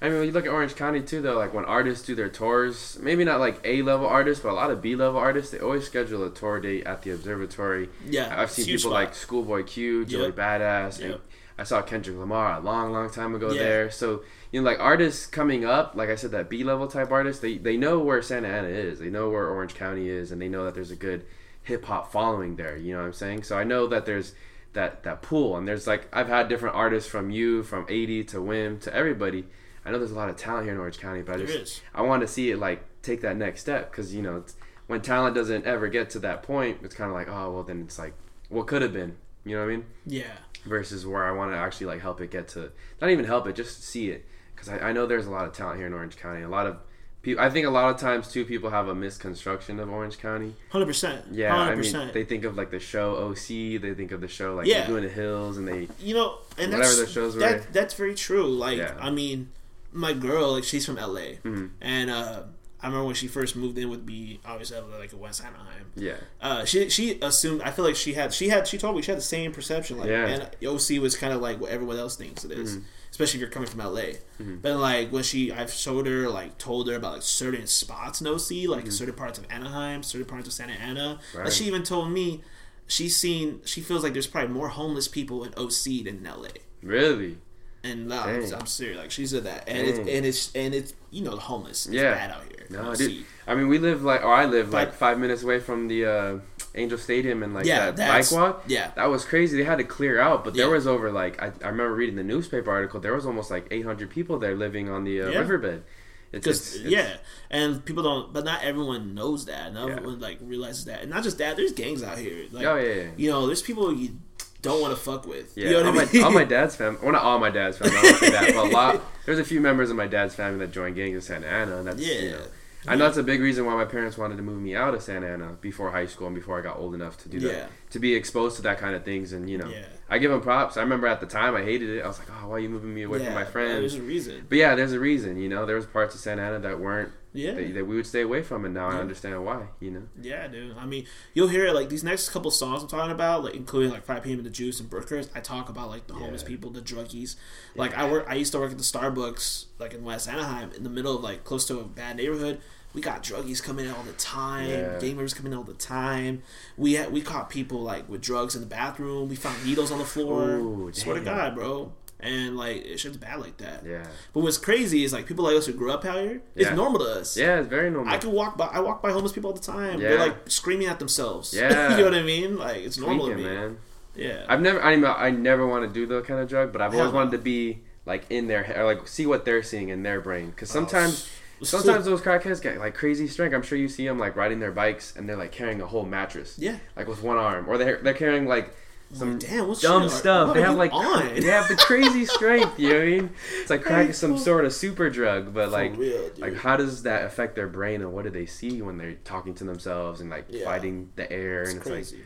[0.00, 2.28] I mean, when you look at Orange County too, though, like when artists do their
[2.28, 5.58] tours, maybe not like A level artists, but a lot of B level artists, they
[5.58, 7.88] always schedule a tour date at the observatory.
[8.08, 9.04] Yeah, I've seen it's a huge people spot.
[9.04, 10.36] like Schoolboy Q, Joey Yep.
[10.36, 11.18] Badass, and
[11.58, 13.62] I saw Kendrick Lamar a long, long time ago Yeah.
[13.62, 13.90] there.
[13.90, 14.22] So
[14.52, 17.58] you know, like artists coming up, like I said, that B level type artists, they
[17.58, 20.64] they know where Santa Ana is, they know where Orange County is, and they know
[20.64, 21.24] that there's a good
[21.64, 22.76] hip hop following there.
[22.76, 23.42] You know what I'm saying?
[23.42, 24.32] So I know that there's
[24.74, 28.36] that that pool, and there's like I've had different artists from you, from 80 to
[28.36, 29.44] Wim to everybody.
[29.88, 31.80] I know there's a lot of talent here in Orange County, but I just is.
[31.94, 34.54] I want to see it like take that next step because you know it's,
[34.86, 37.80] when talent doesn't ever get to that point, it's kind of like oh well then
[37.80, 38.12] it's like
[38.50, 39.16] what could have been.
[39.44, 39.86] You know what I mean?
[40.06, 40.32] Yeah,
[40.66, 42.70] versus where I want to actually like help it get to
[43.00, 45.54] not even help it, just see it because I, I know there's a lot of
[45.54, 46.42] talent here in Orange County.
[46.42, 46.76] A lot of
[47.22, 50.54] people, I think a lot of times too, people have a misconstruction of Orange County.
[50.70, 51.24] hundred percent.
[51.30, 54.28] Yeah, hundred I mean they think of like the show OC, they think of the
[54.28, 54.80] show like Yeah.
[54.80, 57.40] Laguna Hills, and they you know, and Whatever that's their shows were.
[57.40, 58.46] that, that's very true.
[58.46, 58.94] Like, Yeah.
[59.00, 59.50] I mean,
[59.92, 61.70] my girl, like, she's from LA, Mhm.
[61.80, 62.42] and uh,
[62.80, 64.40] I remember when she first moved in with me.
[64.44, 65.86] Obviously, I live like in West Anaheim.
[65.96, 67.62] yeah Uh, she she assumed.
[67.62, 69.98] I feel like she had she had she told me she had the same perception.
[69.98, 70.26] Like, Yeah.
[70.26, 72.82] and OC was kind of like what everyone else thinks it is, Mhm.
[73.10, 74.18] especially if you're coming from LA.
[74.40, 74.56] Mm-hmm.
[74.62, 78.28] But like when she, I've showed her like told her about like certain spots in
[78.28, 81.18] OC, like certain parts of Anaheim, certain parts of Santa Ana.
[81.20, 81.38] Mm-hmm.
[81.38, 81.44] Right.
[81.46, 82.42] But she even told me
[82.86, 86.50] she's seen she feels like there's probably more homeless people in OC than in LA.
[86.80, 87.38] really
[87.84, 88.98] And uh, I'm, I'm serious.
[88.98, 91.94] Like she said that, and it's and it's and it's you know the homeless is
[91.94, 92.12] Yeah.
[92.14, 92.66] bad out here.
[92.70, 93.24] no dude.
[93.46, 96.38] I mean we live like or I live like five minutes away from the uh,
[96.74, 98.64] Angel Stadium and like Yeah, that bike walk.
[98.66, 99.56] Yeah, That was crazy.
[99.56, 102.24] They had to clear out, but there was over like I, I remember reading the
[102.24, 102.98] newspaper article.
[103.00, 105.38] There was almost like 800 people there living on the uh, Yeah.
[105.38, 105.84] riverbed.
[106.30, 107.16] It's, it's- it's- yeah,
[107.50, 109.72] and people don't, but not everyone knows that.
[109.72, 109.94] Not Yeah.
[109.96, 111.56] everyone like realizes that, and not just that.
[111.56, 112.44] There's gangs out here.
[112.52, 113.08] Like, oh yeah, yeah.
[113.16, 114.18] you know, there's people you
[114.62, 115.56] don't want to fuck with.
[115.56, 116.98] Yeah, you know all, I my, all my dad's family.
[117.02, 117.94] Well, not all my dad's family.
[118.30, 119.00] That, but a lot.
[119.26, 121.86] There's a few members of my dad's family that joined gangs in Santa Ana, and
[121.86, 122.42] that's yeah, you know,
[122.86, 125.02] I know that's a big reason why my parents wanted to move me out of
[125.02, 127.52] Santa Ana before high school and before I got old enough to do Yeah.
[127.52, 129.84] that, to be exposed to that kind of things, and you know, yeah.
[130.10, 130.76] I give them props.
[130.76, 132.02] I remember at the time I hated it.
[132.02, 133.80] I was like, oh, why are you moving me away yeah, from my friends?
[133.80, 134.46] There's a reason.
[134.48, 135.38] But yeah, there's a reason.
[135.38, 138.06] You know, there was parts of Santa Ana that weren't Yeah, that, that we would
[138.06, 139.66] stay away from, and now I understand why.
[139.80, 140.02] You know.
[140.20, 140.78] yeah, dude.
[140.78, 141.04] I mean,
[141.34, 144.22] you'll hear it like these next couple songs I'm talking about, like including like 5
[144.22, 144.38] p.m.
[144.38, 145.28] in the Juice and Burkers.
[145.34, 147.36] I talk about like the homeless people, the druggies.
[147.76, 150.84] Like I work, I used to work at the Starbucks, like in West Anaheim, in
[150.84, 152.60] the middle of like close to a bad neighborhood.
[152.98, 154.98] We got druggies coming in all the time, Yeah.
[154.98, 156.42] gamers coming in all the time.
[156.76, 159.28] We had we caught people like with drugs in the bathroom.
[159.28, 160.50] We found needles on the floor.
[160.56, 161.20] Ooh, Swear to.
[161.24, 161.92] God, bro.
[162.18, 163.84] And like it shit's bad like that.
[163.86, 164.04] Yeah.
[164.32, 166.42] But what's crazy is like people like us who grew up out here.
[166.56, 166.74] It's Yeah.
[166.74, 167.36] normal to us.
[167.36, 168.12] Yeah, it's very normal.
[168.12, 168.66] I can walk by.
[168.66, 170.00] I walk by homeless people all the time.
[170.00, 170.08] Yeah.
[170.08, 171.54] They're like screaming at themselves.
[171.56, 171.92] Yeah.
[171.92, 172.58] you know what I mean?
[172.58, 173.56] Like it's normal Tweaking, to me.
[173.56, 173.76] man.
[174.16, 176.82] Yeah, I've never, I, mean, I never want to do the kind of drug, but
[176.82, 179.90] I've always wanted to be like in their head, or like see what they're seeing
[179.90, 180.50] in their brain.
[180.50, 183.54] Because oh, sometimes, Oh, sometimes those crackheads get like crazy strength.
[183.54, 186.04] I'm sure you see them like riding their bikes and they're like carrying a whole
[186.04, 186.76] mattress, yeah.
[186.96, 188.74] like with one arm, or they're they're carrying like
[189.12, 190.52] some Damn, what's dumb are- stuff.
[190.54, 191.34] They have like on?
[191.34, 192.78] they have the crazy strength.
[192.78, 193.30] You know what I mean?
[193.60, 195.96] It's like crack is some sort of super drug, but like.
[195.96, 196.30] real.
[196.36, 199.54] Like how does that affect their brain and what do they see when they're talking
[199.54, 200.64] to themselves and like Yeah.
[200.66, 202.22] fighting the air it's and it's like crazy.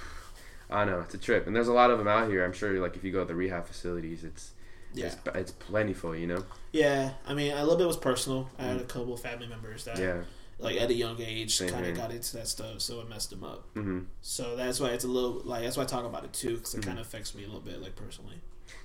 [0.70, 2.44] I know it's a trip, and there's a lot of them out here.
[2.44, 4.52] I'm sure, like if you go to the rehab facilities, it's
[4.94, 6.44] yeah, it's, it's plentiful, you know.
[6.72, 7.12] yeah.
[7.26, 8.48] I mean, a little bit was personal.
[8.58, 10.22] I had a couple of family members that, Yeah.
[10.58, 13.44] like at a young age, kind of got into that stuff, so it messed them
[13.44, 13.64] up.
[13.74, 16.56] hmm So that's why it's a little like that's why I talk about it too,
[16.56, 16.86] because it Mhm.
[16.86, 18.36] kind of affects me a little bit, like personally.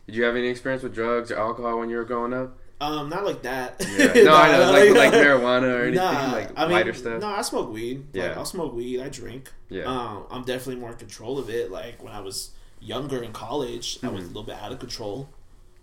[0.05, 2.58] Did you have any experience with drugs or alcohol when you were growing up?
[2.80, 3.76] Um, not like that.
[3.97, 4.14] Yeah.
[4.24, 7.22] No, I know, Nah, like like marijuana or anything, Nah, like I mean, lighter stuff.
[7.22, 7.97] No, I smoke weed.
[8.14, 8.34] Like, Yeah.
[8.38, 9.01] I'll smoke weed.
[9.01, 9.51] I drink.
[9.70, 9.84] Yeah.
[9.86, 11.72] Um, I'm definitely more in control of it.
[11.72, 14.28] Like when I was younger in college, I was a Mhm.
[14.30, 15.30] little bit out of control.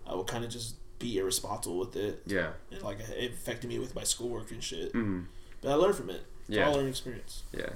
[0.07, 2.23] I would kind of just be irresponsible with it.
[2.27, 2.51] yeah.
[2.71, 4.93] And, like it affected me with my schoolwork and shit.
[4.93, 5.23] hmm
[5.61, 6.25] But I learned from it.
[6.49, 6.67] It's Yeah.
[6.69, 7.43] all learning experience.
[7.53, 7.71] Yeah.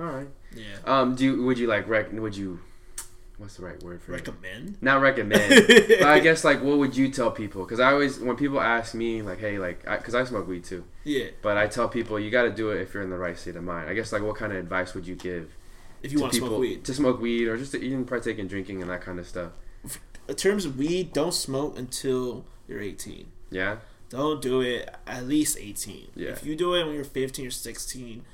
[0.00, 0.28] All right.
[0.54, 0.64] Yeah.
[0.84, 1.14] Um.
[1.14, 2.12] Do you would you like rec?
[2.12, 2.60] Would you?
[3.38, 4.26] What's the right word for it?
[4.26, 4.78] Recommend.
[4.80, 5.66] Not recommend.
[5.88, 7.64] but I guess like what would you tell people?
[7.64, 10.84] Because I always when people ask me like, hey, like, because I, smoke weed too.
[11.04, 11.26] Yeah.
[11.42, 13.56] But I tell people you got to do it if you're in the right state
[13.56, 13.90] of mind.
[13.90, 15.54] I guess like what kind of advice would you give
[16.02, 16.84] If you want to people smoke weed.
[16.84, 19.52] to smoke weed or just to even partake in drinking and that kind of stuff?
[20.28, 23.26] In terms of weed, don't smoke until you're 18.
[23.50, 23.76] Yeah.
[24.08, 26.08] Don't do it at least 18.
[26.14, 26.30] Yeah.
[26.30, 28.24] If you do it when you're 15 or 16,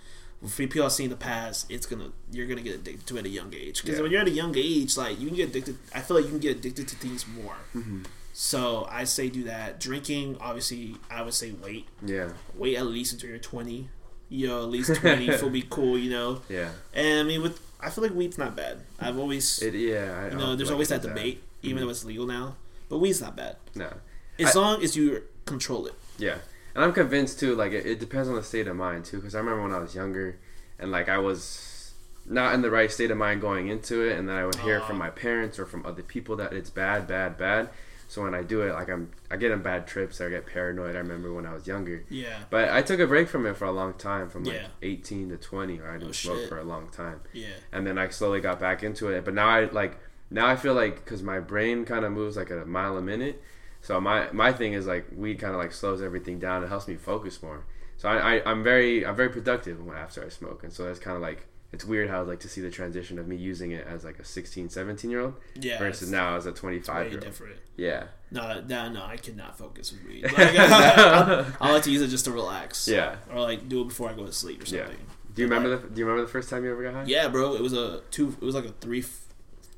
[0.41, 3.21] with people I've seen in the past, it's gonna you're gonna get addicted to it
[3.21, 3.81] at a young age.
[3.83, 4.03] Because Yeah.
[4.03, 5.79] when you're at a young age, like you can get addicted.
[5.95, 7.57] I feel like you can get addicted to things more.
[7.75, 8.05] Mhm.
[8.33, 9.79] So I say do that.
[9.79, 12.33] Drinking, obviously, I would say wait, Yeah.
[12.57, 13.89] wait at least until you're 20.
[14.31, 15.97] You know, at least 20 will be cool.
[15.99, 16.71] You know, Yeah.
[16.95, 18.79] and I mean, with I feel like weed's not bad.
[19.01, 19.75] I've always, It.
[19.75, 20.27] Yeah.
[20.27, 21.87] I you know, there's feel always like that it's debate, even Mhm.
[21.87, 22.57] though it's legal now.
[22.89, 23.93] But weed's not bad No.
[24.39, 25.95] as I- long as you're control it.
[26.19, 26.39] Yeah,
[26.75, 27.55] and I'm convinced too.
[27.55, 29.17] Like it, it depends on the state of mind too.
[29.17, 30.37] Because I remember when I was younger,
[30.79, 31.95] and like I was
[32.27, 34.81] not in the right state of mind going into it, and then I would hear
[34.81, 35.01] from Oh.
[35.01, 37.71] my parents or from other people that it's bad, bad, bad.
[38.07, 40.21] So when I do it, like I'm, I get in bad trips.
[40.21, 40.95] I get paranoid.
[40.95, 42.05] I remember when I was younger.
[42.11, 42.41] Yeah.
[42.51, 44.67] But I took a break from it for a long time, from like Yeah.
[44.83, 46.49] 18 to 20, where I didn't Oh, smoke shit.
[46.51, 47.47] for a long time Yeah.
[47.73, 49.25] and then I slowly got back into it.
[49.25, 49.97] But now I like
[50.33, 53.43] now I feel like because my brain kind of moves like a mile a minute,
[53.81, 56.65] so my my thing is like weed kind of like slows everything down.
[56.65, 57.65] It helps me focus more.
[57.97, 61.17] So I, I I'm very I'm very productive after I smoke, and so that's kind
[61.17, 64.05] of like it's weird how like to see the transition of me using it as
[64.05, 65.79] like a 16, 17 year old Yeah.
[65.79, 67.25] versus now as a 25 way year old.
[67.25, 67.57] different.
[67.77, 70.25] Yeah, No, no, no, I cannot focus with weed.
[70.33, 72.87] Like, I, I like to use it just to relax.
[72.89, 73.17] yeah.
[73.33, 74.87] Or like do it before I go to sleep or something.
[74.89, 75.33] Yeah.
[75.35, 77.05] Do you remember like, the Do you remember the first time you ever got high?
[77.07, 77.55] Yeah, bro.
[77.55, 78.37] It was a two.
[78.39, 79.03] It was like a three,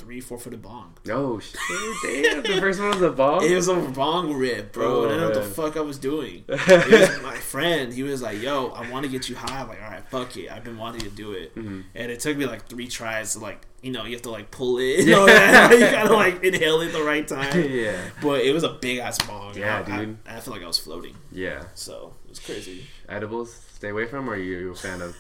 [0.05, 0.95] three, four footed bong.
[1.11, 1.57] Oh shit!
[2.05, 3.45] Damn, the first one was a bong.
[3.45, 4.87] It was a bong rip, bro.
[4.87, 6.45] Oh, and I didn't know what the fuck I was doing.
[6.49, 7.93] It was my friend.
[7.93, 10.37] He was like, "Yo, I want to get you high." I'm like, "All right, fuck
[10.37, 10.51] it.
[10.53, 11.81] I've been wanting to do it." Mm-hmm.
[11.95, 14.51] And it took me like three tries to like, you know, you have to like
[14.51, 15.05] pull it.
[15.07, 17.59] You know, you gotta like inhale it the right time.
[17.71, 19.57] yeah, But it was a big ass bong.
[19.57, 20.19] Yeah, I, dude.
[20.27, 21.15] I, I feel like I was floating.
[21.33, 21.65] yeah.
[21.75, 22.85] So it was crazy.
[23.09, 25.17] Edibles, stay away from, or are you a fan of?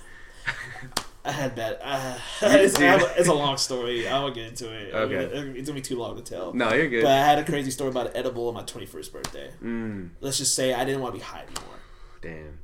[1.27, 1.79] I had bad.
[1.83, 4.07] Uh, it's, a- it's a long story.
[4.07, 4.93] I won't get into it.
[4.95, 5.15] Okay.
[5.15, 6.53] It- It's gonna be too long to tell.
[6.53, 7.03] No, you're good.
[7.05, 9.51] But I had a crazy story about an edible on my 21st birthday.
[9.63, 11.79] Mm, Let's just say I didn't want to be high anymore.
[12.21, 12.59] damn.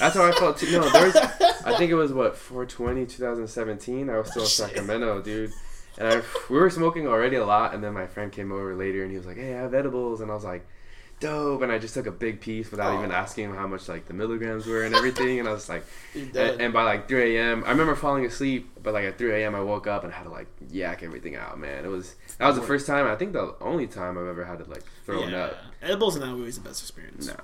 [0.00, 0.70] That's how I felt too.
[0.72, 1.16] No, there was.
[1.16, 4.08] I think it was what 420, 2017.
[4.10, 5.52] I was still in Sacramento, dude.
[5.98, 9.02] And I, we were smoking already a lot, and then my friend came over later,
[9.02, 10.66] and he was like, "Hey, I have edibles," and I was like,
[11.20, 14.06] "Dope!" And I just took a big piece without even asking him how much like
[14.06, 17.62] the milligrams were and everything, and I was like, and, and by like 3 a.m.,
[17.64, 20.30] I remember falling asleep, but like at 3 a.m., I woke up and had to
[20.30, 21.58] like yak everything out.
[21.58, 23.06] Man, it was that was the first time.
[23.06, 25.44] I think the only time I've ever had to like throw yeah.
[25.44, 25.56] up.
[25.82, 27.26] Edibles are not always the best experience.
[27.26, 27.36] No.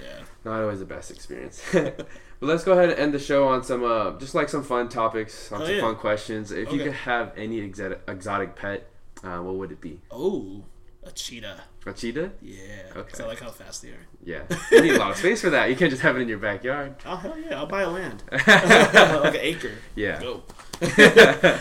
[0.00, 0.22] Yeah.
[0.44, 1.62] Not always the best experience.
[1.72, 2.06] but
[2.40, 5.52] let's go ahead and end the show on some, uh, just like some fun topics,
[5.52, 5.80] on Oh, some yeah.
[5.80, 6.52] fun questions.
[6.52, 8.88] If you could have any exotic, exotic pet,
[9.22, 10.00] uh, what would it be?
[10.10, 10.64] Oh,
[11.06, 11.62] a cheetah.
[11.86, 12.32] A cheetah?
[12.40, 12.92] Yeah.
[12.96, 13.22] Okay.
[13.22, 14.06] I like how fast they are.
[14.24, 14.42] Yeah.
[14.70, 15.70] You need a lot of space for that.
[15.70, 16.96] You can't just have it in your backyard.
[17.04, 17.56] Oh hell yeah!
[17.56, 19.72] I'll buy a land, like an acre.
[19.94, 20.20] Yeah.
[20.20, 20.42] Go.
[20.80, 21.60] there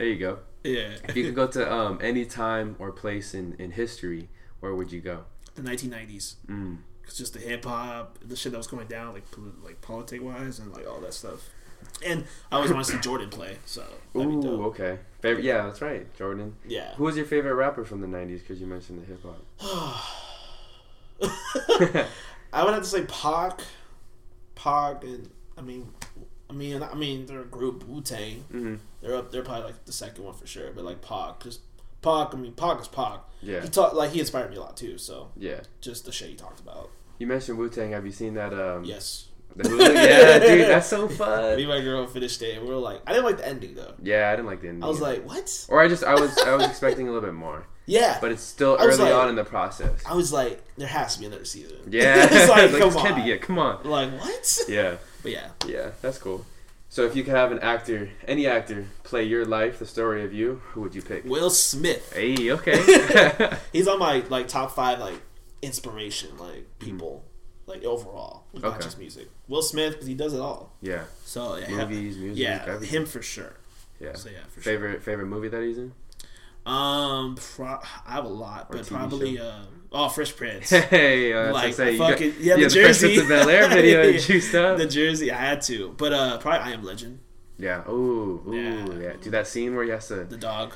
[0.00, 0.38] you go.
[0.62, 0.96] Yeah.
[1.04, 4.28] If you could go to um, any time or place in, in history,
[4.60, 5.24] where would you go?
[5.54, 6.36] The 1990s.
[6.46, 6.78] Mm.
[7.04, 10.22] It's just the hip hop, the shit that was going down, like pol- like politic
[10.22, 11.50] wise, and like all that stuff.
[12.04, 13.84] And I always want to see Jordan play, so
[14.16, 14.98] Ooh, okay.
[15.20, 16.12] Favorite, yeah, that's right.
[16.16, 16.54] Jordan.
[16.66, 16.94] Yeah.
[16.94, 18.40] Who was your favorite rapper from the 90s?
[18.40, 20.04] Because you mentioned the hip hop.
[22.52, 23.60] I would have to say Pac,
[24.54, 25.90] Pac, and I mean,
[26.48, 28.44] I mean, I mean, they're a group Wu Tang.
[28.50, 29.32] hmm They're up.
[29.32, 30.70] They're probably like the second one for sure.
[30.72, 31.58] But like Pac, because
[32.02, 33.20] Pac, I mean, Pac is Pac.
[33.42, 33.62] Yeah.
[33.62, 34.98] He taught like he inspired me a lot too.
[34.98, 35.60] So Yeah.
[35.80, 36.90] just the shit he talked about.
[37.18, 37.92] You mentioned Wu Tang.
[37.92, 38.52] Have you seen that?
[38.52, 39.28] Um, Yes.
[39.56, 41.56] Yeah, dude, that's so fun.
[41.56, 42.56] Me and my girl finished it.
[42.58, 43.94] and We were like, I didn't like the ending though.
[44.02, 44.82] Yeah, I didn't like the ending.
[44.84, 45.66] I was like, what?
[45.68, 48.18] or I just I was I was expecting a little bit more, Yeah.
[48.20, 50.02] but it's still early like- on in the process.
[50.06, 51.76] I was like, there has to be another season.
[51.88, 53.22] Yeah, it's like, Like, come on.
[53.22, 53.42] be it.
[53.42, 53.84] Come on.
[53.84, 54.58] Like what?
[54.68, 55.48] Yeah, But yeah.
[55.66, 56.44] yeah, that's cool.
[56.88, 60.32] So if you could have an actor, any actor, play your life, the story of
[60.32, 61.24] you, who would you pick?
[61.24, 62.12] Will Smith.
[62.14, 63.50] Hey, okay.
[63.72, 65.20] He's on my like top five like
[65.60, 67.24] inspiration like people
[67.66, 68.66] like overall, not Mm-hmm.
[68.74, 68.82] Okay.
[68.84, 69.28] just music.
[69.48, 70.72] Will Smith because he does it all.
[70.80, 72.88] yeah, So yeah, movies, music, yeah, everything.
[73.02, 73.54] him for sure.
[74.00, 74.14] Yeah.
[74.14, 75.92] So yeah, for Favorite favorite movie that he's in?
[76.66, 79.48] Um, pro- I have a lot, Or but TV probably show.
[79.50, 80.70] um, oh, Fresh Prince.
[80.70, 81.92] Hey, uh, like say.
[81.92, 84.78] You fucking got, yeah, the the jersey, of Bel Air video and juiced up.
[84.78, 85.30] the jersey.
[85.30, 87.18] I had to, but uh, probably I Am Legend.
[87.58, 87.86] yeah.
[87.88, 88.98] Ooh, ooh, Yeah.
[89.08, 89.12] yeah.
[89.20, 90.72] Dude, that scene where he has to The dog.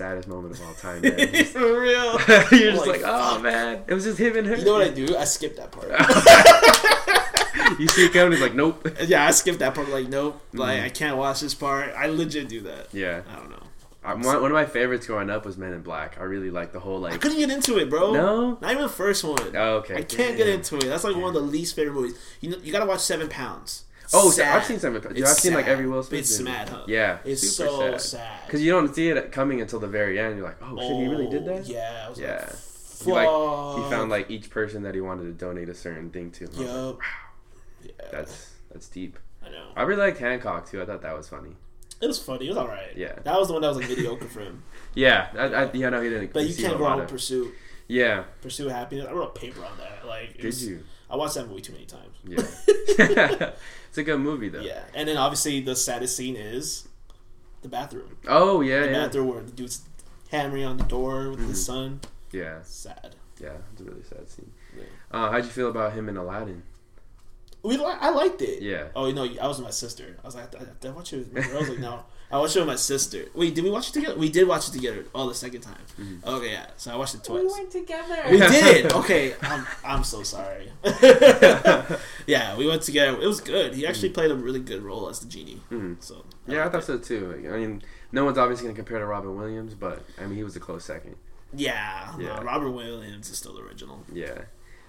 [0.00, 1.02] Saddest moment of all time.
[1.02, 1.16] Man.
[1.34, 2.12] Just- For real.
[2.58, 4.56] You're just Like, like, oh man, it was just him and her.
[4.56, 5.14] You know what I do?
[5.14, 5.88] I skip that part.
[7.78, 8.88] you see it coming, he's like, nope.
[9.04, 9.90] yeah, I skip that part.
[9.90, 10.40] Like, nope.
[10.54, 10.84] Like, Mhm.
[10.84, 11.92] I can't watch this part.
[11.94, 12.88] I legit do that.
[12.92, 13.56] Yeah, I don't know.
[14.02, 16.16] I, one, one of my favorites growing up was Men in Black.
[16.18, 17.12] I really like the whole like.
[17.12, 18.14] I couldn't get into it, bro.
[18.14, 18.58] No?
[18.62, 19.54] Not even the first one.
[19.54, 19.96] Oh, okay.
[19.96, 20.84] I can't get into it.
[20.86, 22.18] That's like one of the least favorite movies.
[22.40, 23.84] You know, you gotta watch Seven Pounds.
[24.12, 24.56] Oh, so Sad.
[24.56, 24.92] I've seen some.
[24.94, 26.20] Dude, I've seen like every Will Smith.
[26.20, 26.50] It's movie.
[26.50, 26.84] mad, huh?
[26.88, 28.46] Yeah, It's super so sad.
[28.46, 30.36] Because you don't see it coming until the very end.
[30.36, 31.62] You're like, oh shit, he really did that.
[31.66, 32.02] Oh, yeah.
[32.06, 32.44] I was Yeah.
[32.44, 36.10] Like, He like he found like each person that he wanted to donate a certain
[36.10, 36.44] thing to.
[36.44, 36.98] I like, Yup.
[37.84, 37.90] Yeah.
[38.12, 39.18] That's that's deep.
[39.44, 39.68] I know.
[39.76, 40.82] I really liked Hancock too.
[40.82, 41.56] I thought that was funny.
[42.02, 42.46] It was funny.
[42.46, 42.96] It was alright.
[42.96, 43.14] Yeah.
[43.24, 44.62] That was the one that was like mediocre for him.
[44.92, 46.32] Yeah, I, I, yeah, no, he didn't.
[46.32, 47.54] But you can't go on Pursuit.
[47.86, 49.06] Yeah, Pursue Happiness.
[49.08, 50.04] I wrote a paper on that.
[50.04, 50.82] Like, did was- you?
[51.08, 52.16] I watched that movie too many times.
[52.24, 53.50] Yeah,
[54.00, 54.60] a good movie though.
[54.60, 54.82] Yeah.
[54.94, 56.88] And then obviously the saddest scene is
[57.62, 58.16] the bathroom.
[58.28, 58.92] Oh yeah, The yeah.
[59.06, 59.82] bathroom where the dude's
[60.30, 61.48] hammering on the door with Mm-hmm.
[61.50, 62.00] his son.
[62.32, 63.16] Yeah, Sad.
[63.40, 64.50] yeah, it's a really sad scene.
[64.76, 64.84] Yeah.
[65.10, 66.62] Uh, how'd you feel about him in Aladdin?
[67.62, 68.62] We li- I liked it.
[68.62, 68.84] Yeah.
[68.96, 70.16] Oh, you know, I was with my sister.
[70.22, 71.56] I was like, I, I watch it with my girl.
[71.56, 73.24] I was like, no, I watched it with my sister.
[73.34, 74.16] Wait, did we watch it together?
[74.16, 75.04] We did watch it together.
[75.14, 75.82] Oh, the second time.
[76.00, 76.28] Mm-hmm.
[76.28, 76.66] Okay, yeah.
[76.76, 77.40] So I watched it twice.
[77.42, 78.16] We went together.
[78.30, 78.92] We did.
[78.92, 80.70] Okay, I'm, I'm so sorry.
[82.26, 83.20] yeah, we went together.
[83.20, 83.74] It was good.
[83.74, 85.60] He actually played a really good role as the genie.
[85.70, 85.96] Mhm.
[86.02, 86.86] So Yeah, I thought it.
[86.86, 87.48] so too.
[87.52, 87.82] I mean,
[88.12, 90.84] no one's obviously gonna compare to Robin Williams, but I mean, he was a close
[90.84, 91.16] second.
[91.52, 92.40] Yeah, no, Yeah.
[92.42, 94.04] Robert Williams is still the original.
[94.12, 94.42] Yeah.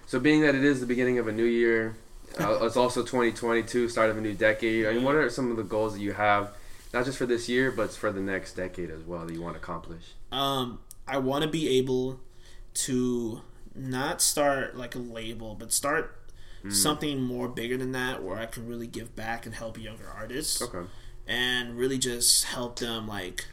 [0.06, 1.96] So being that it is the beginning of a new year,
[2.38, 4.86] uh, it's also 2022, start of a new decade.
[4.86, 6.52] I mean, what are some of the goals that you have,
[6.92, 9.54] not just for this year, but for the next decade as well that you want
[9.54, 10.02] to accomplish?
[10.30, 12.20] Um, I want to be able
[12.74, 13.42] to
[13.74, 16.18] not start like a label, but start
[16.68, 20.62] something more bigger than that, where I can really give back and help younger artists.
[20.62, 20.86] Okay.
[21.26, 23.46] and really just help them like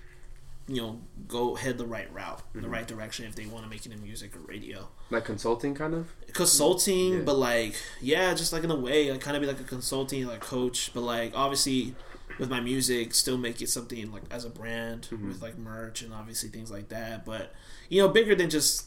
[0.68, 3.86] you know go head the right route the right direction if they want to make
[3.88, 6.14] it in music or radio Like consulting, kind of.
[6.34, 7.20] consulting Yeah.
[7.22, 10.28] but like yeah just like in a way like kind of be like a consulting
[10.28, 11.96] like coach but like obviously
[12.40, 16.14] with my music still make it something like as a brand with like merch and
[16.14, 17.54] obviously things like that but
[17.90, 18.86] you know bigger than just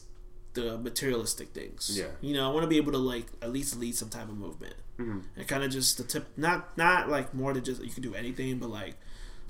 [0.53, 2.07] the materialistic things Yeah.
[2.21, 4.37] you know i want to be able to like at least lead some type of
[4.37, 5.19] movement Mm-hmm.
[5.37, 8.13] and kind of just the tip not not like more than just you can do
[8.13, 8.93] anything but like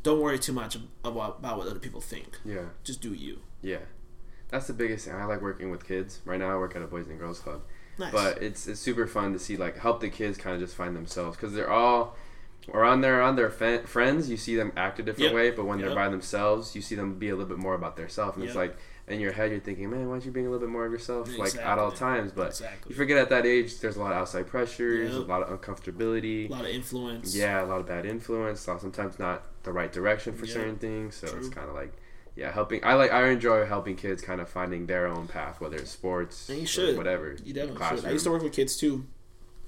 [0.02, 2.68] don't worry too much about, about what other people think Yeah.
[2.86, 3.80] just do you Yeah.
[4.50, 5.16] That's the biggest thing.
[5.16, 6.22] I like working with kids.
[6.26, 7.62] Right now, I work at a Boys and Girls Club.
[7.98, 10.76] nice but it's it's super fun to see like help the kids kind of just
[10.76, 12.16] find themselves because they're all
[12.72, 15.36] around their on their fa- friends you see them act a different Yep.
[15.36, 15.88] way but when Yep.
[15.88, 18.56] they're by themselves you see them be a little bit more about themselves and it's
[18.56, 18.76] like
[19.08, 20.92] in your head you're thinking man why don't you being a little bit more of
[20.92, 24.14] yourself like at all times but exactly you forget at that age there's a lot
[24.14, 25.22] of outside pressures Yep.
[25.24, 28.78] a lot of uncomfortability a lot of influence yeah a lot of bad influence so
[28.78, 30.54] sometimes not the right direction for Yep.
[30.54, 31.92] certain things so it's kind of like
[32.36, 35.76] yeah helping i like i enjoy helping kids kind of finding their own path whether
[35.78, 36.98] it's sports And you or should.
[36.98, 38.06] whatever you definitely should.
[38.06, 39.06] i used to work with kids too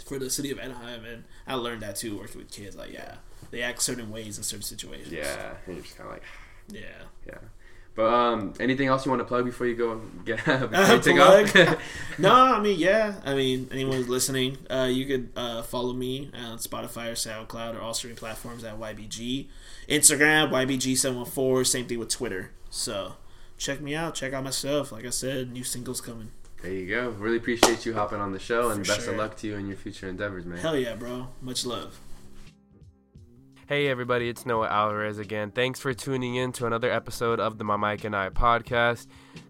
[0.05, 3.15] for the city of anaheim and i learned that too working with kids like yeah
[3.51, 6.23] they act certain ways in certain situations Yeah, and you're just kind of like,
[6.69, 6.81] yeah
[7.27, 7.37] yeah.
[7.95, 11.17] But um, anything else you want to plug before you go get before you take
[11.17, 11.79] off?
[12.19, 13.15] no, I mean, yeah.
[13.23, 17.73] I mean, anyone who's listening, uh, you could uh, follow me on Spotify or SoundCloud
[17.73, 19.47] or all streaming platforms at YBG.
[19.87, 21.65] Instagram, YBG714.
[21.65, 22.51] Same thing with Twitter.
[22.69, 23.13] So
[23.57, 24.13] check me out.
[24.13, 24.91] Check out my stuff.
[24.91, 26.31] Like I said, new singles coming.
[26.65, 27.09] There you go.
[27.11, 29.13] Really appreciate you hopping on the show, and For best sure.
[29.13, 30.57] of luck to you in your future endeavors, man.
[30.57, 31.27] Hell yeah, bro.
[31.41, 31.99] Much love.
[33.67, 35.51] Hey everybody, it's Noah Alvarez again.
[35.51, 39.07] Thanks for tuning in to another episode of the My Mike and I podcast.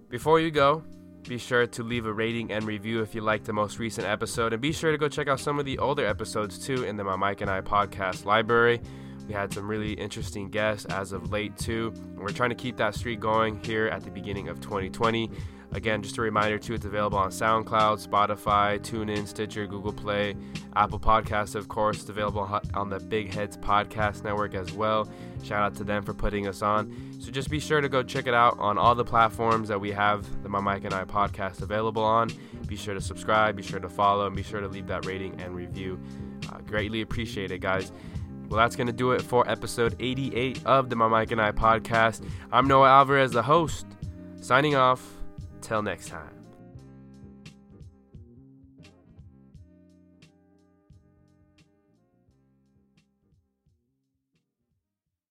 [0.09, 0.83] Before you go,
[1.27, 4.53] be sure to leave a rating and review if you liked the most recent episode,
[4.53, 7.03] and be sure to go check out some of the older episodes too in the
[7.03, 8.81] My Mike and I podcast library.
[9.27, 12.77] We had some really interesting guests as of late too, and we're trying to keep
[12.77, 15.31] that streak going here at the beginning of 2020.
[15.75, 20.33] Again, just a reminder too, it's available on SoundCloud, Spotify, TuneIn, Stitcher, Google Play,
[20.73, 21.99] Apple Podcasts, of course.
[21.99, 25.05] It's available on the Big Heads Podcast Network as well.
[25.43, 26.95] Shout out to them for putting us on.
[27.19, 29.91] So just be sure to go check it out on all the platforms that we
[29.91, 32.29] have the My Mike and I podcast available on.
[32.67, 35.41] Be sure to subscribe, be sure to follow, and be sure to leave that rating
[35.41, 35.99] and review.
[36.53, 37.91] Uh, greatly appreciate it, guys.
[38.47, 41.51] Well, that's going to do it for episode 88 of the My Mike and I
[41.51, 42.25] podcast.
[42.53, 43.85] I'm Noah Alvarez, the host,
[44.39, 45.24] signing off.
[45.61, 46.34] Till next time.